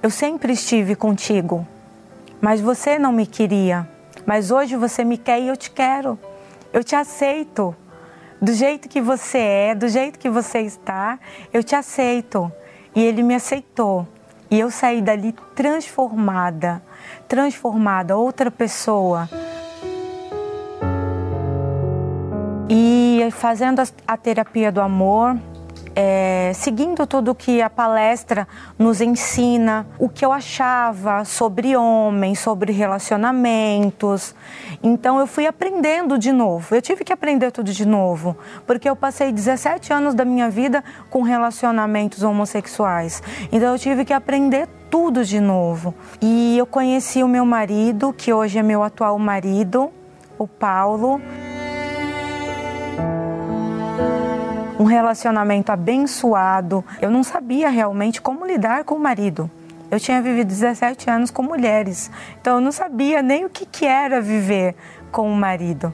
Eu 0.04 0.10
sempre 0.10 0.52
estive 0.52 0.98
contigo, 0.98 1.66
mas 2.42 2.60
você 2.60 3.00
não 3.00 3.14
me 3.14 3.26
queria. 3.26 3.88
Mas 4.26 4.52
hoje 4.52 4.76
você 4.76 5.02
me 5.02 5.18
quer 5.18 5.40
e 5.40 5.48
eu 5.48 5.56
te 5.56 5.72
quero. 5.72 6.20
Eu 6.74 6.84
te 6.84 6.94
aceito. 6.94 7.74
Do 8.42 8.52
jeito 8.52 8.90
que 8.90 9.00
você 9.00 9.38
é, 9.38 9.74
do 9.74 9.88
jeito 9.88 10.20
que 10.20 10.30
você 10.30 10.60
está, 10.60 11.18
eu 11.54 11.64
te 11.64 11.74
aceito. 11.74 12.52
E 12.94 13.02
ele 13.02 13.24
me 13.24 13.34
aceitou. 13.34 14.06
E 14.52 14.60
eu 14.60 14.70
saí 14.70 15.02
dali 15.02 15.34
transformada, 15.56 16.84
transformada, 17.26 18.18
outra 18.18 18.52
pessoa. 18.52 19.30
E 22.70 23.26
fazendo 23.32 23.82
a 24.06 24.18
terapia 24.18 24.70
do 24.70 24.82
amor, 24.82 25.40
é, 25.96 26.52
seguindo 26.56 27.06
tudo 27.06 27.36
que 27.36 27.62
a 27.62 27.70
palestra 27.70 28.48
nos 28.78 29.02
ensina, 29.02 29.86
o 30.00 30.10
que 30.10 30.26
eu 30.26 30.32
achava 30.32 31.24
sobre 31.26 31.76
homens, 31.76 32.40
sobre 32.40 32.72
relacionamentos. 32.72 34.36
Então 34.82 35.20
eu 35.20 35.28
fui 35.28 35.46
aprendendo 35.46 36.18
de 36.18 36.32
novo. 36.32 36.76
Eu 36.76 36.82
tive 36.82 37.04
que 37.04 37.14
aprender 37.14 37.52
tudo 37.52 37.72
de 37.72 37.86
novo, 37.86 38.36
porque 38.66 38.90
eu 38.90 38.96
passei 38.96 39.32
17 39.32 39.94
anos 39.94 40.14
da 40.14 40.26
minha 40.26 40.50
vida 40.50 40.84
com 41.10 41.22
relacionamentos 41.22 42.24
homossexuais. 42.24 43.22
Então 43.52 43.72
eu 43.74 43.80
tive 43.80 44.06
que 44.06 44.14
aprender 44.14 44.68
tudo 44.90 45.24
de 45.26 45.40
novo. 45.40 45.94
E 46.22 46.58
eu 46.58 46.66
conheci 46.66 47.24
o 47.24 47.28
meu 47.28 47.46
marido, 47.46 48.14
que 48.14 48.34
hoje 48.34 48.60
é 48.60 48.64
meu 48.64 48.84
atual 48.84 49.18
marido, 49.18 49.92
o 50.38 50.48
Paulo. 50.48 51.22
Um 54.80 54.84
relacionamento 54.84 55.72
abençoado. 55.72 56.84
Eu 57.02 57.10
não 57.10 57.24
sabia 57.24 57.70
realmente 57.70 58.22
como 58.22 58.46
lidar 58.46 58.84
com 58.84 58.96
o 58.96 59.00
marido. 59.00 59.50
Eu 59.92 60.00
tinha 60.00 60.22
vivido 60.22 60.48
17 60.48 61.10
anos 61.10 61.30
com 61.30 61.44
mulheres, 61.44 62.10
então 62.42 62.56
eu 62.56 62.62
não 62.62 62.72
sabia 62.72 63.22
nem 63.22 63.46
o 63.46 63.50
que, 63.50 63.66
que 63.66 63.86
era 63.86 64.20
viver 64.20 64.76
com 65.12 65.32
o 65.32 65.36
marido. 65.36 65.94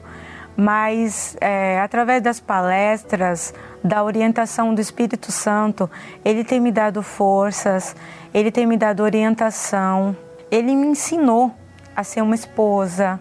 Mas 0.56 1.36
é, 1.40 1.80
através 1.80 2.22
das 2.22 2.40
palestras, 2.40 3.52
da 3.82 4.02
orientação 4.04 4.74
do 4.74 4.80
Espírito 4.80 5.32
Santo. 5.32 5.90
Ele 6.24 6.44
tem 6.44 6.60
me 6.60 6.70
dado 6.70 7.02
forças, 7.02 7.96
ele 8.32 8.50
tem 8.50 8.66
me 8.66 8.76
dado 8.76 9.02
orientação. 9.02 10.16
Ele 10.50 10.74
me 10.74 10.88
ensinou 10.88 11.54
a 11.94 12.04
ser 12.04 12.22
uma 12.22 12.34
esposa, 12.34 13.20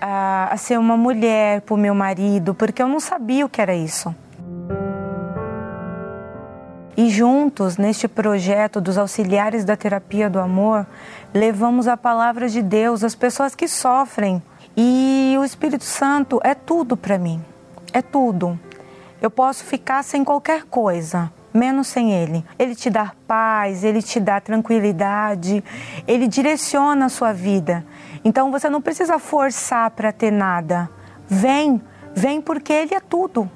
a, 0.00 0.48
a 0.52 0.56
ser 0.56 0.78
uma 0.78 0.96
mulher 0.96 1.60
para 1.62 1.74
o 1.74 1.78
meu 1.78 1.94
marido, 1.94 2.54
porque 2.54 2.82
eu 2.82 2.88
não 2.88 3.00
sabia 3.00 3.44
o 3.44 3.48
que 3.48 3.60
era 3.60 3.74
isso. 3.74 4.14
E 6.96 7.10
juntos, 7.10 7.76
neste 7.76 8.06
projeto 8.06 8.80
dos 8.80 8.96
auxiliares 8.96 9.64
da 9.64 9.76
terapia 9.76 10.30
do 10.30 10.38
amor, 10.38 10.86
levamos 11.32 11.88
a 11.88 11.96
palavra 11.96 12.48
de 12.48 12.62
Deus 12.62 13.02
às 13.02 13.16
pessoas 13.16 13.54
que 13.54 13.66
sofrem. 13.66 14.40
E 14.76 15.34
o 15.38 15.44
Espírito 15.44 15.84
Santo 15.84 16.40
é 16.44 16.54
tudo 16.54 16.96
para 16.96 17.18
mim. 17.18 17.42
É 17.92 18.00
tudo. 18.00 18.58
Eu 19.20 19.28
posso 19.30 19.64
ficar 19.64 20.04
sem 20.04 20.22
qualquer 20.22 20.64
coisa, 20.64 21.32
menos 21.52 21.88
sem 21.88 22.12
Ele. 22.12 22.44
Ele 22.56 22.76
te 22.76 22.88
dá 22.90 23.12
paz, 23.26 23.82
Ele 23.82 24.00
te 24.00 24.20
dá 24.20 24.40
tranquilidade, 24.40 25.64
Ele 26.06 26.28
direciona 26.28 27.06
a 27.06 27.08
sua 27.08 27.32
vida. 27.32 27.84
Então 28.24 28.52
você 28.52 28.68
não 28.68 28.80
precisa 28.80 29.18
forçar 29.18 29.90
para 29.90 30.12
ter 30.12 30.30
nada. 30.30 30.88
Vem, 31.26 31.82
vem 32.14 32.40
porque 32.40 32.72
Ele 32.72 32.94
é 32.94 33.00
tudo. 33.00 33.50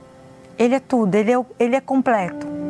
Ele 0.58 0.74
é 0.74 0.80
tudo, 0.80 1.14
Ele 1.14 1.32
é, 1.32 1.44
ele 1.58 1.76
é 1.76 1.80
completo. 1.80 2.67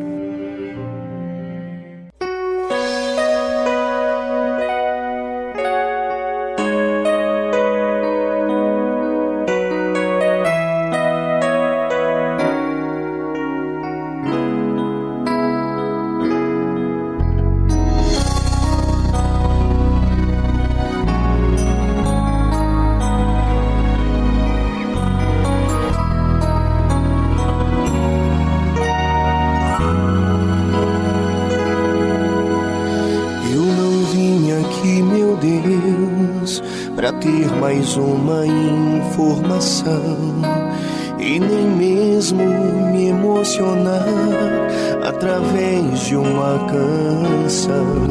Mais 37.68 37.98
uma 37.98 38.46
informação 38.46 40.16
e 41.18 41.38
nem 41.38 41.66
mesmo 41.66 42.42
me 42.92 43.10
emocionar 43.10 44.06
através 45.06 46.00
de 46.06 46.16
uma 46.16 46.66
canção. 46.66 48.08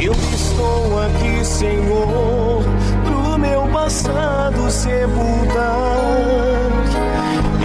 Eu 0.00 0.12
estou 0.12 1.00
aqui, 1.00 1.44
Senhor, 1.44 2.62
pro 3.04 3.36
meu 3.40 3.66
passado 3.72 4.70
sepultar. 4.70 5.88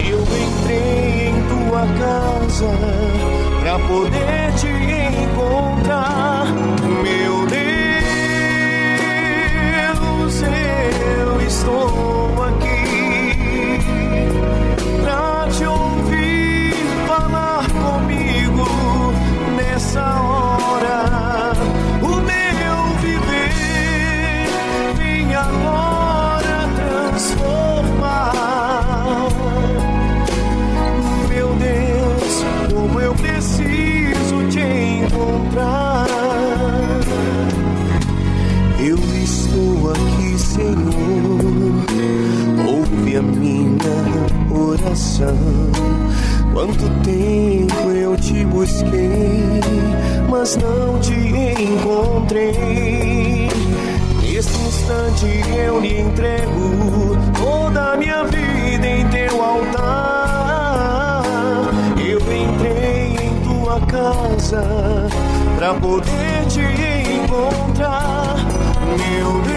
Eu 0.04 0.22
entrei 0.22 1.28
em 1.28 1.40
tua 1.48 1.86
casa 2.00 2.66
pra 3.60 3.78
poder 3.78 4.45
oração. 45.16 45.36
Quanto 46.52 46.88
tempo 47.02 47.90
eu 47.90 48.16
te 48.16 48.44
busquei, 48.44 49.60
mas 50.28 50.56
não 50.56 50.98
te 51.00 51.14
encontrei. 51.62 53.48
Nesse 54.22 54.58
instante 54.58 55.26
eu 55.56 55.80
lhe 55.80 56.00
entrego 56.00 57.16
toda 57.38 57.92
a 57.92 57.96
minha 57.96 58.24
vida 58.24 58.86
em 58.86 59.08
teu 59.08 59.42
altar. 59.42 61.22
Eu 61.98 62.18
entrei 62.18 63.16
em 63.26 63.40
tua 63.42 63.80
casa 63.86 64.62
pra 65.58 65.74
poder 65.74 66.46
te 66.48 66.60
encontrar, 66.60 68.36
meu 68.86 69.42
Deus. 69.42 69.56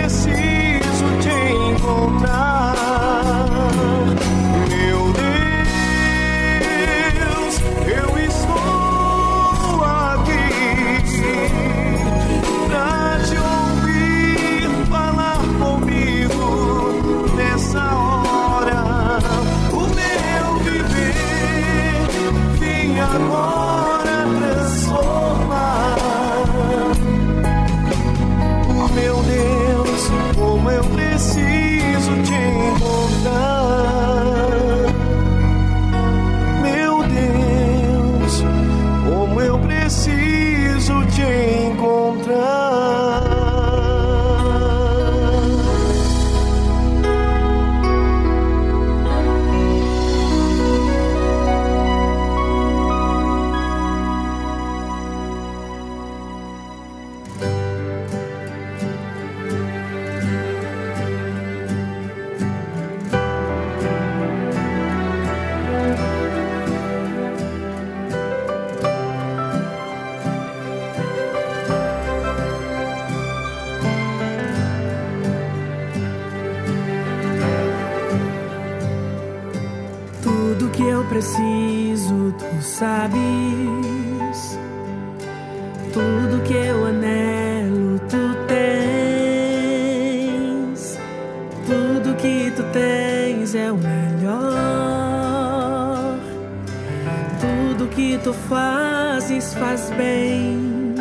fazes 99.31 99.53
faz 99.53 99.89
bem. 99.91 100.95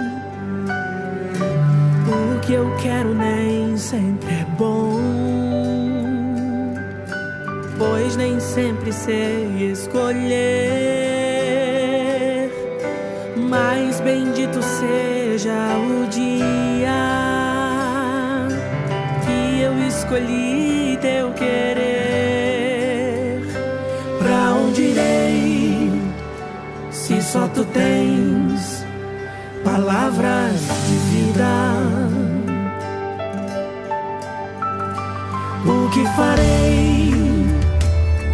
o 2.06 2.40
que 2.40 2.52
eu 2.52 2.76
quero 2.76 3.14
nem 3.14 3.76
sempre 3.76 4.30
é 4.30 4.44
bom. 4.56 5.00
Pois 7.78 8.16
nem 8.16 8.38
sempre 8.38 8.92
sei 8.92 9.70
escolher. 9.72 10.30
Mas 13.36 14.00
bendito 14.00 14.62
seja 14.62 15.76
o 15.78 16.06
dia 16.08 16.90
que 19.24 19.60
eu 19.62 19.88
escolhi 19.88 20.98
teu 21.00 21.32
querer. 21.32 22.29
Só 27.32 27.46
tu 27.54 27.64
tens 27.66 28.84
palavras 29.64 30.60
de 30.88 30.96
vida? 31.10 31.52
O 35.64 35.88
que 35.90 36.04
farei 36.16 37.14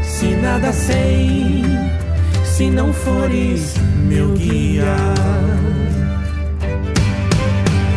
se 0.03 0.29
nada 0.37 0.73
sei, 0.73 1.63
se 2.43 2.71
não 2.71 2.91
fores 2.91 3.75
meu 4.09 4.33
guia? 4.33 4.97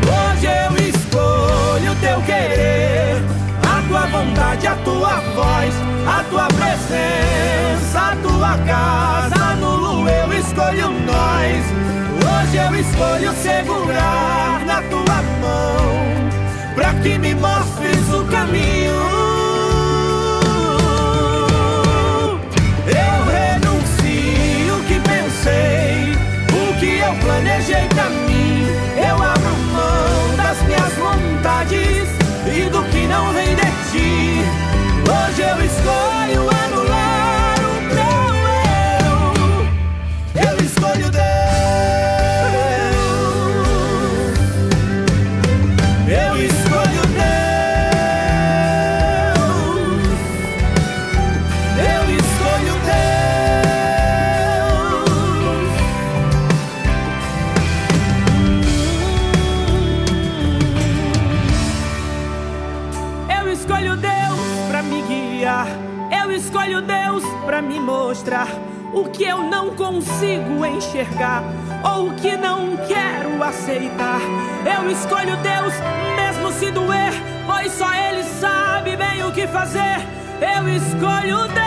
Hoje 0.04 0.48
eu 0.48 0.90
escolho 0.90 1.96
teu 2.02 2.22
querer, 2.24 3.24
a 3.66 3.88
tua 3.88 4.06
vontade, 4.08 4.68
a 4.68 4.76
tua 4.76 5.16
voz, 5.34 5.74
a 6.10 6.24
tua 6.24 6.48
presença, 6.48 8.00
a 8.00 8.16
tua 8.16 8.58
casa. 8.66 9.56
Nulo 9.56 10.10
eu 10.10 10.34
escolho 10.34 10.90
nós. 11.06 11.64
Hoje 12.26 12.58
eu 12.58 12.76
escolho 12.80 13.32
segurar 13.44 14.66
na 14.66 14.82
tua 14.84 15.22
mão, 15.42 16.74
pra 16.76 16.94
que 16.96 17.18
me 17.20 17.36
mostres 17.36 18.14
o 18.14 18.26
caminho. 18.26 18.94
Eu 22.88 23.18
renuncio 23.32 24.78
o 24.78 24.84
que 24.88 25.00
pensei, 25.02 26.16
o 26.54 26.80
que 26.80 26.98
eu 26.98 27.14
planejei 27.24 27.88
pra 27.90 28.10
mim. 28.10 28.68
Eu 28.98 29.16
abro 29.16 29.58
mão 29.74 30.36
das 30.38 30.62
minhas 30.64 30.94
vontades 30.94 32.10
e 32.48 32.70
do 32.70 32.84
que 32.90 33.08
não 33.08 33.32
vem 33.34 33.56
de 33.56 33.70
ti. 33.92 34.49
Hoje 35.10 35.42
eu 35.42 35.58
escolho 35.66 36.48
anular 36.66 37.58
o 37.62 37.82
meu 37.82 38.22
eu. 38.46 39.34
Eu 40.52 40.56
escolho 40.64 41.10
Deus. 41.10 41.39
Que 69.20 69.26
eu 69.26 69.44
não 69.44 69.76
consigo 69.76 70.66
enxergar 70.66 71.44
ou 71.84 72.12
que 72.12 72.38
não 72.38 72.78
quero 72.88 73.44
aceitar. 73.44 74.22
Eu 74.66 74.90
escolho 74.90 75.36
Deus 75.36 75.74
mesmo 76.16 76.54
se 76.54 76.72
doer, 76.72 77.12
pois 77.46 77.70
só 77.74 77.94
Ele 77.94 78.24
sabe 78.24 78.96
bem 78.96 79.22
o 79.26 79.32
que 79.34 79.46
fazer. 79.48 80.08
Eu 80.40 80.70
escolho 80.70 81.50
Deus. 81.50 81.60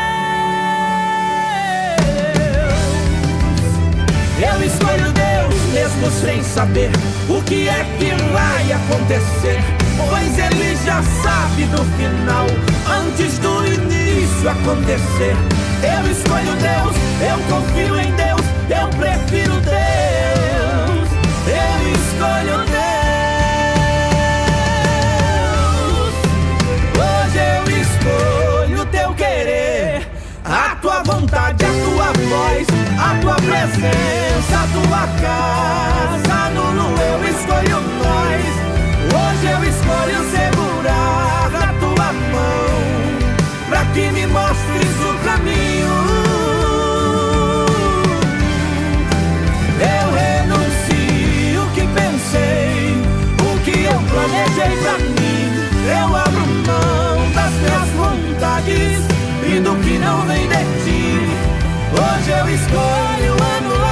Eu 4.41 4.65
escolho 4.65 5.13
Deus 5.13 5.63
mesmo 5.75 6.11
sem 6.11 6.43
saber 6.43 6.91
o 7.29 7.43
que 7.43 7.69
é 7.69 7.85
que 7.99 8.15
vai 8.33 8.73
acontecer. 8.73 9.72
Pois 10.09 10.39
Ele 10.39 10.77
já 10.85 11.03
sabe 11.23 11.65
do 11.67 11.85
final, 11.97 12.47
antes 12.89 13.39
do 13.39 13.67
início 13.67 14.49
acontecer. 14.49 15.37
Eu 15.83 16.11
escolho 16.11 16.55
Deus, 16.57 16.97
eu 17.21 17.39
confio 17.49 17.99
em 17.99 18.13
Deus, 18.13 18.43
eu 18.71 18.89
prefiro 18.99 19.61
Deus. 19.61 21.09
Eu 21.47 21.93
escolho 21.93 22.65
Deus. 22.67 22.83
Hoje 26.97 27.39
eu 27.39 27.65
escolho 27.83 28.87
teu 28.87 29.13
querer, 29.15 30.09
a 30.45 30.77
tua 30.77 31.03
vontade, 31.03 31.65
a 31.65 31.69
tua 31.69 32.13
voz, 32.29 32.67
a 32.99 33.15
tua 33.21 33.35
presença, 33.35 34.55
a 34.55 34.67
tua 34.73 35.07
casa. 35.21 36.51
Nulo 36.55 36.95
eu 37.01 37.19
escolho 37.29 37.81
nós. 38.03 38.52
Hoje 39.11 39.47
eu 39.47 39.65
escolho 39.65 40.21
segurar 40.31 41.51
na 41.51 41.73
tua 41.81 42.13
mão, 42.13 42.73
pra 43.69 43.85
que 43.87 44.11
me 44.13 44.27
mostres 44.27 44.97
o 45.01 45.13
caminho. 45.25 45.95
Eu 49.81 50.07
renuncio 50.15 51.63
o 51.63 51.67
que 51.75 51.85
pensei, 51.89 52.97
o 53.41 53.59
que 53.65 53.85
eu 53.85 53.99
planejei 54.11 54.77
pra 54.83 54.99
mim. 54.99 55.43
Eu 55.85 56.17
abro 56.17 56.47
mão 56.67 57.31
das 57.35 57.53
minhas 57.55 57.89
vontades 57.97 58.99
e 59.45 59.61
do 59.61 59.75
que 59.83 59.99
não 59.99 60.19
vem 60.27 60.47
de 60.49 60.63
ti. 60.85 61.03
Hoje 61.93 62.31
eu 62.31 62.47
escolho 62.55 63.33
anular 63.57 63.92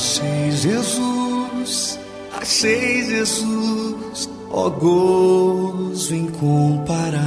Achei 0.00 0.50
Jesus, 0.52 2.00
achei 2.40 3.04
Jesus, 3.04 4.30
ó 4.50 4.70
gozo 4.70 6.14
incomparável. 6.14 7.20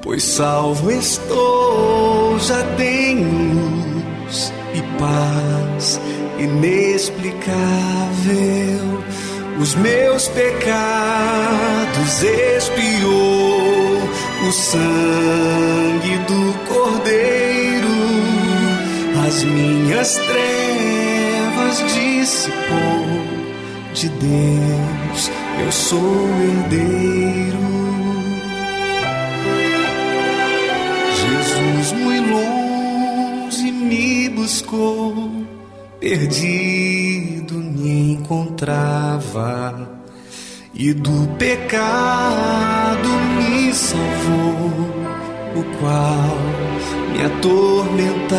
Pois 0.00 0.22
salvo 0.22 0.90
estou, 0.90 2.38
já 2.38 2.62
tenho 2.78 3.28
luz 3.52 4.50
e 4.72 4.80
paz 4.98 6.00
inexplicável. 6.38 7.58
Os 9.60 9.74
meus 9.74 10.28
pecados 10.28 12.22
expiou 12.22 13.98
o 14.48 14.52
sangue 14.52 16.16
do 16.26 16.47
as 19.38 19.44
minhas 19.44 20.16
trevas 20.16 21.78
dissipou. 21.94 23.06
De 23.94 24.08
Deus 24.08 25.30
eu 25.64 25.72
sou 25.72 26.28
herdeiro. 26.42 27.58
Jesus 31.20 31.92
muito 31.92 32.30
longe 32.30 33.70
me 33.70 34.28
buscou, 34.28 35.46
perdido 36.00 37.54
me 37.54 38.14
encontrava 38.14 39.88
e 40.74 40.92
do 40.92 41.28
pecado 41.38 43.08
me 43.36 43.72
salvou 43.72 44.67
o 45.54 45.62
qual 45.78 46.36
me 47.12 47.24
atormentava. 47.24 48.38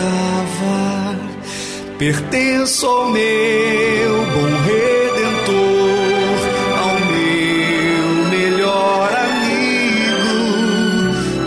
Pertenço 1.98 2.86
ao 2.86 3.10
meu 3.10 4.16
bom 4.34 4.52
redentor, 4.66 6.40
ao 6.78 6.96
meu 7.12 8.06
melhor 8.30 9.10
amigo, 9.28 10.32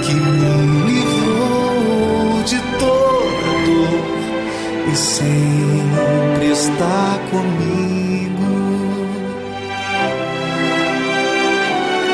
que 0.02 0.12
me 0.12 0.52
livrou 0.90 2.42
de 2.44 2.58
toda 2.78 3.48
dor 3.64 4.04
e 4.92 4.94
sempre 4.96 6.46
está 6.50 7.18
comigo. 7.30 8.50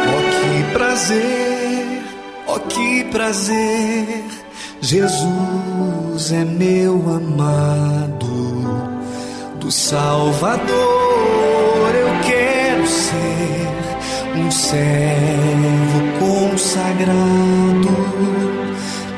Oh, 0.06 0.22
que 0.30 0.72
prazer, 0.72 1.37
que 2.78 3.04
prazer. 3.10 4.24
Jesus 4.80 6.32
é 6.32 6.44
meu 6.44 6.94
amado, 7.12 8.88
do 9.58 9.70
Salvador 9.72 10.68
eu 11.92 12.08
quero 12.24 12.86
ser 12.86 13.68
um 14.36 14.50
servo 14.50 15.98
consagrado, 16.20 17.96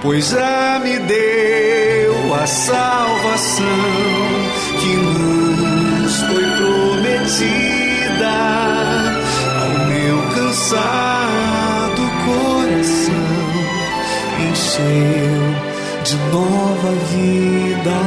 pois 0.00 0.30
já 0.30 0.80
me 0.82 0.98
deu 1.00 2.34
a 2.34 2.46
salvação 2.46 3.66
que 4.80 4.96
nos 4.96 6.16
foi 6.22 6.44
prometida 6.56 8.30
ao 9.60 9.86
meu 9.86 10.22
cansado 10.34 11.39
de 16.04 16.16
nova 16.32 16.92
vida. 17.12 17.98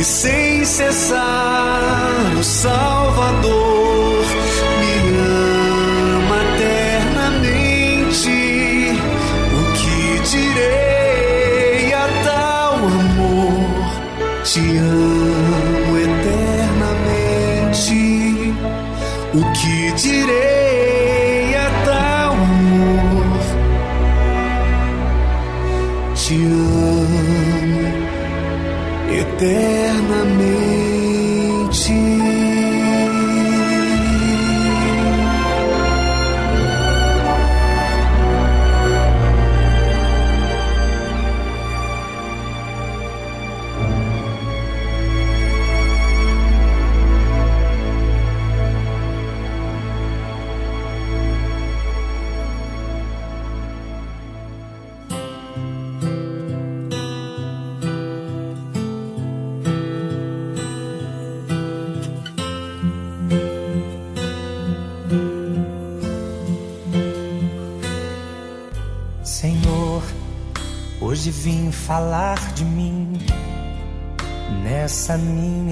E 0.00 0.04
sem 0.04 0.64
cessar 0.64 2.34
o 2.38 2.42
Salvador 2.42 3.79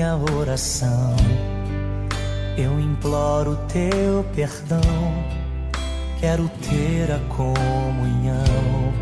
minha 0.08 0.16
oração. 0.38 1.16
Eu 2.56 2.80
imploro 2.80 3.56
teu 3.68 4.24
perdão, 4.34 4.80
quero 6.20 6.48
ter 6.68 7.12
a 7.12 7.18
comunhão, 7.34 8.92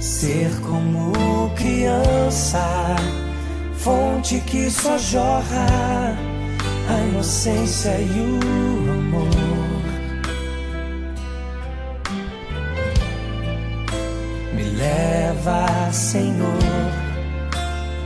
ser 0.00 0.50
como 0.60 1.50
criança, 1.56 2.96
fonte 3.76 4.40
que 4.40 4.70
só 4.70 4.98
jorra 4.98 6.16
a 6.88 7.00
inocência 7.08 7.96
e 7.98 8.20
o 8.20 8.92
amor. 8.92 9.84
Me 14.54 14.62
leva, 14.62 15.92
Senhor, 15.92 17.03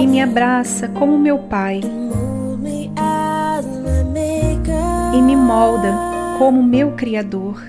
e 0.00 0.06
me 0.06 0.20
abraça 0.20 0.88
como 0.88 1.18
meu 1.18 1.38
pai 1.38 1.80
e 5.14 5.22
me 5.22 5.36
molda 5.36 5.94
como 6.38 6.62
meu 6.62 6.92
Criador. 6.92 7.62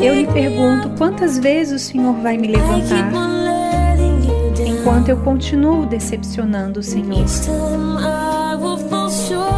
Eu 0.00 0.14
lhe 0.14 0.26
pergunto 0.26 0.90
quantas 0.96 1.38
vezes 1.38 1.82
o 1.82 1.84
Senhor 1.84 2.14
vai 2.14 2.36
me 2.36 2.48
levantar 2.48 3.10
enquanto 4.66 5.08
eu 5.08 5.18
continuo 5.18 5.86
decepcionando 5.86 6.80
o 6.80 6.82
Senhor. 6.82 7.24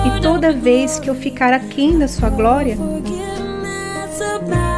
E 0.06 0.20
toda 0.20 0.52
vez 0.52 0.98
que 0.98 1.08
eu 1.08 1.14
ficar 1.14 1.52
aquém 1.52 1.98
da 1.98 2.08
sua 2.08 2.28
glória, 2.30 2.76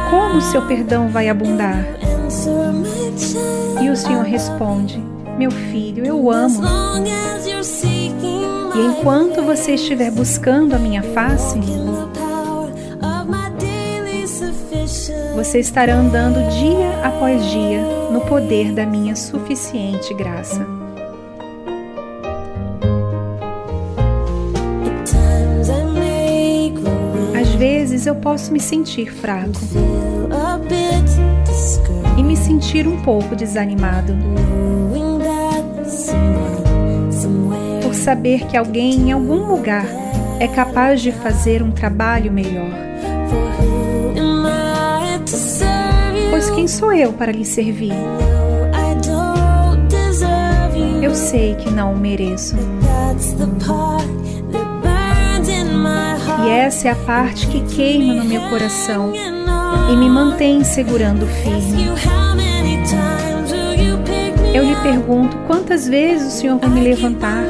como 0.09 0.37
o 0.37 0.41
seu 0.41 0.61
perdão 0.63 1.09
vai 1.09 1.29
abundar? 1.29 2.02
E 3.81 3.89
o 3.89 3.95
Senhor 3.95 4.23
responde: 4.23 5.03
Meu 5.37 5.51
filho, 5.51 6.05
eu 6.05 6.31
amo. 6.31 6.61
E 8.75 8.85
enquanto 8.85 9.41
você 9.43 9.73
estiver 9.73 10.11
buscando 10.11 10.73
a 10.73 10.79
minha 10.79 11.03
face, 11.03 11.59
você 15.35 15.59
estará 15.59 15.95
andando 15.95 16.49
dia 16.49 17.01
após 17.03 17.45
dia 17.51 17.83
no 18.11 18.21
poder 18.21 18.73
da 18.73 18.85
minha 18.85 19.15
suficiente 19.15 20.13
graça. 20.13 20.65
Às 27.39 27.49
vezes 27.55 28.07
eu 28.07 28.15
posso 28.15 28.51
me 28.51 28.59
sentir 28.59 29.11
fraco 29.11 29.51
e 32.17 32.23
me 32.23 32.35
sentir 32.35 32.87
um 32.87 33.01
pouco 33.01 33.35
desanimado 33.35 34.15
por 37.81 37.93
saber 37.93 38.45
que 38.47 38.57
alguém 38.57 38.93
em 38.93 39.11
algum 39.11 39.45
lugar 39.45 39.85
é 40.39 40.47
capaz 40.47 41.01
de 41.01 41.11
fazer 41.11 41.61
um 41.61 41.71
trabalho 41.71 42.31
melhor. 42.31 42.71
Pois 46.29 46.49
quem 46.49 46.67
sou 46.67 46.91
eu 46.91 47.13
para 47.13 47.31
lhe 47.31 47.45
servir? 47.45 47.93
Eu 51.01 51.13
sei 51.13 51.55
que 51.55 51.69
não 51.69 51.93
o 51.93 51.97
mereço. 51.97 52.55
E 56.45 56.49
essa 56.49 56.87
é 56.87 56.91
a 56.91 56.95
parte 56.95 57.47
que 57.47 57.61
queima 57.61 58.15
no 58.15 58.25
meu 58.25 58.41
coração 58.49 59.13
e 59.91 59.95
me 59.95 60.09
mantém 60.09 60.63
segurando 60.63 61.25
firme. 61.27 61.87
Eu 64.53 64.63
lhe 64.63 64.75
pergunto 64.77 65.35
quantas 65.47 65.87
vezes 65.87 66.33
o 66.33 66.37
Senhor 66.37 66.59
vai 66.59 66.69
me 66.69 66.81
levantar 66.81 67.43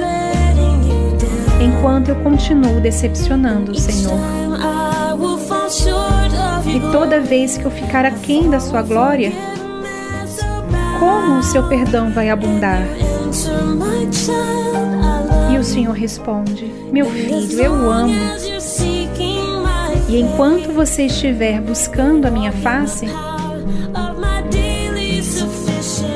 enquanto 1.62 2.10
eu 2.10 2.16
continuo 2.18 2.80
decepcionando 2.80 3.72
o 3.72 3.76
Senhor. 3.76 4.18
E 6.66 6.80
toda 6.92 7.20
vez 7.20 7.58
que 7.58 7.66
eu 7.66 7.72
ficar 7.72 8.06
aquém 8.06 8.50
da 8.50 8.60
sua 8.60 8.82
glória, 8.82 9.32
como 11.00 11.40
o 11.40 11.44
seu 11.44 11.68
perdão 11.68 12.12
vai 12.12 12.30
abundar? 12.30 12.82
E 15.52 15.58
o 15.58 15.64
Senhor 15.64 15.94
responde: 15.94 16.74
Meu 16.92 17.06
filho, 17.06 17.62
eu 17.62 17.92
amo. 17.92 18.14
E 20.14 20.20
enquanto 20.20 20.72
você 20.72 21.08
estiver 21.08 21.60
buscando 21.60 22.28
a 22.28 22.30
minha 22.30 22.52
face, 22.52 23.08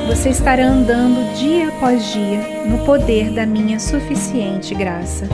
você 0.06 0.28
estará 0.28 0.68
andando 0.68 1.34
dia 1.36 1.66
após 1.66 2.12
dia 2.12 2.64
no 2.64 2.78
poder 2.84 3.32
da 3.32 3.44
minha 3.44 3.80
suficiente 3.80 4.72
graça. 4.72 5.26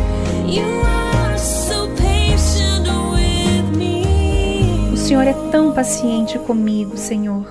O 4.91 4.97
Senhor 4.97 5.27
é 5.27 5.35
tão 5.51 5.71
paciente 5.75 6.39
comigo, 6.39 6.97
Senhor. 6.97 7.47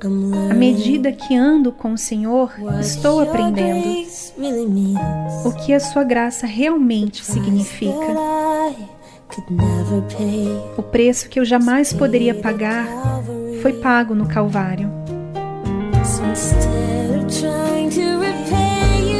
À 0.00 0.54
medida 0.54 1.10
que 1.10 1.34
ando 1.34 1.72
com 1.72 1.92
o 1.94 1.98
Senhor, 1.98 2.52
estou 2.80 3.20
aprendendo 3.20 4.06
o 5.44 5.52
que 5.52 5.72
a 5.72 5.80
sua 5.80 6.04
graça 6.04 6.46
realmente 6.46 7.24
significa. 7.24 8.14
O 10.76 10.82
preço 10.82 11.28
que 11.28 11.40
eu 11.40 11.44
jamais 11.44 11.92
poderia 11.92 12.34
pagar 12.34 12.86
foi 13.62 13.72
pago 13.74 14.14
no 14.14 14.28
Calvário. 14.28 14.90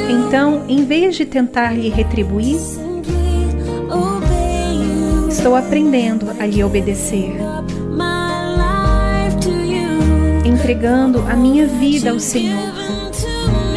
Então, 0.09 0.65
em 0.69 0.85
vez 0.85 1.17
de 1.17 1.25
tentar 1.25 1.73
lhe 1.73 1.89
retribuir, 1.89 2.61
estou 5.29 5.57
aprendendo 5.57 6.31
a 6.39 6.47
lhe 6.47 6.63
obedecer, 6.63 7.37
entregando 10.67 11.21
a 11.29 11.37
minha 11.37 11.65
vida 11.65 12.11
ao 12.11 12.19
Senhor 12.19 12.59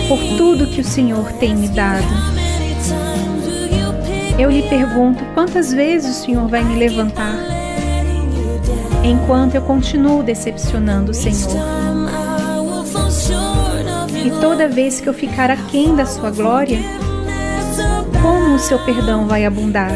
por 0.07 0.17
tudo 0.37 0.65
que 0.65 0.81
o 0.81 0.83
Senhor 0.83 1.31
tem 1.33 1.55
me 1.55 1.67
dado. 1.67 2.03
Eu 4.39 4.49
lhe 4.49 4.63
pergunto 4.63 5.23
quantas 5.35 5.71
vezes 5.71 6.17
o 6.17 6.25
Senhor 6.25 6.47
vai 6.47 6.63
me 6.63 6.79
levantar 6.79 7.35
enquanto 9.03 9.53
eu 9.53 9.61
continuo 9.61 10.23
decepcionando 10.23 11.11
o 11.11 11.13
Senhor. 11.13 11.51
E 14.25 14.31
toda 14.41 14.67
vez 14.67 14.99
que 14.99 15.07
eu 15.07 15.13
ficar 15.13 15.51
aquém 15.51 15.95
da 15.95 16.07
sua 16.07 16.31
glória, 16.31 16.79
como 18.19 18.55
o 18.55 18.59
seu 18.59 18.79
perdão 18.79 19.27
vai 19.27 19.45
abundar? 19.45 19.91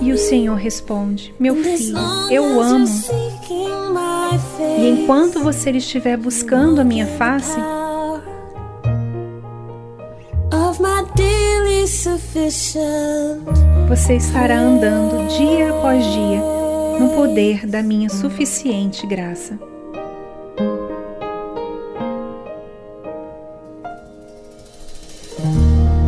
E 0.00 0.12
o 0.12 0.18
Senhor 0.18 0.54
responde: 0.54 1.34
Meu 1.40 1.56
filho, 1.56 1.98
eu 2.30 2.60
amo. 2.60 2.86
E 4.78 4.88
enquanto 4.88 5.40
você 5.40 5.70
estiver 5.70 6.16
buscando 6.16 6.80
a 6.80 6.84
minha 6.84 7.06
face, 7.06 7.58
você 13.88 14.16
estará 14.16 14.58
andando 14.58 15.28
dia 15.28 15.70
após 15.70 16.04
dia 16.04 16.40
no 16.98 17.10
poder 17.10 17.66
da 17.66 17.82
minha 17.82 18.08
suficiente 18.08 19.06
graça. 19.06 19.58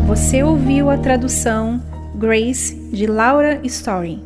Você 0.06 0.42
ouviu 0.42 0.88
a 0.88 0.96
tradução 0.96 1.82
Grace 2.14 2.74
de 2.90 3.06
Laura 3.06 3.60
Story. 3.64 4.20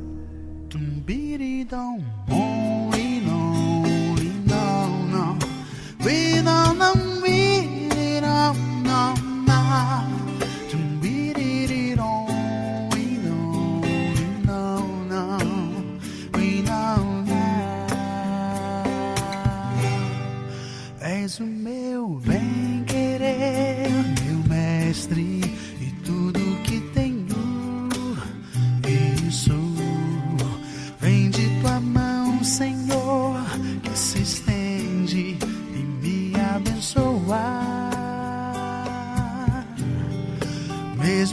És 21.03 21.39
o 21.39 21.45
meu 21.45 22.19
bem 22.27 22.50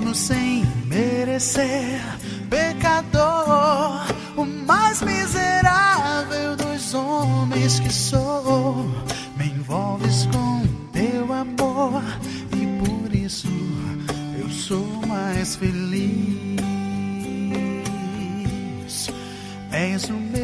Mesmo 0.07 0.15
sem 0.15 0.63
merecer, 0.85 1.99
pecador, 2.49 4.07
o 4.37 4.45
mais 4.45 5.01
miserável 5.01 6.55
dos 6.55 6.93
homens 6.93 7.81
que 7.81 7.91
sou 7.91 8.85
me 9.35 9.47
envolves 9.47 10.25
com 10.27 10.65
teu 10.93 11.33
amor 11.33 12.01
e 12.55 12.65
por 12.79 13.13
isso 13.13 13.49
eu 14.39 14.49
sou 14.49 14.87
mais 15.05 15.57
feliz. 15.57 16.61
És 19.73 20.05
o 20.05 20.13
meu 20.13 20.36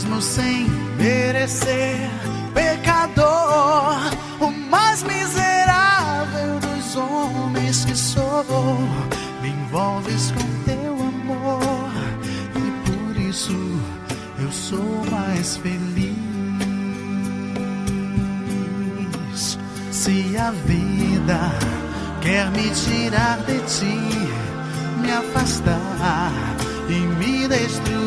mesmo 0.00 0.22
sem 0.22 0.66
merecer. 0.96 2.08
Pecador, 2.54 3.98
o 4.40 4.50
mais 4.70 5.02
miserável 5.02 6.58
dos 6.58 6.96
homens 6.96 7.84
que 7.84 7.94
sou, 7.94 8.78
me 9.42 9.50
envolves 9.50 10.32
com 10.32 10.64
teu 10.64 10.92
amor 10.94 11.92
e 12.56 12.90
por 12.90 13.20
isso 13.20 13.56
eu 14.38 14.50
sou 14.50 15.04
mais 15.10 15.58
feliz. 15.58 16.16
Se 19.90 20.34
a 20.38 20.50
vida 20.50 21.52
quer 22.22 22.50
me 22.52 22.70
tirar 22.70 23.38
de 23.40 23.58
ti, 23.66 24.00
me 25.02 25.12
afastar 25.12 26.32
e 26.88 27.00
me 27.00 27.46
destruir. 27.48 27.99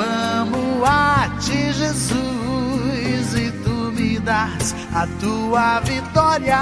Clamo 0.00 0.82
a 0.82 1.28
ti, 1.40 1.74
Jesus, 1.74 3.34
e 3.36 3.50
tu 3.62 3.92
me 3.92 4.18
das 4.20 4.74
a 4.94 5.06
tua 5.20 5.80
vitória. 5.80 6.56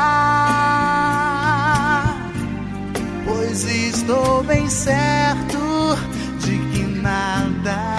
Pois 3.25 3.63
estou 3.63 4.43
bem 4.43 4.69
certo 4.69 5.97
de 6.41 6.59
que 6.73 6.83
nada, 7.01 7.98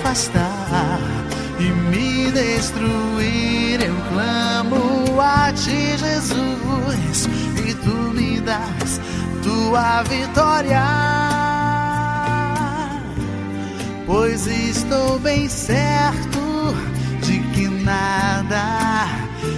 afastar 0.00 0.98
e 1.58 1.64
me 1.64 2.30
destruir, 2.32 3.82
eu 3.82 3.94
clamo 4.12 5.20
a 5.20 5.52
ti, 5.52 5.96
Jesus, 5.98 7.28
e 7.66 7.74
tu 7.74 7.94
me 8.14 8.40
das 8.40 9.00
tua 9.42 10.02
vitória. 10.04 10.82
Pois 14.06 14.46
estou 14.46 15.18
bem 15.18 15.48
certo 15.48 16.74
de 17.22 17.38
que 17.52 17.68
nada, 17.68 19.06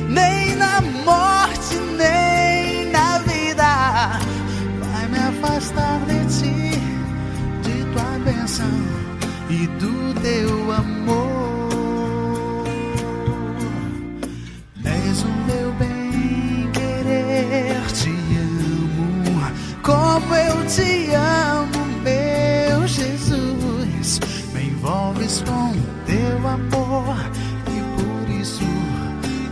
nem 0.09 0.56
na 0.56 0.81
morte, 1.05 1.77
nem 1.97 2.90
na 2.90 3.19
vida, 3.19 4.19
vai 4.81 5.09
me 5.09 5.19
afastar 5.19 6.01
de 6.01 6.27
ti, 6.27 6.81
de 7.62 7.85
tua 7.93 8.19
bênção 8.24 9.11
e 9.52 9.66
do 9.66 10.14
teu 10.20 10.72
amor. 10.72 12.64
És 14.82 15.22
o 15.22 15.32
meu 15.46 15.72
bem 15.74 16.70
querer, 16.72 17.86
te 17.92 18.08
amo 18.08 19.42
como 19.82 20.34
eu 20.34 20.66
te 20.66 21.10
amo, 21.14 21.84
meu 22.02 22.86
Jesus. 22.86 24.20
Me 24.54 24.68
envolves 24.68 25.42
com 25.42 25.72
teu 26.06 26.48
amor 26.48 27.16
e 27.68 27.78
por 27.96 28.30
isso 28.30 28.64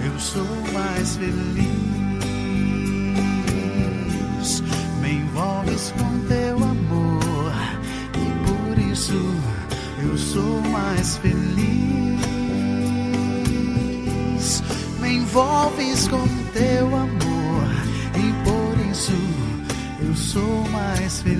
eu 0.02 0.18
sou 0.18 0.46
mais 0.72 1.16
feliz. 1.16 1.70
Me 5.02 5.12
envolves 5.12 5.92
com 5.98 6.10
teu 6.26 6.39
sou 10.32 10.60
mais 10.70 11.16
feliz. 11.16 12.20
Me 15.00 15.16
envolves 15.16 16.06
com 16.08 16.26
teu 16.52 16.86
amor 16.86 17.64
e 18.14 18.32
por 18.44 18.78
isso 18.92 19.12
eu 20.06 20.14
sou 20.14 20.68
mais 20.70 21.22
feliz. 21.22 21.39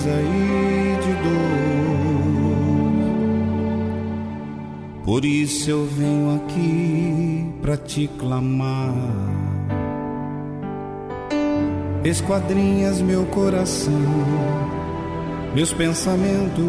Tristeza 0.00 0.10
e 0.22 0.96
de 1.02 1.12
dor. 1.22 1.40
Por 5.04 5.24
isso 5.24 5.70
eu 5.70 5.86
venho 5.86 6.36
aqui 6.36 7.52
para 7.60 7.76
te 7.76 8.08
clamar. 8.18 8.94
Esquadrinhas 12.04 13.02
meu 13.02 13.26
coração, 13.26 13.92
meus 15.54 15.72
pensamentos 15.72 16.64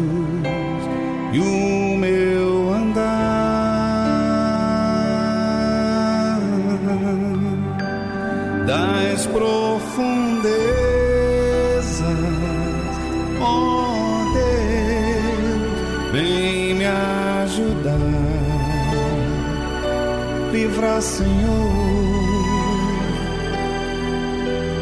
livrar, 20.82 21.00
Senhor. 21.00 21.72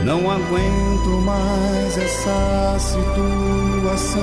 Não 0.05 0.31
aguento 0.31 1.21
mais 1.25 1.99
essa 1.99 2.79
situação 2.79 4.21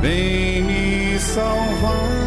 vem 0.00 0.62
me 0.62 1.18
salvar. 1.18 2.20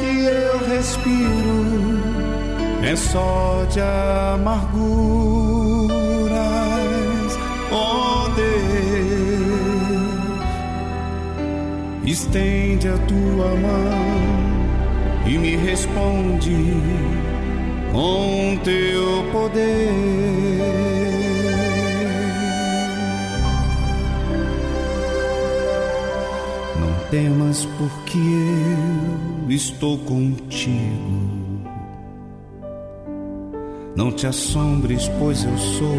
que 0.00 0.24
eu 0.24 0.58
respiro 0.68 2.02
é 2.82 2.96
só 2.96 3.64
de 3.70 3.80
amarguras, 3.80 5.13
estende 12.14 12.88
a 12.88 12.96
tua 12.96 13.48
mão 13.56 15.26
e 15.26 15.36
me 15.36 15.56
responde 15.56 16.54
com 17.90 18.56
teu 18.62 19.32
poder. 19.32 19.90
Não 26.78 27.10
temas, 27.10 27.66
porque 27.78 28.18
eu 29.48 29.50
estou 29.50 29.98
contigo. 29.98 31.34
Não 33.96 34.12
te 34.12 34.28
assombres, 34.28 35.08
pois 35.18 35.42
eu 35.42 35.58
sou 35.58 35.98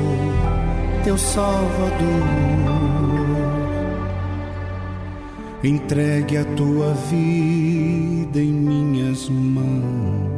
teu 1.04 1.18
Salvador. 1.18 3.05
Entregue 5.66 6.38
a 6.38 6.46
tua 6.56 6.94
vida 7.10 8.40
em 8.40 8.52
minhas 8.54 9.28
mãos. 9.30 10.30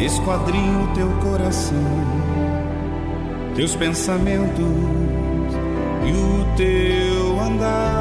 Esquadrinho 0.00 0.88
teu 0.94 1.10
coração, 1.20 1.76
teus 3.54 3.76
pensamentos 3.76 4.64
e 6.06 6.12
o 6.12 6.46
teu 6.56 7.38
andar. 7.40 7.98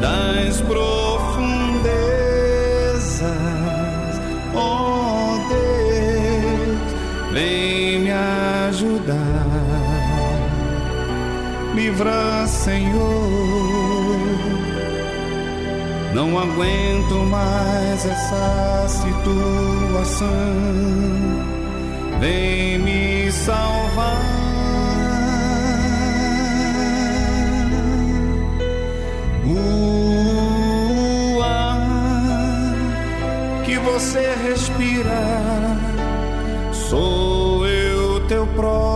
Das 0.00 0.60
profundezas, 0.62 1.05
ajudar, 9.06 9.46
livra, 11.74 12.46
Senhor 12.46 13.56
não 16.14 16.38
aguento 16.38 17.14
mais 17.30 18.06
essa 18.06 18.86
situação. 18.88 20.26
Vem 22.20 22.78
me 22.78 23.30
salvar. 23.30 24.24
O 29.46 31.42
ar 31.42 31.82
que 33.64 33.78
você 33.78 34.34
respira, 34.48 35.76
sou 36.72 37.66
eu 37.66 38.26
teu 38.26 38.46
próprio. 38.46 38.95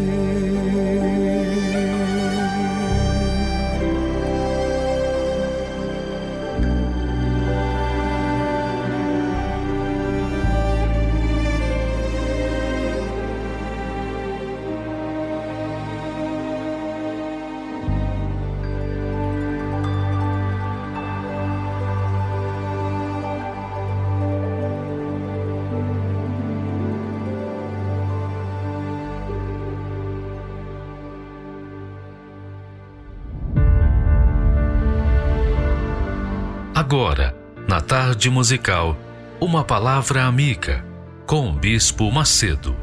Tarde 38.21 38.29
musical, 38.29 38.95
uma 39.39 39.65
palavra 39.65 40.25
amiga 40.25 40.85
com 41.25 41.49
o 41.49 41.53
Bispo 41.53 42.11
Macedo. 42.11 42.75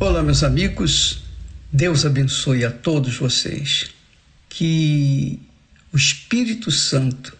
Olá, 0.00 0.22
meus 0.22 0.42
amigos. 0.42 1.24
Deus 1.70 2.06
abençoe 2.06 2.64
a 2.64 2.70
todos 2.70 3.14
vocês. 3.18 3.90
Que 4.48 5.38
o 5.92 5.96
Espírito 5.98 6.70
Santo, 6.70 7.36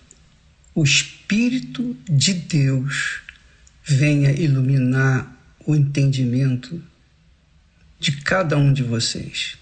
o 0.75 0.85
Espírito 0.85 1.97
de 2.07 2.35
Deus, 2.35 3.23
venha 3.83 4.31
iluminar 4.31 5.35
o 5.65 5.75
entendimento 5.75 6.83
de 7.99 8.13
cada 8.21 8.59
um 8.59 8.75
de 8.75 8.83
vocês 8.83 9.62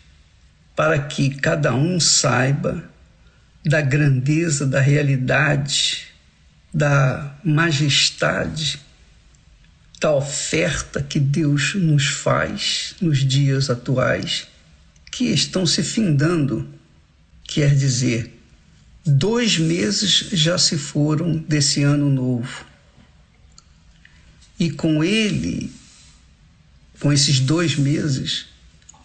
para 0.81 0.99
que 0.99 1.29
cada 1.29 1.75
um 1.75 2.01
saiba 2.01 2.83
da 3.63 3.83
grandeza, 3.83 4.67
da 4.67 4.81
realidade, 4.81 6.07
da 6.73 7.37
majestade, 7.45 8.81
da 10.01 10.11
oferta 10.11 11.03
que 11.03 11.21
Deus 11.21 11.75
nos 11.75 12.07
faz 12.07 12.95
nos 12.99 13.19
dias 13.19 13.69
atuais, 13.69 14.49
que 15.13 15.25
estão 15.25 15.67
se 15.67 15.83
findando. 15.83 16.67
Quer 17.45 17.75
dizer, 17.75 18.41
dois 19.05 19.59
meses 19.59 20.31
já 20.33 20.57
se 20.57 20.79
foram 20.79 21.37
desse 21.37 21.83
ano 21.83 22.09
novo. 22.09 22.65
E 24.59 24.71
com 24.71 25.05
ele, 25.05 25.71
com 26.99 27.13
esses 27.13 27.39
dois 27.39 27.77
meses, 27.77 28.50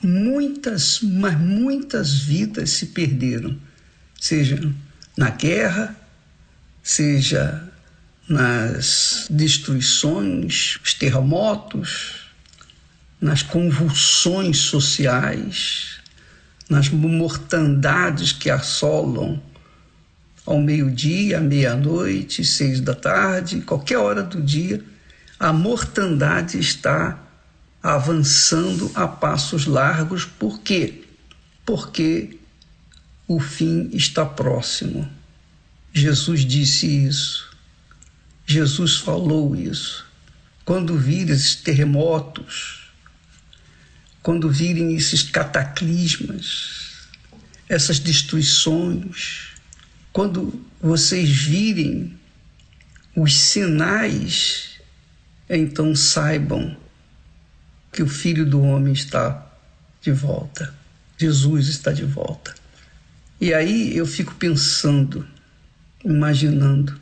muitas, 0.01 0.99
mas 1.01 1.39
muitas 1.39 2.13
vidas 2.13 2.71
se 2.71 2.87
perderam, 2.87 3.57
seja 4.19 4.59
na 5.17 5.29
guerra, 5.29 5.95
seja 6.83 7.69
nas 8.27 9.27
destruições, 9.29 10.79
os 10.83 10.93
terremotos, 10.93 12.25
nas 13.21 13.41
convulsões 13.41 14.57
sociais, 14.57 15.99
nas 16.69 16.89
mortandades 16.89 18.31
que 18.31 18.49
assolam 18.49 19.41
ao 20.45 20.61
meio-dia, 20.61 21.39
à 21.39 21.41
meia-noite, 21.41 22.43
seis 22.43 22.79
da 22.79 22.93
tarde, 22.93 23.61
qualquer 23.61 23.97
hora 23.97 24.21
do 24.21 24.41
dia, 24.41 24.83
a 25.39 25.51
mortandade 25.51 26.59
está 26.59 27.19
avançando 27.85 28.91
a 28.95 29.07
passos 29.07 29.67
largos. 29.67 30.25
Por 30.25 30.61
quê? 30.61 31.03
Porque 31.63 32.39
o 33.27 33.39
fim 33.39 33.91
está 33.93 34.25
próximo. 34.25 35.07
Jesus 35.93 36.43
disse 36.43 36.87
isso. 36.87 37.55
Jesus 38.43 38.97
falou 38.97 39.55
isso. 39.55 40.03
Quando 40.65 40.97
vires 40.97 41.53
terremotos, 41.57 42.89
quando 44.23 44.49
virem 44.49 44.95
esses 44.95 45.21
cataclismas, 45.21 47.07
essas 47.69 47.99
destruições, 47.99 49.49
quando 50.11 50.59
vocês 50.81 51.29
virem 51.29 52.17
os 53.15 53.35
sinais, 53.35 54.79
então 55.47 55.95
saibam 55.95 56.75
que 57.95 58.03
o 58.03 58.09
Filho 58.09 58.45
do 58.45 58.61
Homem 58.61 58.91
está 58.91 59.47
de 60.01 60.11
volta. 60.11 60.75
Jesus 61.17 61.69
está 61.69 61.93
de 61.93 62.03
volta. 62.03 62.53
E 63.39 63.53
aí 63.53 63.95
eu 63.95 64.05
fico 64.05 64.35
pensando, 64.35 65.25
imaginando 66.03 66.99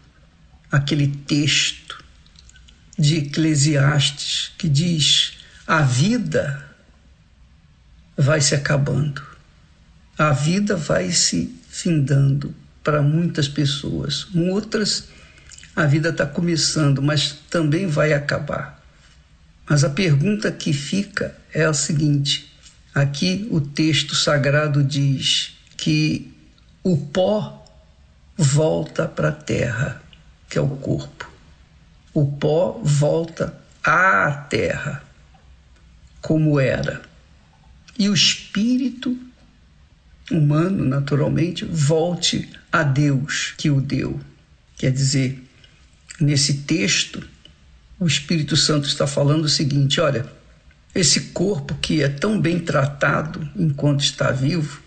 aquele 0.72 1.07
texto 1.07 2.03
de 2.98 3.18
Eclesiastes 3.18 4.52
que 4.56 4.70
diz: 4.70 5.40
a 5.65 5.82
vida 5.82 6.64
vai 8.15 8.40
se 8.40 8.53
acabando, 8.53 9.20
a 10.15 10.32
vida 10.32 10.76
vai 10.78 11.11
se 11.11 11.60
findando 11.70 12.53
para 12.84 13.02
muitas 13.02 13.48
pessoas, 13.48 14.28
outras 14.36 15.07
a 15.76 15.88
vida 15.88 16.10
está 16.10 16.28
começando, 16.28 17.02
mas 17.02 17.32
também 17.49 17.88
vai 17.88 18.14
acabar. 18.14 18.82
Mas 19.68 19.84
a 19.84 19.90
pergunta 19.90 20.52
que 20.52 20.73
fica 20.73 21.35
é 21.53 21.64
a 21.64 21.73
seguinte: 21.73 22.52
aqui 22.94 23.48
o 23.52 23.61
texto 23.61 24.15
sagrado 24.15 24.84
diz 24.84 25.56
que 25.77 26.34
o 26.84 26.98
pó 26.98 27.65
volta 28.38 29.07
para 29.07 29.30
a 29.30 29.34
terra, 29.34 30.02
que 30.49 30.57
é 30.57 30.61
o 30.61 30.69
corpo. 30.69 31.30
O 32.14 32.26
pó 32.26 32.80
volta 32.84 33.57
à 33.84 34.31
terra, 34.49 35.03
como 36.22 36.60
era. 36.60 37.02
E 37.98 38.10
o 38.10 38.14
espírito 38.14 39.18
humano, 40.31 40.84
naturalmente, 40.85 41.65
volte 41.65 42.49
a 42.72 42.84
Deus 42.84 43.53
que 43.57 43.69
o 43.69 43.80
deu. 43.80 44.19
Quer 44.77 44.91
dizer, 44.91 45.44
nesse 46.19 46.61
texto, 46.61 47.27
o 48.03 48.07
Espírito 48.07 48.57
Santo 48.57 48.85
está 48.85 49.07
falando 49.07 49.45
o 49.45 49.49
seguinte: 49.49 50.01
olha, 50.01 50.25
esse 50.93 51.31
corpo 51.31 51.75
que 51.75 52.03
é 52.03 52.09
tão 52.09 52.39
bem 52.39 52.59
tratado 52.59 53.49
enquanto 53.55 54.01
está 54.03 54.30
vivo, 54.30 54.81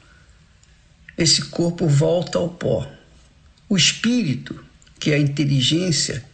esse 1.17 1.47
corpo 1.47 1.89
volta 1.89 2.39
ao 2.39 2.51
pó. 2.51 2.87
O 3.69 3.77
espírito, 3.77 4.63
que 5.01 5.11
é 5.11 5.15
a 5.15 5.19
inteligência, 5.19 6.25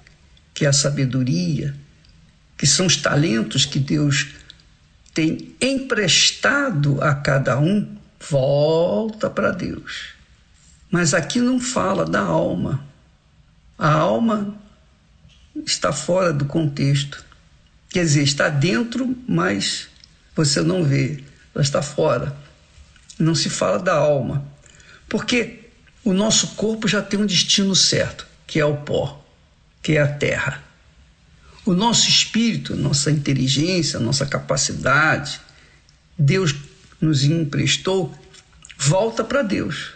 que 0.52 0.66
é 0.66 0.68
a 0.68 0.72
sabedoria, 0.72 1.74
que 2.58 2.66
são 2.66 2.86
os 2.86 2.96
talentos 2.96 3.64
que 3.64 3.78
Deus 3.78 4.34
tem 5.14 5.54
emprestado 5.60 7.00
a 7.00 7.14
cada 7.14 7.58
um, 7.58 7.96
volta 8.28 9.30
para 9.30 9.52
Deus. 9.52 10.14
Mas 10.90 11.14
aqui 11.14 11.40
não 11.40 11.60
fala 11.60 12.04
da 12.04 12.20
alma. 12.20 12.84
A 13.78 13.90
alma 13.90 14.61
está 15.66 15.92
fora 15.92 16.32
do 16.32 16.44
contexto. 16.44 17.24
Quer 17.90 18.04
dizer, 18.04 18.22
está 18.22 18.48
dentro, 18.48 19.16
mas 19.28 19.88
você 20.34 20.62
não 20.62 20.84
vê. 20.84 21.22
Ela 21.54 21.62
está 21.62 21.82
fora. 21.82 22.36
Não 23.18 23.34
se 23.34 23.50
fala 23.50 23.78
da 23.78 23.94
alma. 23.94 24.44
Porque 25.08 25.60
o 26.04 26.12
nosso 26.12 26.48
corpo 26.54 26.88
já 26.88 27.02
tem 27.02 27.20
um 27.20 27.26
destino 27.26 27.76
certo, 27.76 28.26
que 28.46 28.58
é 28.58 28.64
o 28.64 28.78
pó, 28.78 29.24
que 29.82 29.96
é 29.96 30.00
a 30.00 30.08
terra. 30.08 30.62
O 31.64 31.74
nosso 31.74 32.08
espírito, 32.08 32.74
nossa 32.74 33.10
inteligência, 33.10 34.00
nossa 34.00 34.26
capacidade, 34.26 35.40
Deus 36.18 36.54
nos 37.00 37.24
emprestou, 37.24 38.12
volta 38.76 39.22
para 39.22 39.42
Deus. 39.42 39.92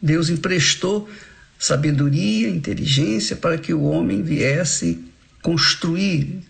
Deus 0.00 0.28
emprestou 0.28 1.08
sabedoria, 1.64 2.50
inteligência 2.50 3.34
para 3.36 3.56
que 3.56 3.72
o 3.72 3.84
homem 3.84 4.22
viesse 4.22 5.02
construir, 5.40 6.42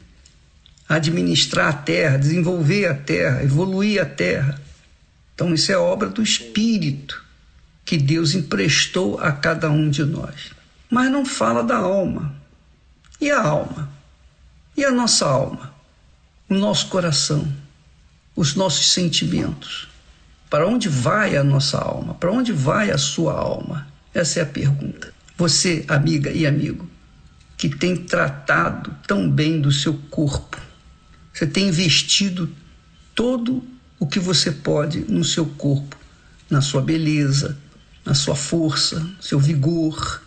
administrar 0.88 1.68
a 1.68 1.72
terra, 1.72 2.16
desenvolver 2.16 2.86
a 2.86 2.94
terra, 2.94 3.44
evoluir 3.44 4.02
a 4.02 4.04
terra. 4.04 4.60
Então, 5.32 5.54
isso 5.54 5.70
é 5.70 5.78
obra 5.78 6.08
do 6.08 6.20
Espírito 6.20 7.24
que 7.84 7.96
Deus 7.96 8.34
emprestou 8.34 9.16
a 9.20 9.30
cada 9.30 9.70
um 9.70 9.88
de 9.88 10.04
nós. 10.04 10.50
Mas 10.90 11.12
não 11.12 11.24
fala 11.24 11.62
da 11.62 11.76
alma. 11.76 12.34
E 13.20 13.30
a 13.30 13.40
alma? 13.40 13.88
E 14.76 14.84
a 14.84 14.90
nossa 14.90 15.26
alma? 15.26 15.72
O 16.48 16.54
nosso 16.54 16.88
coração? 16.88 17.46
Os 18.34 18.56
nossos 18.56 18.90
sentimentos? 18.90 19.86
Para 20.50 20.66
onde 20.66 20.88
vai 20.88 21.36
a 21.36 21.44
nossa 21.44 21.78
alma? 21.78 22.14
Para 22.14 22.32
onde 22.32 22.52
vai 22.52 22.90
a 22.90 22.98
sua 22.98 23.34
alma? 23.34 23.93
Essa 24.14 24.38
é 24.38 24.42
a 24.44 24.46
pergunta. 24.46 25.12
Você, 25.36 25.84
amiga 25.88 26.30
e 26.30 26.46
amigo, 26.46 26.88
que 27.56 27.68
tem 27.68 27.96
tratado 27.96 28.96
tão 29.06 29.28
bem 29.28 29.60
do 29.60 29.72
seu 29.72 29.94
corpo, 30.08 30.60
você 31.32 31.46
tem 31.46 31.68
investido 31.68 32.48
todo 33.14 33.64
o 33.98 34.06
que 34.06 34.20
você 34.20 34.52
pode 34.52 35.00
no 35.00 35.24
seu 35.24 35.44
corpo, 35.44 35.98
na 36.48 36.60
sua 36.60 36.80
beleza, 36.80 37.58
na 38.04 38.14
sua 38.14 38.36
força, 38.36 39.04
seu 39.20 39.40
vigor. 39.40 40.22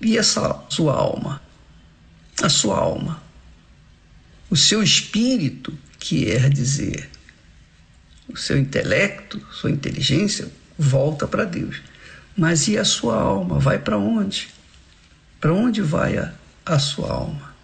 E 0.00 0.16
essa 0.16 0.64
sua 0.70 0.94
alma? 0.94 1.42
A 2.42 2.48
sua 2.48 2.78
alma. 2.78 3.22
O 4.48 4.56
seu 4.56 4.82
espírito, 4.82 5.76
quer 5.98 6.48
dizer, 6.48 7.10
o 8.28 8.36
seu 8.36 8.56
intelecto, 8.56 9.44
sua 9.52 9.70
inteligência, 9.70 10.50
volta 10.78 11.26
para 11.26 11.44
Deus. 11.44 11.82
Mas 12.36 12.68
e 12.68 12.76
a 12.76 12.84
sua 12.84 13.18
alma? 13.18 13.58
Vai 13.58 13.78
para 13.78 13.96
onde? 13.96 14.48
Para 15.40 15.54
onde 15.54 15.80
vai 15.80 16.18
a, 16.18 16.34
a 16.66 16.78
sua 16.78 17.10
alma? 17.10 17.54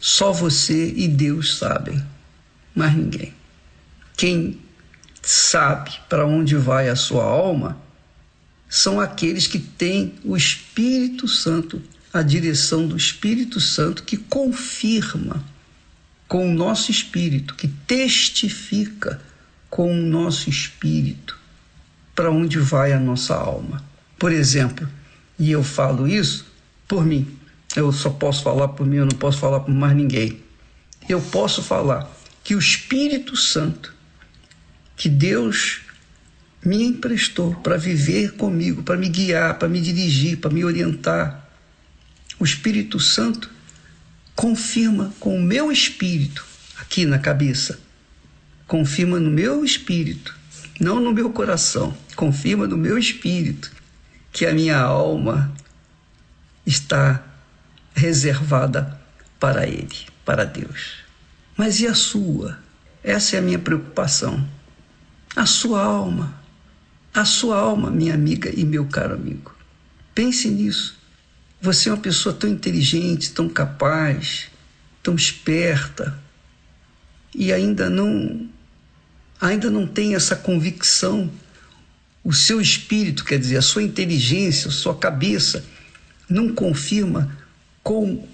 Só 0.00 0.32
você 0.32 0.94
e 0.96 1.06
Deus 1.06 1.58
sabem, 1.58 2.02
mas 2.74 2.94
ninguém. 2.94 3.34
Quem 4.16 4.58
sabe 5.22 5.90
para 6.08 6.26
onde 6.26 6.56
vai 6.56 6.88
a 6.88 6.96
sua 6.96 7.24
alma 7.24 7.76
são 8.68 8.98
aqueles 8.98 9.46
que 9.46 9.58
têm 9.58 10.14
o 10.24 10.36
Espírito 10.36 11.28
Santo, 11.28 11.82
a 12.12 12.22
direção 12.22 12.86
do 12.86 12.96
Espírito 12.96 13.60
Santo 13.60 14.04
que 14.04 14.16
confirma 14.16 15.44
com 16.26 16.50
o 16.50 16.54
nosso 16.54 16.90
espírito, 16.90 17.54
que 17.54 17.68
testifica 17.68 19.20
com 19.68 19.92
o 19.92 20.02
nosso 20.02 20.48
espírito 20.48 21.38
para 22.16 22.30
onde 22.30 22.58
vai 22.58 22.92
a 22.92 22.98
nossa 22.98 23.36
alma. 23.36 23.84
Por 24.18 24.32
exemplo, 24.32 24.88
e 25.38 25.52
eu 25.52 25.62
falo 25.62 26.08
isso 26.08 26.46
por 26.88 27.04
mim, 27.04 27.28
eu 27.76 27.92
só 27.92 28.10
posso 28.10 28.42
falar 28.42 28.68
por 28.68 28.86
mim, 28.86 28.96
eu 28.96 29.06
não 29.06 29.18
posso 29.18 29.38
falar 29.38 29.60
por 29.60 29.72
mais 29.72 29.94
ninguém. 29.94 30.40
Eu 31.08 31.20
posso 31.20 31.62
falar 31.62 32.10
que 32.42 32.54
o 32.54 32.58
Espírito 32.58 33.36
Santo 33.36 33.94
que 34.96 35.08
Deus 35.08 35.82
me 36.64 36.82
emprestou 36.82 37.54
para 37.56 37.76
viver 37.76 38.32
comigo, 38.32 38.82
para 38.82 38.96
me 38.96 39.08
guiar, 39.08 39.58
para 39.58 39.68
me 39.68 39.80
dirigir, 39.80 40.38
para 40.38 40.50
me 40.50 40.64
orientar. 40.64 41.48
O 42.40 42.44
Espírito 42.44 42.98
Santo 42.98 43.50
confirma 44.34 45.12
com 45.20 45.36
o 45.36 45.42
meu 45.42 45.70
espírito, 45.70 46.44
aqui 46.78 47.04
na 47.06 47.18
cabeça, 47.18 47.78
confirma 48.66 49.20
no 49.20 49.30
meu 49.30 49.64
espírito, 49.64 50.36
não 50.80 51.00
no 51.00 51.12
meu 51.12 51.30
coração, 51.30 51.96
confirma 52.14 52.66
no 52.66 52.76
meu 52.76 52.98
espírito 52.98 53.72
que 54.32 54.44
a 54.46 54.52
minha 54.52 54.78
alma 54.78 55.52
está 56.66 57.24
reservada 57.94 59.00
para 59.40 59.66
Ele, 59.66 59.96
para 60.24 60.44
Deus. 60.44 60.98
Mas 61.56 61.80
e 61.80 61.86
a 61.86 61.94
sua? 61.94 62.58
Essa 63.02 63.36
é 63.36 63.38
a 63.38 63.42
minha 63.42 63.58
preocupação 63.58 64.46
a 65.36 65.44
sua 65.44 65.82
alma, 65.82 66.34
a 67.12 67.26
sua 67.26 67.58
alma, 67.58 67.90
minha 67.90 68.14
amiga 68.14 68.50
e 68.58 68.64
meu 68.64 68.86
caro 68.86 69.14
amigo. 69.14 69.54
Pense 70.14 70.48
nisso. 70.48 70.98
Você 71.60 71.90
é 71.90 71.92
uma 71.92 72.00
pessoa 72.00 72.34
tão 72.34 72.48
inteligente, 72.48 73.32
tão 73.32 73.46
capaz, 73.46 74.48
tão 75.02 75.14
esperta 75.14 76.18
e 77.34 77.52
ainda 77.52 77.90
não 77.90 78.48
ainda 79.40 79.70
não 79.70 79.86
tem 79.86 80.14
essa 80.14 80.36
convicção 80.36 81.30
o 82.26 82.32
seu 82.32 82.60
espírito, 82.60 83.24
quer 83.24 83.38
dizer, 83.38 83.56
a 83.56 83.62
sua 83.62 83.84
inteligência, 83.84 84.68
a 84.68 84.72
sua 84.72 84.96
cabeça, 84.96 85.64
não 86.28 86.52
confirma 86.52 87.38
com 87.84 88.26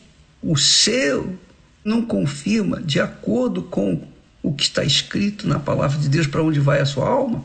o 0.42 0.56
seu, 0.56 1.38
não 1.84 2.00
confirma 2.00 2.80
de 2.80 2.98
acordo 2.98 3.62
com 3.62 4.08
o 4.42 4.54
que 4.54 4.62
está 4.62 4.82
escrito 4.82 5.46
na 5.46 5.58
palavra 5.58 5.98
de 5.98 6.08
Deus 6.08 6.26
para 6.26 6.42
onde 6.42 6.58
vai 6.58 6.80
a 6.80 6.86
sua 6.86 7.06
alma, 7.06 7.44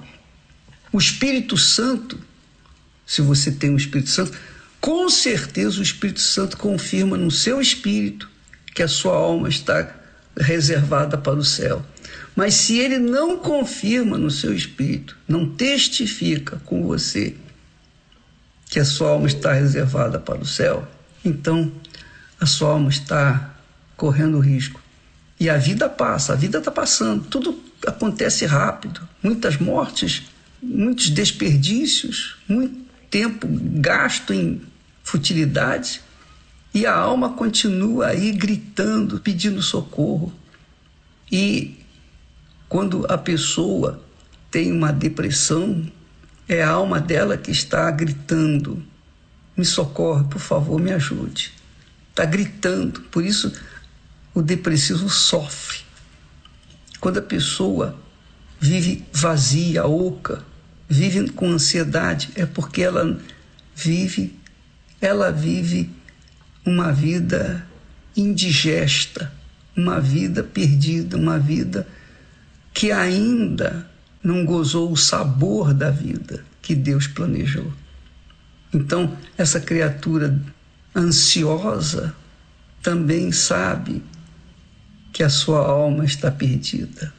o 0.94 0.98
Espírito 0.98 1.58
Santo, 1.58 2.18
se 3.06 3.22
você 3.22 3.52
tem 3.52 3.72
o 3.72 3.78
Espírito 3.78 4.10
Santo, 4.10 4.32
com 4.80 5.10
certeza 5.10 5.80
o 5.80 5.84
Espírito 5.84 6.22
Santo 6.22 6.56
confirma 6.56 7.18
no 7.18 7.30
seu 7.30 7.60
espírito 7.60 8.30
que 8.74 8.82
a 8.82 8.88
sua 8.88 9.18
alma 9.18 9.50
está 9.50 9.94
reservada 10.40 11.18
para 11.18 11.34
o 11.34 11.44
céu. 11.44 11.86
Mas 12.38 12.54
se 12.54 12.78
ele 12.78 13.00
não 13.00 13.40
confirma 13.40 14.16
no 14.16 14.30
seu 14.30 14.54
espírito, 14.54 15.18
não 15.28 15.50
testifica 15.50 16.62
com 16.64 16.84
você 16.84 17.36
que 18.70 18.80
a 18.80 18.86
sua 18.86 19.10
alma 19.10 19.26
está 19.26 19.54
reservada 19.54 20.20
para 20.20 20.38
o 20.38 20.46
céu, 20.46 20.88
então 21.26 21.72
a 22.40 22.46
sua 22.46 22.74
alma 22.74 22.92
está 22.92 23.56
correndo 23.96 24.38
risco. 24.38 24.80
E 25.40 25.50
a 25.50 25.58
vida 25.58 25.90
passa, 25.90 26.34
a 26.34 26.36
vida 26.36 26.60
está 26.60 26.70
passando, 26.70 27.24
tudo 27.24 27.60
acontece 27.88 28.46
rápido, 28.46 29.02
muitas 29.24 29.58
mortes, 29.58 30.28
muitos 30.62 31.10
desperdícios, 31.10 32.38
muito 32.48 32.86
tempo 33.10 33.48
gasto 33.50 34.32
em 34.32 34.62
futilidades 35.04 36.02
e 36.72 36.86
a 36.86 36.94
alma 36.94 37.34
continua 37.34 38.10
aí 38.10 38.32
gritando, 38.32 39.20
pedindo 39.20 39.60
socorro. 39.64 40.32
E 41.32 41.87
quando 42.69 43.06
a 43.10 43.18
pessoa 43.18 44.02
tem 44.52 44.72
uma 44.72 44.91
depressão, 44.91 45.85
é 46.48 46.61
a 46.61 46.69
alma 46.69 46.99
dela 46.99 47.38
que 47.38 47.52
está 47.52 47.89
gritando: 47.91 48.84
me 49.56 49.65
socorre, 49.65 50.23
por 50.26 50.39
favor, 50.39 50.80
me 50.80 50.91
ajude. 50.91 51.53
Está 52.10 52.26
gritando, 52.26 53.02
por 53.02 53.23
isso 53.23 53.53
o 54.34 54.41
depressivo 54.41 55.10
sofre. 55.10 55.80
Quando 56.99 57.19
a 57.19 57.22
pessoa 57.22 57.95
vive 58.60 59.06
vazia, 59.14 59.85
oca, 59.85 60.44
vive 60.89 61.30
com 61.30 61.52
ansiedade, 61.52 62.31
é 62.35 62.45
porque 62.45 62.81
ela 62.81 63.19
vive, 63.76 64.38
ela 64.99 65.31
vive 65.31 65.91
uma 66.65 66.91
vida 66.91 67.65
indigesta, 68.15 69.31
uma 69.76 70.02
vida 70.02 70.44
perdida, 70.44 71.18
uma 71.18 71.38
vida 71.38 71.88
que 72.78 72.91
ainda 72.91 73.90
não 74.24 74.45
gozou 74.45 74.91
o 74.91 74.95
sabor 74.95 75.74
da 75.74 75.90
vida 75.90 76.45
que 76.62 76.76
Deus 76.76 77.08
planejou. 77.08 77.74
Então, 78.72 79.18
essa 79.36 79.60
criatura 79.60 80.40
ansiosa 80.95 82.16
também 82.84 83.32
sabe 83.32 84.04
que 85.12 85.24
a 85.24 85.30
sua 85.30 85.58
alma 85.58 86.06
está 86.06 86.30
perdida. 86.30 87.12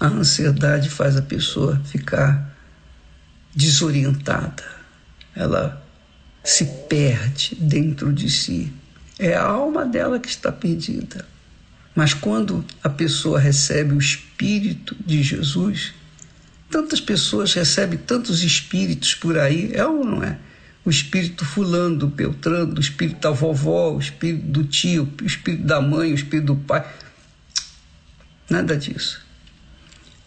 A 0.00 0.08
ansiedade 0.08 0.90
faz 0.90 1.16
a 1.16 1.22
pessoa 1.22 1.80
ficar 1.84 2.52
desorientada. 3.54 4.64
Ela 5.32 5.80
se 6.42 6.64
perde 6.88 7.54
dentro 7.54 8.12
de 8.12 8.28
si. 8.28 8.72
É 9.16 9.36
a 9.36 9.44
alma 9.44 9.86
dela 9.86 10.18
que 10.18 10.28
está 10.28 10.50
perdida. 10.50 11.24
Mas 11.94 12.12
quando 12.12 12.64
a 12.82 12.88
pessoa 12.88 13.38
recebe 13.38 13.94
o 13.94 13.98
Espírito 13.98 14.23
de 14.44 15.22
Jesus, 15.22 15.94
tantas 16.70 17.00
pessoas 17.00 17.54
recebem 17.54 17.98
tantos 17.98 18.42
espíritos 18.42 19.14
por 19.14 19.38
aí, 19.38 19.70
é 19.72 19.86
ou 19.86 20.04
não 20.04 20.22
é? 20.22 20.38
O 20.84 20.90
espírito 20.90 21.44
fulano, 21.44 21.96
do 21.96 22.06
Beltrano, 22.06 22.76
o 22.76 22.80
espírito 22.80 23.20
da 23.20 23.30
vovó, 23.30 23.92
o 23.92 23.98
espírito 23.98 24.46
do 24.46 24.64
tio, 24.64 25.10
o 25.22 25.24
espírito 25.24 25.64
da 25.64 25.80
mãe, 25.80 26.12
o 26.12 26.14
espírito 26.14 26.46
do 26.46 26.56
pai. 26.56 26.86
Nada 28.50 28.76
disso. 28.76 29.22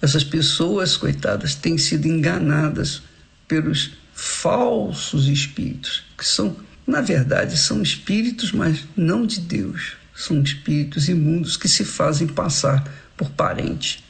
Essas 0.02 0.24
pessoas, 0.24 0.98
coitadas, 0.98 1.54
têm 1.54 1.78
sido 1.78 2.08
enganadas 2.08 3.04
pelos 3.48 3.92
falsos 4.14 5.28
espíritos, 5.28 6.04
que 6.18 6.26
são, 6.26 6.58
na 6.88 7.02
verdade, 7.02 7.56
são 7.56 7.84
espíritos, 7.84 8.52
mas 8.52 8.84
não 8.96 9.28
de 9.28 9.40
Deus. 9.40 9.96
São 10.16 10.42
espíritos 10.42 11.08
imundos 11.08 11.56
que 11.56 11.70
se 11.70 11.86
fazem 11.86 12.26
passar 12.26 12.84
por 13.16 13.30
parente. 13.30 14.04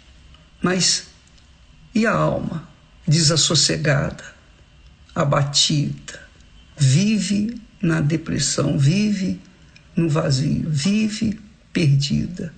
Mas 0.62 1.08
e 1.94 2.06
a 2.06 2.12
alma 2.12 2.68
desassossegada, 3.08 4.24
abatida, 5.16 6.20
vive 6.78 7.62
na 7.82 8.02
depressão, 8.02 8.78
vive 8.78 9.40
no 9.96 10.10
vazio, 10.10 10.70
vive 10.70 11.40
perdida. 11.72 12.54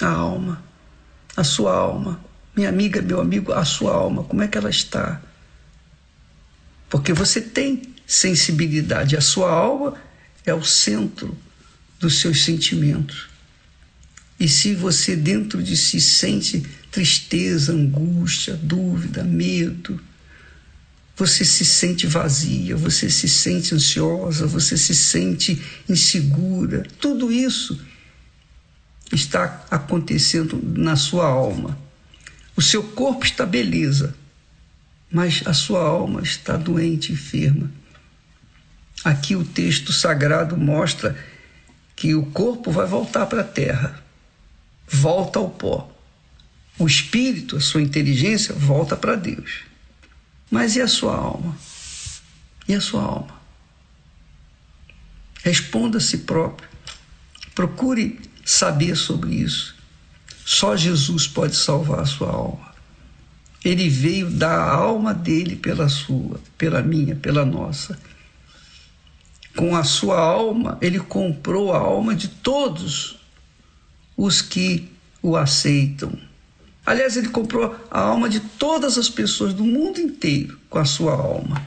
A 0.00 0.08
alma 0.08 0.62
a 1.36 1.44
sua 1.44 1.74
alma. 1.74 2.22
Minha 2.54 2.68
amiga, 2.68 3.00
meu 3.00 3.20
amigo, 3.20 3.52
a 3.52 3.64
sua 3.64 3.92
alma, 3.92 4.24
como 4.24 4.42
é 4.42 4.48
que 4.48 4.58
ela 4.58 4.70
está? 4.70 5.20
Porque 6.88 7.12
você 7.12 7.40
tem 7.40 7.82
sensibilidade, 8.06 9.16
a 9.16 9.20
sua 9.20 9.50
alma 9.50 9.94
é 10.44 10.52
o 10.52 10.62
centro 10.62 11.36
dos 11.98 12.20
seus 12.20 12.44
sentimentos. 12.44 13.30
E 14.42 14.48
se 14.48 14.74
você 14.74 15.14
dentro 15.14 15.62
de 15.62 15.76
si 15.76 16.00
sente 16.00 16.66
tristeza, 16.90 17.72
angústia, 17.72 18.58
dúvida, 18.60 19.22
medo, 19.22 20.00
você 21.16 21.44
se 21.44 21.64
sente 21.64 22.08
vazia, 22.08 22.76
você 22.76 23.08
se 23.08 23.28
sente 23.28 23.72
ansiosa, 23.72 24.44
você 24.44 24.76
se 24.76 24.96
sente 24.96 25.62
insegura, 25.88 26.84
tudo 26.98 27.30
isso 27.30 27.80
está 29.12 29.64
acontecendo 29.70 30.60
na 30.76 30.96
sua 30.96 31.26
alma. 31.26 31.78
O 32.56 32.60
seu 32.60 32.82
corpo 32.82 33.24
está 33.24 33.46
beleza, 33.46 34.12
mas 35.08 35.44
a 35.46 35.54
sua 35.54 35.84
alma 35.84 36.20
está 36.20 36.56
doente, 36.56 37.12
enferma. 37.12 37.70
Aqui 39.04 39.36
o 39.36 39.44
texto 39.44 39.92
sagrado 39.92 40.56
mostra 40.56 41.16
que 41.94 42.16
o 42.16 42.26
corpo 42.26 42.72
vai 42.72 42.88
voltar 42.88 43.26
para 43.26 43.42
a 43.42 43.44
terra, 43.44 44.01
volta 44.92 45.38
ao 45.38 45.48
pó. 45.48 45.90
O 46.78 46.86
espírito, 46.86 47.56
a 47.56 47.60
sua 47.60 47.80
inteligência, 47.80 48.54
volta 48.54 48.94
para 48.94 49.16
Deus. 49.16 49.62
Mas 50.50 50.76
e 50.76 50.82
a 50.82 50.86
sua 50.86 51.16
alma? 51.16 51.56
E 52.68 52.74
a 52.74 52.80
sua 52.80 53.02
alma? 53.02 53.40
Responda 55.42 55.98
a 55.98 56.00
si 56.00 56.18
próprio. 56.18 56.68
Procure 57.54 58.20
saber 58.44 58.94
sobre 58.96 59.34
isso. 59.34 59.74
Só 60.44 60.76
Jesus 60.76 61.26
pode 61.26 61.56
salvar 61.56 62.00
a 62.00 62.06
sua 62.06 62.30
alma. 62.30 62.72
Ele 63.64 63.88
veio 63.88 64.28
dar 64.30 64.58
a 64.58 64.74
alma 64.74 65.14
dele 65.14 65.56
pela 65.56 65.88
sua, 65.88 66.40
pela 66.58 66.82
minha, 66.82 67.16
pela 67.16 67.44
nossa. 67.44 67.98
Com 69.56 69.76
a 69.76 69.84
sua 69.84 70.18
alma, 70.18 70.78
ele 70.80 70.98
comprou 70.98 71.72
a 71.72 71.78
alma 71.78 72.14
de 72.14 72.28
todos 72.28 73.21
os 74.16 74.42
que 74.42 74.90
o 75.22 75.36
aceitam. 75.36 76.18
Aliás, 76.84 77.16
ele 77.16 77.28
comprou 77.28 77.76
a 77.90 78.00
alma 78.00 78.28
de 78.28 78.40
todas 78.40 78.98
as 78.98 79.08
pessoas 79.08 79.54
do 79.54 79.64
mundo 79.64 80.00
inteiro 80.00 80.58
com 80.68 80.78
a 80.78 80.84
sua 80.84 81.12
alma. 81.12 81.64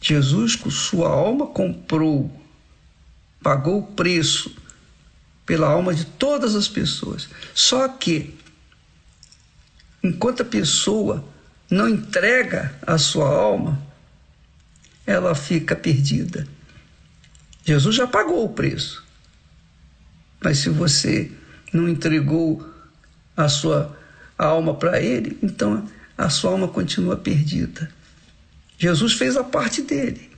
Jesus, 0.00 0.56
com 0.56 0.70
sua 0.70 1.08
alma, 1.08 1.46
comprou, 1.46 2.30
pagou 3.42 3.80
o 3.80 3.86
preço 3.86 4.56
pela 5.44 5.68
alma 5.68 5.94
de 5.94 6.04
todas 6.04 6.54
as 6.54 6.68
pessoas. 6.68 7.28
Só 7.54 7.88
que, 7.88 8.34
enquanto 10.02 10.42
a 10.42 10.46
pessoa 10.46 11.24
não 11.70 11.88
entrega 11.88 12.74
a 12.86 12.96
sua 12.96 13.28
alma, 13.28 13.80
ela 15.06 15.34
fica 15.34 15.74
perdida. 15.76 16.46
Jesus 17.64 17.96
já 17.96 18.06
pagou 18.06 18.44
o 18.44 18.52
preço. 18.52 19.04
Mas 20.40 20.58
se 20.58 20.70
você 20.70 21.30
não 21.72 21.88
entregou 21.88 22.66
a 23.36 23.48
sua 23.48 23.96
alma 24.36 24.74
para 24.74 25.00
ele, 25.00 25.38
então 25.42 25.86
a 26.16 26.28
sua 26.28 26.52
alma 26.52 26.68
continua 26.68 27.16
perdida. 27.16 27.90
Jesus 28.78 29.12
fez 29.12 29.36
a 29.36 29.44
parte 29.44 29.82
dele, 29.82 30.30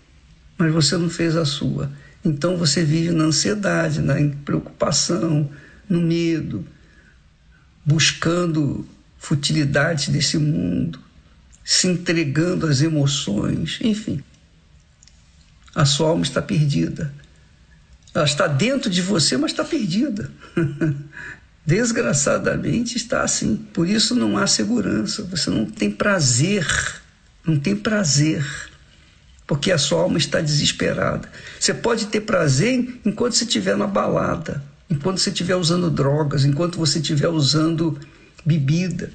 mas 0.57 0.73
você 0.73 0.97
não 0.97 1.11
fez 1.11 1.37
a 1.37 1.45
sua. 1.45 1.91
Então 2.25 2.57
você 2.57 2.85
vive 2.85 3.11
na 3.11 3.25
ansiedade, 3.25 4.01
na 4.01 4.15
preocupação, 4.45 5.51
no 5.89 6.01
medo, 6.01 6.67
buscando 7.85 8.87
futilidades 9.19 10.09
desse 10.09 10.39
mundo, 10.39 10.99
se 11.65 11.87
entregando 11.87 12.67
às 12.67 12.81
emoções, 12.81 13.79
enfim. 13.83 14.23
A 15.75 15.85
sua 15.85 16.09
alma 16.09 16.23
está 16.23 16.43
perdida. 16.43 17.13
Ela 18.15 18.25
está 18.25 18.47
dentro 18.47 18.91
de 18.91 19.03
você, 19.03 19.37
mas 19.37 19.53
está 19.53 19.65
perdida. 19.65 20.31
Desgraçadamente 21.65 22.97
está 22.97 23.23
assim. 23.23 23.57
Por 23.57 23.89
isso 23.89 24.15
não 24.15 24.37
há 24.37 24.47
segurança, 24.47 25.23
você 25.23 25.51
não 25.51 25.67
tem 25.67 25.91
prazer 25.91 26.67
não 27.47 27.59
tem 27.59 27.75
prazer, 27.75 28.47
porque 29.47 29.73
a 29.73 29.79
sua 29.79 30.03
alma 30.03 30.19
está 30.19 30.41
desesperada. 30.41 31.29
Você 31.59 31.73
pode 31.73 32.07
ter 32.07 32.21
prazer 32.21 33.01
enquanto 33.05 33.35
você 33.35 33.45
estiver 33.45 33.77
na 33.77 33.87
balada, 33.87 34.63
enquanto 34.89 35.19
você 35.19 35.31
estiver 35.31 35.57
usando 35.57 35.91
drogas, 35.91 36.45
enquanto 36.45 36.79
você 36.79 36.99
estiver 36.99 37.29
usando 37.29 37.99
bebida, 38.45 39.13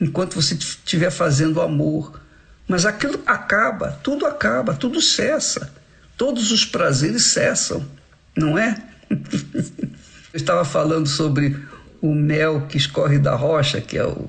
enquanto 0.00 0.34
você 0.34 0.54
estiver 0.54 1.10
fazendo 1.10 1.60
amor. 1.60 2.20
Mas 2.66 2.86
aquilo 2.86 3.20
acaba, 3.26 3.98
tudo 4.02 4.24
acaba, 4.24 4.74
tudo 4.74 5.02
cessa. 5.02 5.72
Todos 6.16 6.52
os 6.52 6.64
prazeres 6.64 7.24
cessam, 7.24 7.84
não 8.36 8.58
é? 8.58 8.76
Eu 9.10 10.38
estava 10.38 10.64
falando 10.64 11.06
sobre 11.06 11.56
o 12.02 12.14
mel 12.14 12.66
que 12.66 12.76
escorre 12.76 13.18
da 13.18 13.34
rocha, 13.34 13.80
que 13.80 13.96
é 13.96 14.04
o, 14.04 14.28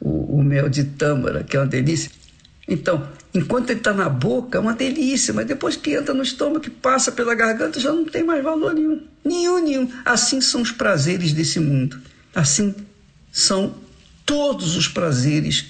o, 0.00 0.38
o 0.38 0.42
mel 0.42 0.68
de 0.68 0.84
tâmara, 0.84 1.44
que 1.44 1.56
é 1.56 1.60
uma 1.60 1.66
delícia. 1.66 2.10
Então, 2.66 3.08
enquanto 3.32 3.70
ele 3.70 3.80
está 3.80 3.92
na 3.92 4.08
boca, 4.08 4.58
é 4.58 4.60
uma 4.60 4.72
delícia, 4.72 5.32
mas 5.32 5.46
depois 5.46 5.76
que 5.76 5.92
entra 5.92 6.14
no 6.14 6.22
estômago, 6.22 6.60
que 6.60 6.70
passa 6.70 7.12
pela 7.12 7.34
garganta, 7.34 7.78
já 7.78 7.92
não 7.92 8.04
tem 8.04 8.24
mais 8.24 8.42
valor 8.42 8.74
nenhum. 8.74 9.06
Nenhum, 9.24 9.62
nenhum. 9.62 9.92
Assim 10.04 10.40
são 10.40 10.62
os 10.62 10.72
prazeres 10.72 11.32
desse 11.32 11.60
mundo. 11.60 12.00
Assim 12.34 12.74
são 13.30 13.74
todos 14.26 14.76
os 14.76 14.88
prazeres 14.88 15.66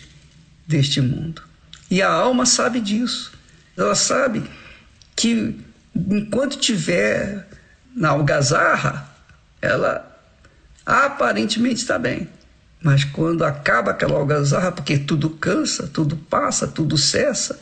deste 0.67 1.01
mundo. 1.01 1.43
E 1.91 2.01
a 2.01 2.11
alma 2.11 2.47
sabe 2.47 2.81
disso. 2.81 3.33
Ela 3.77 3.95
sabe 3.95 4.43
que 5.15 5.57
enquanto 5.95 6.59
tiver 6.59 7.47
na 7.95 8.11
algazarra, 8.11 9.09
ela 9.63 10.11
aparentemente 10.85 11.81
está 11.81 11.99
bem. 11.99 12.29
Mas 12.83 13.05
quando 13.05 13.45
acaba 13.45 13.93
aquela 13.93 14.19
algazarra, 14.19 14.73
porque 14.73 14.99
tudo 14.99 15.31
cansa, 15.31 15.87
tudo 15.87 16.17
passa, 16.17 16.67
tudo 16.67 16.99
cessa, 16.99 17.59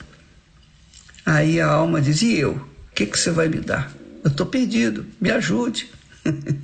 aí 1.24 1.60
a 1.60 1.68
alma 1.68 2.00
diz: 2.00 2.22
e 2.22 2.36
eu? 2.36 2.54
O 2.54 2.94
que, 2.94 3.06
que 3.06 3.18
você 3.18 3.30
vai 3.30 3.48
me 3.48 3.60
dar? 3.60 3.92
Eu 4.24 4.30
estou 4.30 4.46
perdido, 4.46 5.06
me 5.20 5.30
ajude. 5.30 5.88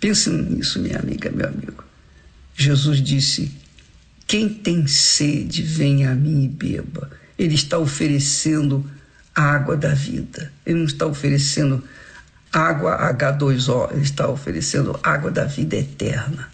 Pense 0.00 0.30
nisso, 0.30 0.78
minha 0.80 0.98
amiga, 0.98 1.30
meu 1.30 1.46
amigo. 1.46 1.84
Jesus 2.54 3.00
disse: 3.00 3.52
Quem 4.26 4.48
tem 4.48 4.86
sede, 4.86 5.62
venha 5.62 6.10
a 6.10 6.14
mim 6.14 6.44
e 6.44 6.48
beba. 6.48 7.10
Ele 7.38 7.54
está 7.54 7.78
oferecendo 7.78 8.84
água 9.38 9.76
da 9.76 9.94
vida. 9.94 10.52
Ele 10.66 10.80
não 10.80 10.86
está 10.86 11.06
oferecendo 11.06 11.84
água 12.52 12.98
H2O, 13.14 13.92
ele 13.92 14.02
está 14.02 14.28
oferecendo 14.28 14.98
água 15.00 15.30
da 15.30 15.44
vida 15.44 15.76
eterna. 15.76 16.50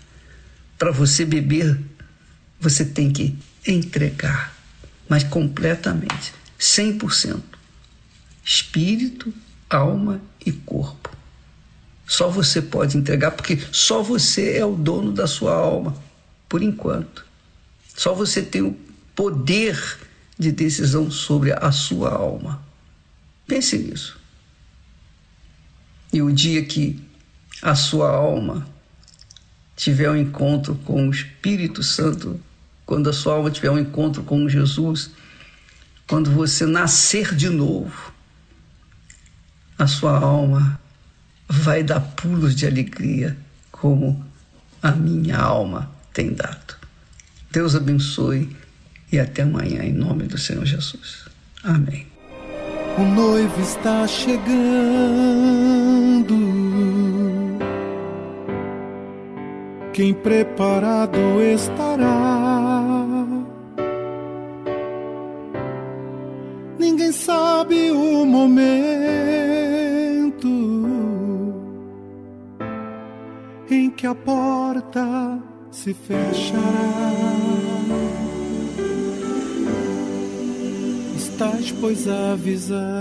Para 0.78 0.90
você 0.90 1.24
beber, 1.24 1.80
você 2.60 2.84
tem 2.84 3.10
que 3.10 3.38
entregar, 3.66 4.54
mas 5.08 5.24
completamente, 5.24 6.34
100%. 6.60 7.40
Espírito, 8.44 9.32
alma 9.70 10.20
e 10.44 10.52
corpo. 10.52 11.10
Só 12.06 12.28
você 12.28 12.60
pode 12.60 12.98
entregar, 12.98 13.30
porque 13.30 13.58
só 13.72 14.02
você 14.02 14.58
é 14.58 14.66
o 14.66 14.76
dono 14.76 15.10
da 15.10 15.26
sua 15.26 15.54
alma, 15.54 15.96
por 16.46 16.62
enquanto. 16.62 17.24
Só 17.96 18.12
você 18.12 18.42
tem 18.42 18.60
o 18.60 18.76
poder 19.14 19.98
de 20.38 20.52
decisão 20.52 21.10
sobre 21.10 21.52
a 21.52 21.72
sua 21.72 22.10
alma. 22.10 22.63
Pense 23.46 23.78
nisso. 23.78 24.18
E 26.12 26.22
o 26.22 26.32
dia 26.32 26.64
que 26.64 27.02
a 27.62 27.74
sua 27.74 28.10
alma 28.10 28.66
tiver 29.76 30.10
um 30.10 30.16
encontro 30.16 30.74
com 30.76 31.08
o 31.08 31.10
Espírito 31.10 31.82
Santo, 31.82 32.40
quando 32.86 33.10
a 33.10 33.12
sua 33.12 33.34
alma 33.34 33.50
tiver 33.50 33.70
um 33.70 33.78
encontro 33.78 34.22
com 34.22 34.48
Jesus, 34.48 35.10
quando 36.06 36.30
você 36.30 36.66
nascer 36.66 37.34
de 37.34 37.48
novo, 37.48 38.12
a 39.78 39.86
sua 39.86 40.18
alma 40.18 40.80
vai 41.48 41.82
dar 41.82 42.00
pulos 42.00 42.54
de 42.54 42.66
alegria, 42.66 43.36
como 43.72 44.24
a 44.82 44.92
minha 44.92 45.38
alma 45.38 45.90
tem 46.12 46.32
dado. 46.32 46.76
Deus 47.50 47.74
abençoe 47.74 48.54
e 49.10 49.18
até 49.18 49.42
amanhã, 49.42 49.82
em 49.82 49.92
nome 49.92 50.24
do 50.24 50.38
Senhor 50.38 50.64
Jesus. 50.64 51.24
Amém. 51.62 52.13
O 52.96 53.02
noivo 53.02 53.60
está 53.60 54.06
chegando. 54.06 54.44
Quem 59.92 60.14
preparado 60.14 61.18
estará. 61.40 62.44
Ninguém 66.78 67.10
sabe 67.10 67.90
o 67.90 68.24
momento 68.24 68.84
em 73.70 73.90
que 73.90 74.06
a 74.06 74.14
porta 74.14 75.38
se 75.70 75.92
fechará. 75.94 76.62
Estás, 81.34 81.72
pois, 81.80 82.08
avisado. 82.08 82.94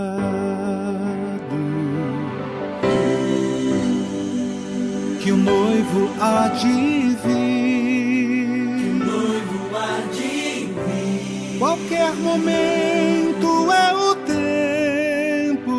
Que 5.21 5.31
o 5.31 5.37
noivo 5.37 6.09
há 6.19 6.47
de 6.47 7.15
vir. 7.23 8.93
Noivo 9.05 9.77
há 9.77 10.01
de 10.11 10.65
vir. 10.65 11.59
Qualquer 11.59 12.13
momento 12.15 13.71
é 13.71 13.93
o 13.93 14.15
tempo 14.15 15.77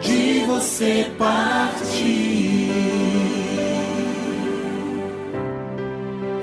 de 0.00 0.44
você 0.46 1.10
partir. 1.18 2.37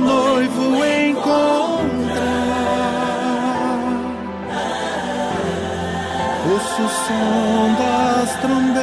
noivo 0.00 0.84
encontrar. 0.84 1.30
Ouço 6.50 6.82
o 6.82 6.88
som 6.88 7.74
das 7.78 8.34
trombetas, 8.40 8.82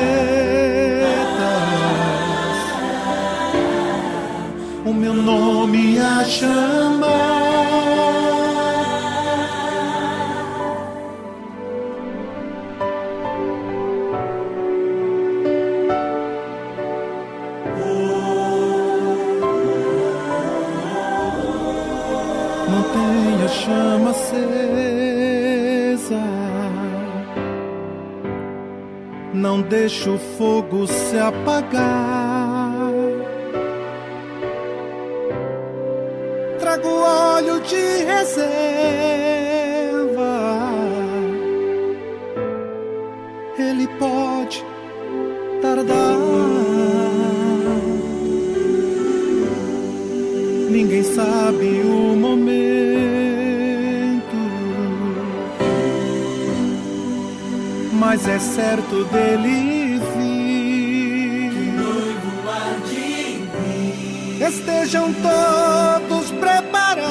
o 4.85 4.93
meu 4.93 5.13
nome 5.13 5.99
a 5.99 6.23
chamar. 6.23 8.26
Acesa. 24.17 26.15
Não 29.33 29.61
deixe 29.61 30.09
o 30.09 30.17
fogo 30.17 30.87
se 30.87 31.17
apagar. 31.19 32.91
Trago 36.59 36.89
óleo 36.89 37.61
de 37.61 38.03
reserva. 38.03 39.26
é 58.37 58.39
certo 58.39 59.03
dele 59.05 59.97
noivo 59.97 59.99
vir. 60.15 61.51
Estejam 64.47 65.11
todos 65.11 66.31
preparados, 66.33 67.07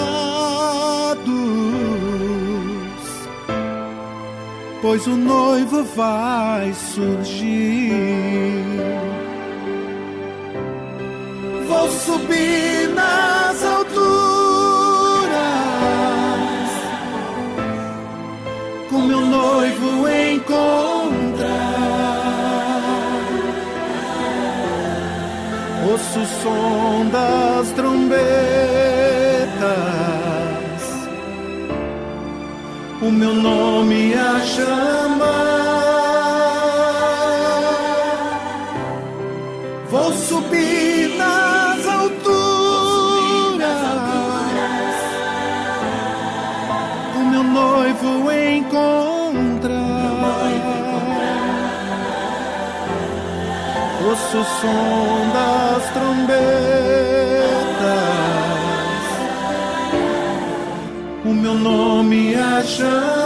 pois 4.81 5.05
o 5.09 5.16
noivo 5.16 5.82
vai 5.97 6.73
surgir. 6.94 7.90
Vou 11.66 11.90
subir 11.90 12.76
o 26.16 26.24
som 26.24 27.09
das 27.10 27.70
trombetas, 27.72 28.16
o 33.02 33.10
meu 33.10 33.34
nome 33.34 34.14
a 34.14 34.40
chamar. 34.40 35.05
O 54.38 54.44
som 54.44 55.30
das 55.32 55.90
trombetas, 55.92 56.36
o 61.24 61.28
meu 61.28 61.54
nome 61.54 62.34
a 62.34 62.62
chamar, 62.62 63.26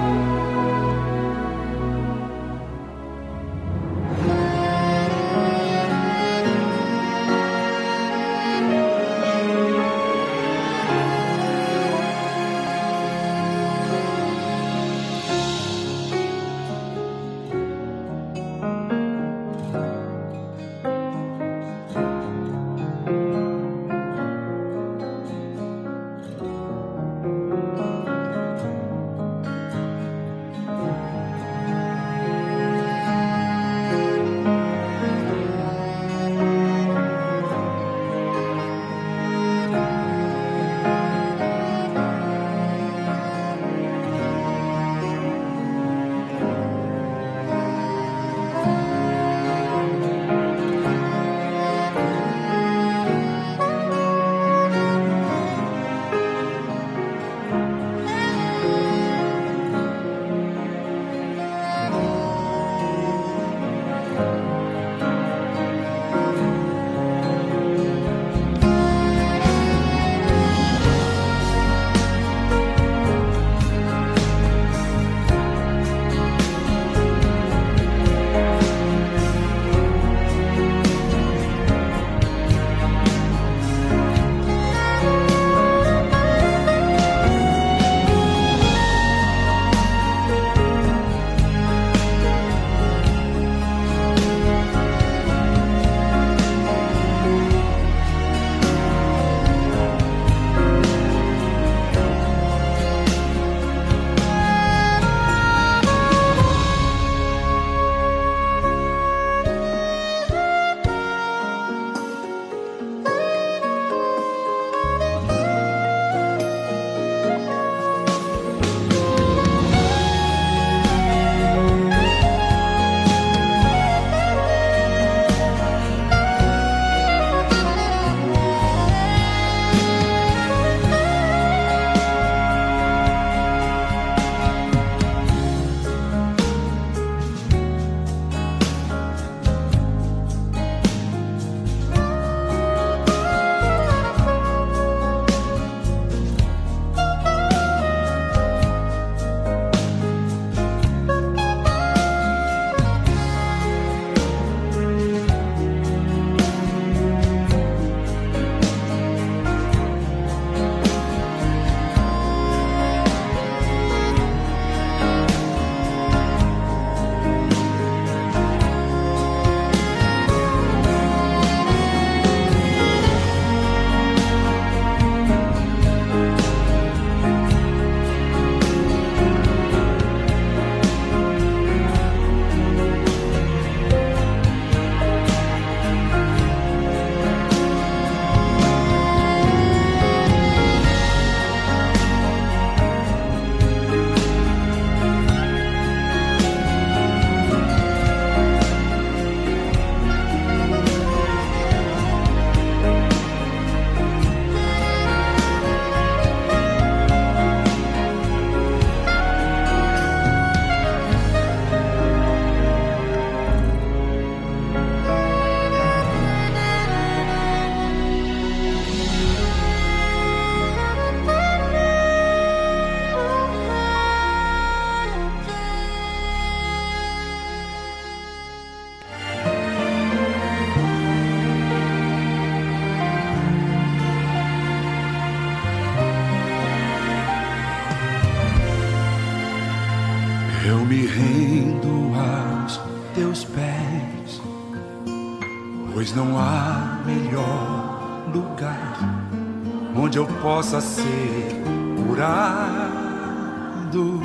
Possa 250.61 250.79
ser 250.79 251.59
curado, 252.05 254.21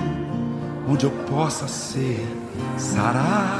onde 0.87 1.07
eu 1.07 1.11
possa 1.31 1.67
ser 1.67 2.23
sarado. 2.77 3.55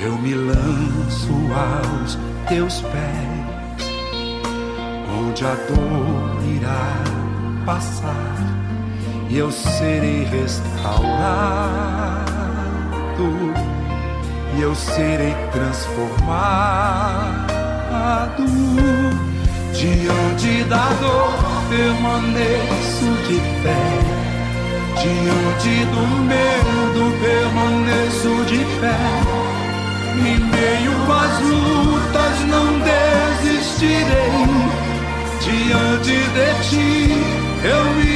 Eu 0.00 0.16
me 0.18 0.32
lanço 0.32 1.32
aos 1.52 2.16
teus 2.48 2.82
pés, 2.82 3.82
onde 5.20 5.44
a 5.44 5.54
dor 5.54 6.44
irá 6.46 7.02
passar 7.66 8.36
e 9.28 9.38
eu 9.38 9.50
serei 9.50 10.22
restaurado 10.22 11.10
e 14.56 14.62
eu 14.62 14.72
serei 14.76 15.34
transformado 15.50 17.59
diante 19.72 20.64
da 20.64 20.88
dor 21.00 21.32
permaneço 21.68 23.08
de 23.26 23.38
pé 23.62 24.20
diante 25.02 25.84
do 25.86 26.02
medo 26.24 27.02
permaneço 27.20 28.44
de 28.46 28.64
pé 28.80 29.40
em 30.26 30.38
meio 30.38 30.92
às 31.10 31.40
lutas 31.40 32.40
não 32.48 32.66
desistirei. 32.80 34.30
Diante 35.40 36.18
de 36.34 36.48
ti 36.68 36.92
eu 37.64 37.84
me 37.94 38.14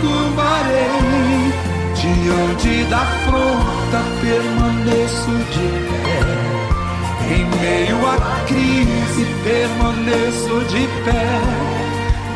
curvarei. 0.00 1.52
Diante 1.94 2.84
da 2.90 2.98
afronta 2.98 4.00
permaneço 4.20 5.30
de 5.52 5.66
pé. 5.88 6.03
Em 7.30 7.44
meio 7.58 8.06
à 8.06 8.16
crise 8.46 9.24
permaneço 9.42 10.64
de 10.68 10.86
pé. 11.04 11.26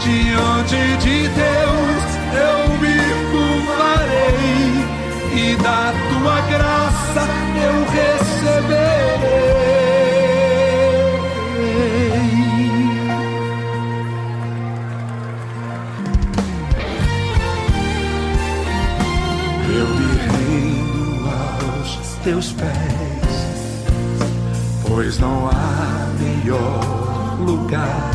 Diante 0.01 0.81
de 0.99 1.29
Deus 1.29 2.19
eu 2.35 2.59
me 2.79 2.99
curvarei 3.31 4.69
e 5.35 5.57
da 5.57 5.93
tua 6.09 6.41
graça 6.49 7.23
eu 7.67 7.77
receberei. 7.93 9.39
Eu 19.71 19.87
me 19.87 20.11
rendo 20.29 21.29
aos 21.29 21.91
teus 22.25 22.53
pés, 22.53 22.98
pois 24.99 25.15
não 25.21 25.47
há 25.47 26.11
melhor 26.19 27.39
lugar 27.39 28.11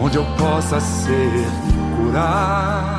onde 0.00 0.16
eu 0.16 0.24
possa 0.36 0.80
ser 0.80 1.46
curado 1.96 2.98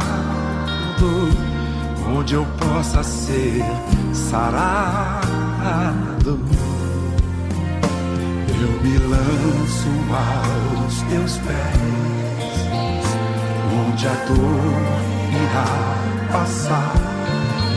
onde 2.16 2.36
eu 2.36 2.46
possa 2.58 3.04
ser 3.04 3.62
sarado. 4.14 5.20
Eu 8.62 8.82
me 8.82 8.98
lanço 8.98 9.90
aos 10.16 11.02
teus 11.02 11.38
pés, 11.40 12.70
onde 13.90 14.08
a 14.08 14.14
dor 14.26 14.72
irá 15.44 15.68
passar 16.32 16.94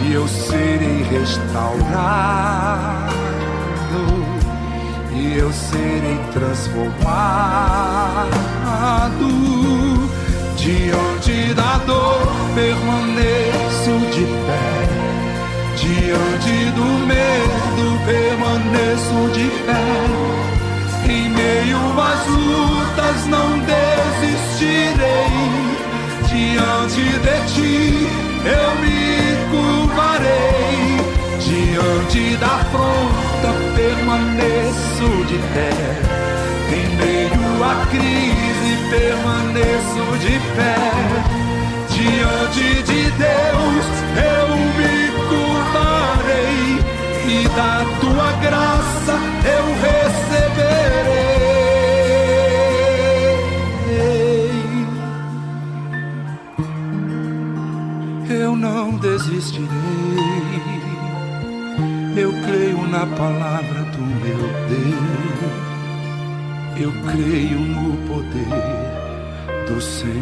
e 0.07 0.13
eu 0.13 0.29
serei 0.29 1.03
restaurado 1.03 3.28
e 5.19 5.39
eu 5.39 5.53
serei 5.53 6.19
transformado 6.33 7.09
diante 10.57 11.53
da 11.55 11.79
dor 11.79 12.29
permaneço 12.55 13.99
de 14.15 14.25
pé. 14.47 14.89
Diante 15.77 16.71
do 16.77 16.87
medo 17.07 17.87
permaneço 18.07 19.19
de 19.33 19.49
pé. 19.67 19.87
Em 21.11 21.29
meio 21.31 21.79
às 22.01 22.27
lutas 22.27 23.27
não 23.27 23.59
desistirei. 23.61 24.99
Diante 26.29 27.05
de 27.19 27.37
ti 27.55 27.77
eu 28.45 28.69
me 28.81 28.99
curvarei. 29.51 30.79
Diante 31.41 32.37
da 32.37 32.57
afronta 33.39 33.53
permaneço 33.75 35.09
de 35.27 35.39
pé. 35.55 35.71
Em 36.73 36.87
meio 36.97 37.65
à 37.65 37.87
crise 37.87 38.73
permaneço 38.91 40.05
de 40.21 40.35
pé 40.55 40.79
diante 41.89 42.69
de 42.83 43.03
Deus 43.13 43.87
eu 44.17 44.49
me 44.77 44.97
curvarei 45.29 46.67
e 47.27 47.49
da 47.49 47.75
tua 48.01 48.31
graça 48.43 49.15
eu 49.45 49.67
receberei. 49.83 50.99
Eu 58.31 58.53
não 58.57 58.85
desistirei. 58.99 59.68
Eu 62.19 62.33
creio 62.43 62.85
na 62.89 63.07
palavra 63.07 63.85
do 63.93 64.03
meu 64.03 64.39
Deus. 64.69 65.39
Eu 66.77 66.91
creio 67.13 67.61
no 67.61 67.97
poder 68.09 68.49
do 69.69 69.81
Senhor. 69.81 70.19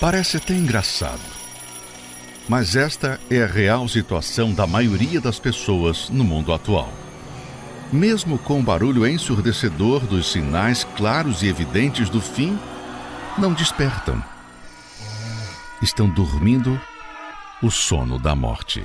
Parece 0.00 0.38
até 0.38 0.54
engraçado. 0.54 1.37
Mas 2.48 2.74
esta 2.76 3.20
é 3.30 3.42
a 3.42 3.46
real 3.46 3.86
situação 3.86 4.54
da 4.54 4.66
maioria 4.66 5.20
das 5.20 5.38
pessoas 5.38 6.08
no 6.08 6.24
mundo 6.24 6.50
atual. 6.50 6.90
Mesmo 7.92 8.38
com 8.38 8.58
o 8.58 8.62
barulho 8.62 9.06
ensurdecedor 9.06 10.00
dos 10.06 10.32
sinais 10.32 10.82
claros 10.96 11.42
e 11.42 11.48
evidentes 11.48 12.08
do 12.08 12.22
fim, 12.22 12.58
não 13.36 13.52
despertam. 13.52 14.22
Estão 15.82 16.08
dormindo 16.08 16.80
o 17.62 17.70
sono 17.70 18.18
da 18.18 18.34
morte. 18.34 18.82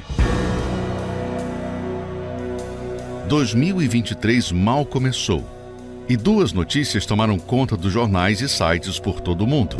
2023 3.29 4.51
mal 4.51 4.85
começou 4.85 5.49
e 6.09 6.17
duas 6.17 6.51
notícias 6.51 7.05
tomaram 7.05 7.39
conta 7.39 7.77
dos 7.77 7.93
jornais 7.93 8.41
e 8.41 8.49
sites 8.49 8.99
por 8.99 9.21
todo 9.21 9.45
o 9.45 9.47
mundo 9.47 9.77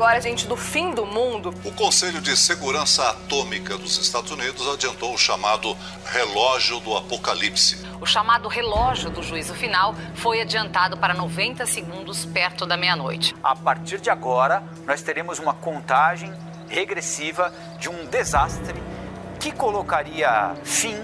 agora, 0.00 0.18
gente, 0.18 0.46
do 0.46 0.56
fim 0.56 0.94
do 0.94 1.04
mundo. 1.04 1.52
O 1.62 1.70
Conselho 1.72 2.22
de 2.22 2.34
Segurança 2.34 3.10
Atômica 3.10 3.76
dos 3.76 3.98
Estados 3.98 4.30
Unidos 4.30 4.66
adiantou 4.66 5.12
o 5.12 5.18
chamado 5.18 5.76
relógio 6.06 6.80
do 6.80 6.96
apocalipse. 6.96 7.86
O 8.00 8.06
chamado 8.06 8.48
relógio 8.48 9.10
do 9.10 9.22
juízo 9.22 9.52
final 9.52 9.94
foi 10.14 10.40
adiantado 10.40 10.96
para 10.96 11.12
90 11.12 11.66
segundos 11.66 12.24
perto 12.24 12.64
da 12.64 12.78
meia-noite. 12.78 13.36
A 13.42 13.54
partir 13.54 14.00
de 14.00 14.08
agora, 14.08 14.62
nós 14.86 15.02
teremos 15.02 15.38
uma 15.38 15.52
contagem 15.52 16.32
regressiva 16.66 17.52
de 17.78 17.90
um 17.90 18.06
desastre 18.06 18.82
que 19.38 19.52
colocaria 19.52 20.56
fim 20.64 20.96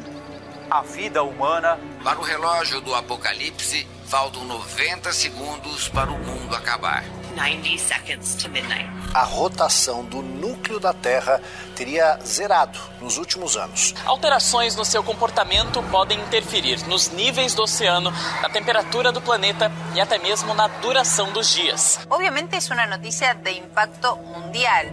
à 0.71 0.81
vida 0.81 1.23
humana. 1.23 1.79
Para 2.03 2.19
o 2.19 2.23
relógio 2.23 2.81
do 2.81 2.95
apocalipse, 2.95 3.87
faltam 4.07 4.45
90 4.45 5.13
segundos 5.13 5.89
para 5.89 6.11
o 6.11 6.19
mundo 6.19 6.55
acabar. 6.55 7.05
90 7.37 7.77
seconds 7.77 8.37
to 8.37 8.49
midnight. 8.49 8.89
A 9.13 9.25
rotação 9.25 10.05
do 10.05 10.23
núcleo 10.23 10.79
da 10.79 10.93
Terra 10.93 11.41
teria 11.75 12.19
zerado 12.25 12.79
nos 13.01 13.19
últimos 13.19 13.57
anos. 13.57 13.95
Alterações 14.05 14.77
no 14.77 14.85
seu 14.85 15.03
comportamento 15.03 15.83
podem 15.91 16.21
interferir 16.21 16.87
nos 16.87 17.11
níveis 17.11 17.53
do 17.55 17.63
oceano, 17.63 18.13
na 18.41 18.49
temperatura 18.49 19.11
do 19.11 19.21
planeta 19.21 19.73
e 19.95 20.01
até 20.01 20.19
mesmo 20.19 20.55
na 20.55 20.69
duração 20.69 21.33
dos 21.33 21.53
dias. 21.53 21.99
Obviamente 22.09 22.55
é 22.55 22.75
uma 22.75 22.87
notícia 22.87 23.35
de 23.35 23.59
impacto 23.59 24.17
mundial. 24.17 24.85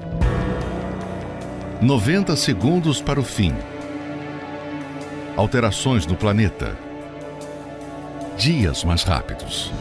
90 1.82 2.36
segundos 2.36 3.00
para 3.00 3.20
o 3.20 3.24
fim. 3.24 3.56
Alterações 5.38 6.06
no 6.06 6.16
planeta. 6.16 6.83
Dias 8.44 8.84
mais 8.84 9.04
rápidos. 9.04 9.72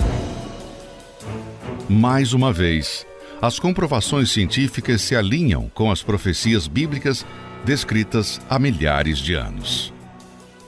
Mais 1.89 2.33
uma 2.33 2.53
vez, 2.53 3.05
as 3.41 3.59
comprovações 3.59 4.31
científicas 4.31 5.03
se 5.03 5.17
alinham 5.17 5.69
com 5.75 5.91
as 5.91 6.01
profecias 6.01 6.69
bíblicas 6.69 7.27
descritas 7.65 8.41
há 8.49 8.61
milhares 8.61 9.19
de 9.19 9.35
anos. 9.35 9.93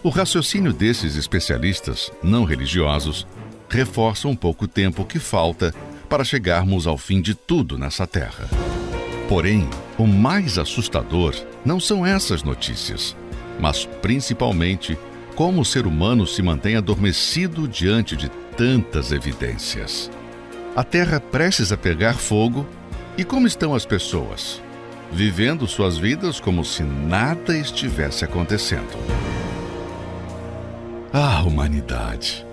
O 0.02 0.08
raciocínio 0.08 0.72
desses 0.72 1.14
especialistas 1.14 2.10
não 2.20 2.42
religiosos 2.42 3.28
reforça 3.70 4.26
um 4.26 4.34
pouco 4.34 4.64
o 4.64 4.68
tempo 4.68 5.04
que 5.04 5.20
falta 5.20 5.72
para 6.08 6.24
chegarmos 6.24 6.88
ao 6.88 6.98
fim 6.98 7.22
de 7.22 7.32
tudo 7.32 7.78
nessa 7.78 8.08
terra. 8.08 8.48
Porém, 9.28 9.70
o 9.96 10.04
mais 10.04 10.58
assustador 10.58 11.32
não 11.64 11.78
são 11.78 12.04
essas 12.04 12.42
notícias, 12.42 13.16
mas 13.60 13.84
principalmente 14.02 14.98
como 15.34 15.60
o 15.60 15.64
ser 15.64 15.86
humano 15.86 16.26
se 16.26 16.42
mantém 16.42 16.76
adormecido 16.76 17.66
diante 17.66 18.16
de 18.16 18.28
tantas 18.56 19.12
evidências. 19.12 20.10
A 20.76 20.84
terra 20.84 21.20
prestes 21.20 21.72
a 21.72 21.76
pegar 21.76 22.14
fogo 22.14 22.66
e 23.16 23.24
como 23.24 23.46
estão 23.46 23.74
as 23.74 23.84
pessoas? 23.84 24.62
Vivendo 25.12 25.66
suas 25.66 25.96
vidas 25.96 26.40
como 26.40 26.64
se 26.64 26.82
nada 26.82 27.56
estivesse 27.56 28.24
acontecendo. 28.24 28.96
Ah, 31.12 31.42
humanidade! 31.42 32.44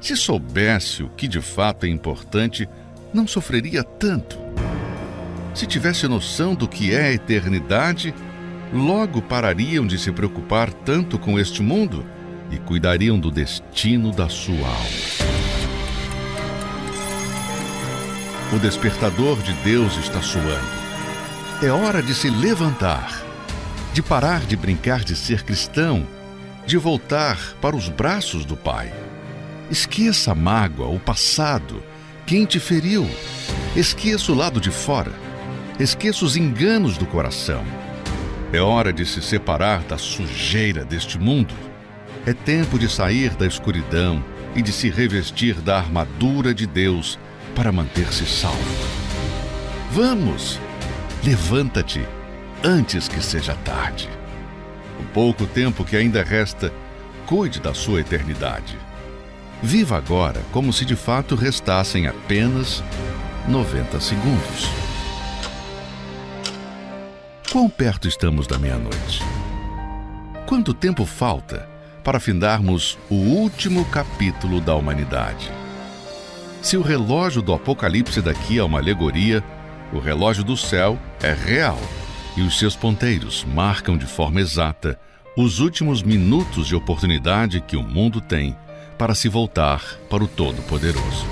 Se 0.00 0.16
soubesse 0.16 1.02
o 1.02 1.08
que 1.08 1.26
de 1.26 1.40
fato 1.40 1.86
é 1.86 1.88
importante, 1.88 2.68
não 3.12 3.26
sofreria 3.26 3.82
tanto. 3.82 4.38
Se 5.54 5.66
tivesse 5.66 6.06
noção 6.06 6.54
do 6.54 6.68
que 6.68 6.94
é 6.94 7.06
a 7.06 7.12
eternidade, 7.12 8.14
logo 8.74 9.22
parariam 9.22 9.86
de 9.86 9.96
se 9.96 10.10
preocupar 10.10 10.72
tanto 10.72 11.16
com 11.16 11.38
este 11.38 11.62
mundo 11.62 12.04
e 12.50 12.58
cuidariam 12.58 13.18
do 13.18 13.30
destino 13.30 14.10
da 14.10 14.28
sua 14.28 14.66
alma. 14.66 15.34
O 18.52 18.58
despertador 18.58 19.40
de 19.42 19.52
Deus 19.64 19.96
está 19.96 20.20
soando. 20.20 20.84
É 21.62 21.70
hora 21.70 22.02
de 22.02 22.14
se 22.14 22.28
levantar, 22.28 23.22
de 23.92 24.02
parar 24.02 24.40
de 24.40 24.56
brincar 24.56 25.04
de 25.04 25.14
ser 25.14 25.44
cristão, 25.44 26.04
de 26.66 26.76
voltar 26.76 27.38
para 27.60 27.76
os 27.76 27.88
braços 27.88 28.44
do 28.44 28.56
Pai. 28.56 28.92
Esqueça 29.70 30.32
a 30.32 30.34
mágoa, 30.34 30.88
o 30.88 30.98
passado, 30.98 31.80
quem 32.26 32.44
te 32.44 32.58
feriu. 32.58 33.08
Esqueça 33.76 34.32
o 34.32 34.34
lado 34.34 34.60
de 34.60 34.70
fora. 34.70 35.12
Esqueça 35.78 36.24
os 36.24 36.36
enganos 36.36 36.98
do 36.98 37.06
coração. 37.06 37.64
É 38.54 38.60
hora 38.60 38.92
de 38.92 39.04
se 39.04 39.20
separar 39.20 39.80
da 39.80 39.98
sujeira 39.98 40.84
deste 40.84 41.18
mundo. 41.18 41.52
É 42.24 42.32
tempo 42.32 42.78
de 42.78 42.88
sair 42.88 43.30
da 43.30 43.44
escuridão 43.44 44.24
e 44.54 44.62
de 44.62 44.70
se 44.70 44.88
revestir 44.88 45.60
da 45.60 45.78
armadura 45.78 46.54
de 46.54 46.64
Deus 46.64 47.18
para 47.52 47.72
manter-se 47.72 48.24
salvo. 48.24 48.62
Vamos! 49.90 50.60
Levanta-te 51.24 52.06
antes 52.62 53.08
que 53.08 53.20
seja 53.20 53.56
tarde. 53.64 54.08
O 55.00 55.04
pouco 55.12 55.48
tempo 55.48 55.84
que 55.84 55.96
ainda 55.96 56.22
resta, 56.22 56.72
cuide 57.26 57.58
da 57.58 57.74
sua 57.74 58.02
eternidade. 58.02 58.78
Viva 59.64 59.96
agora 59.96 60.40
como 60.52 60.72
se 60.72 60.84
de 60.84 60.94
fato 60.94 61.34
restassem 61.34 62.06
apenas 62.06 62.84
90 63.48 63.98
segundos. 63.98 64.83
Quão 67.54 67.70
perto 67.70 68.08
estamos 68.08 68.48
da 68.48 68.58
meia-noite? 68.58 69.22
Quanto 70.44 70.74
tempo 70.74 71.06
falta 71.06 71.68
para 72.02 72.18
findarmos 72.18 72.98
o 73.08 73.14
último 73.14 73.84
capítulo 73.84 74.60
da 74.60 74.74
humanidade? 74.74 75.52
Se 76.60 76.76
o 76.76 76.82
relógio 76.82 77.40
do 77.40 77.54
Apocalipse 77.54 78.20
daqui 78.20 78.58
é 78.58 78.64
uma 78.64 78.80
alegoria, 78.80 79.40
o 79.92 80.00
relógio 80.00 80.42
do 80.42 80.56
céu 80.56 80.98
é 81.22 81.32
real 81.32 81.78
e 82.36 82.42
os 82.42 82.58
seus 82.58 82.74
ponteiros 82.74 83.44
marcam 83.44 83.96
de 83.96 84.06
forma 84.06 84.40
exata 84.40 84.98
os 85.36 85.60
últimos 85.60 86.02
minutos 86.02 86.66
de 86.66 86.74
oportunidade 86.74 87.60
que 87.60 87.76
o 87.76 87.84
mundo 87.84 88.20
tem 88.20 88.56
para 88.98 89.14
se 89.14 89.28
voltar 89.28 89.80
para 90.10 90.24
o 90.24 90.26
Todo-Poderoso. 90.26 91.24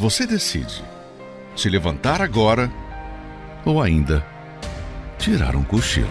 Você 0.00 0.26
decide 0.26 0.82
se 1.54 1.68
levantar 1.68 2.20
agora 2.20 2.68
ou 3.64 3.82
ainda 3.82 4.24
tirar 5.18 5.56
um 5.56 5.62
cochilo. 5.62 6.08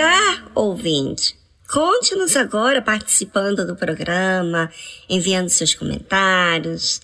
estar 0.00 0.50
ouvinte. 0.54 1.36
Conte-nos 1.68 2.34
agora 2.34 2.80
participando 2.80 3.66
do 3.66 3.76
programa, 3.76 4.70
enviando 5.08 5.50
seus 5.50 5.74
comentários 5.74 7.02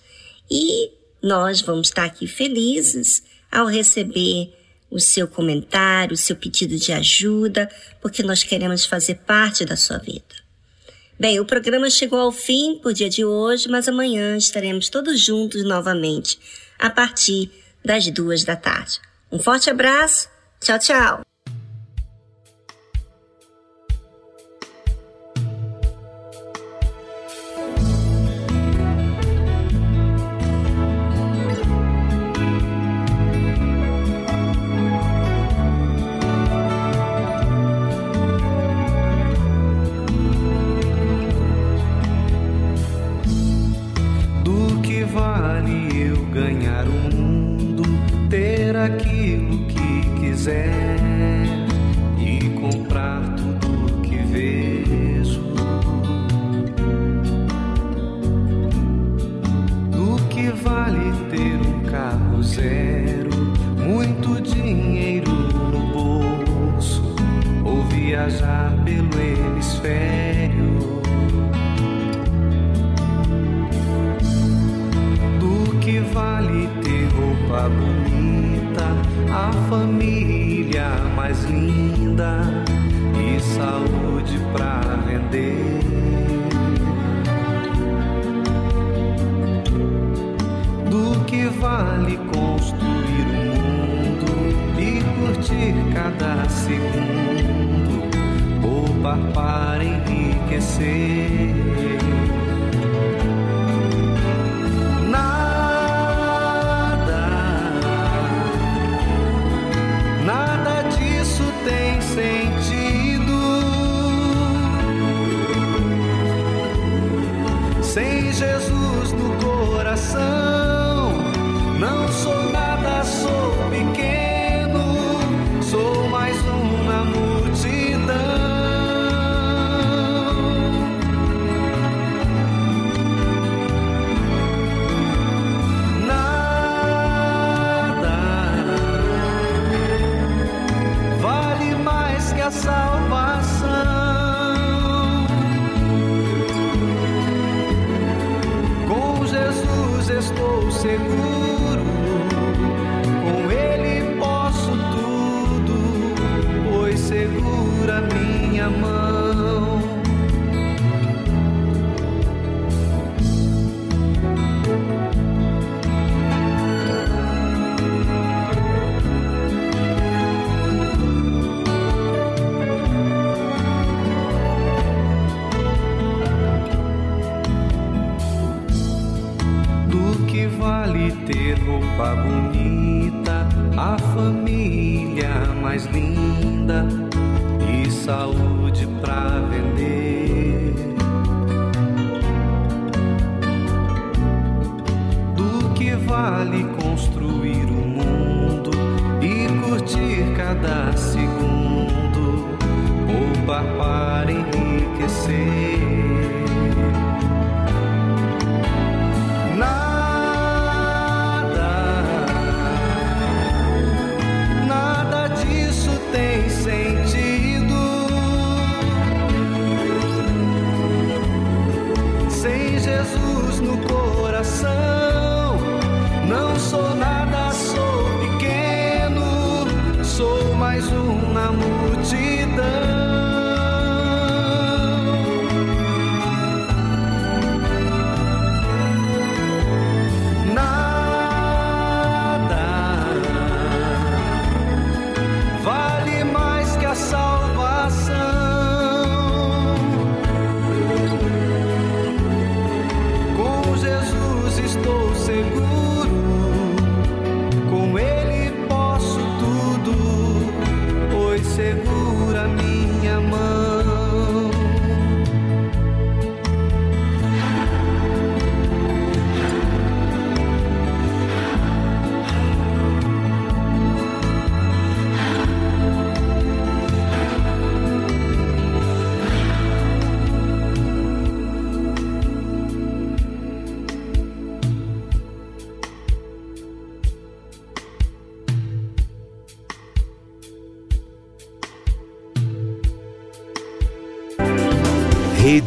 e 0.51 0.91
nós 1.23 1.61
vamos 1.61 1.89
estar 1.89 2.05
aqui 2.05 2.27
felizes 2.27 3.23
ao 3.53 3.67
receber 3.67 4.53
o 4.91 4.99
seu 4.99 5.29
comentário, 5.29 6.15
o 6.15 6.17
seu 6.17 6.35
pedido 6.35 6.77
de 6.77 6.93
ajuda, 6.93 7.71
porque 8.01 8.23
nós 8.23 8.43
queremos 8.43 8.87
fazer 8.87 9.17
parte 9.27 9.65
da 9.65 9.77
sua 9.77 9.99
vida. 9.99 10.35
Bem, 11.19 11.39
o 11.39 11.45
programa 11.45 11.91
chegou 11.91 12.19
ao 12.19 12.33
fim 12.33 12.79
por 12.83 12.93
dia 12.93 13.11
de 13.11 13.25
hoje, 13.25 13.69
mas 13.69 13.89
amanhã 13.89 14.37
estaremos 14.37 14.89
todos 14.89 15.21
juntos 15.21 15.65
novamente 15.65 16.39
a 16.79 16.89
partir 16.89 17.51
das 17.85 18.09
duas 18.11 18.43
da 18.43 18.57
tarde. 18.57 19.01
Um 19.31 19.39
forte 19.39 19.69
abraço, 19.69 20.29
tchau, 20.61 20.79
tchau! 20.79 21.26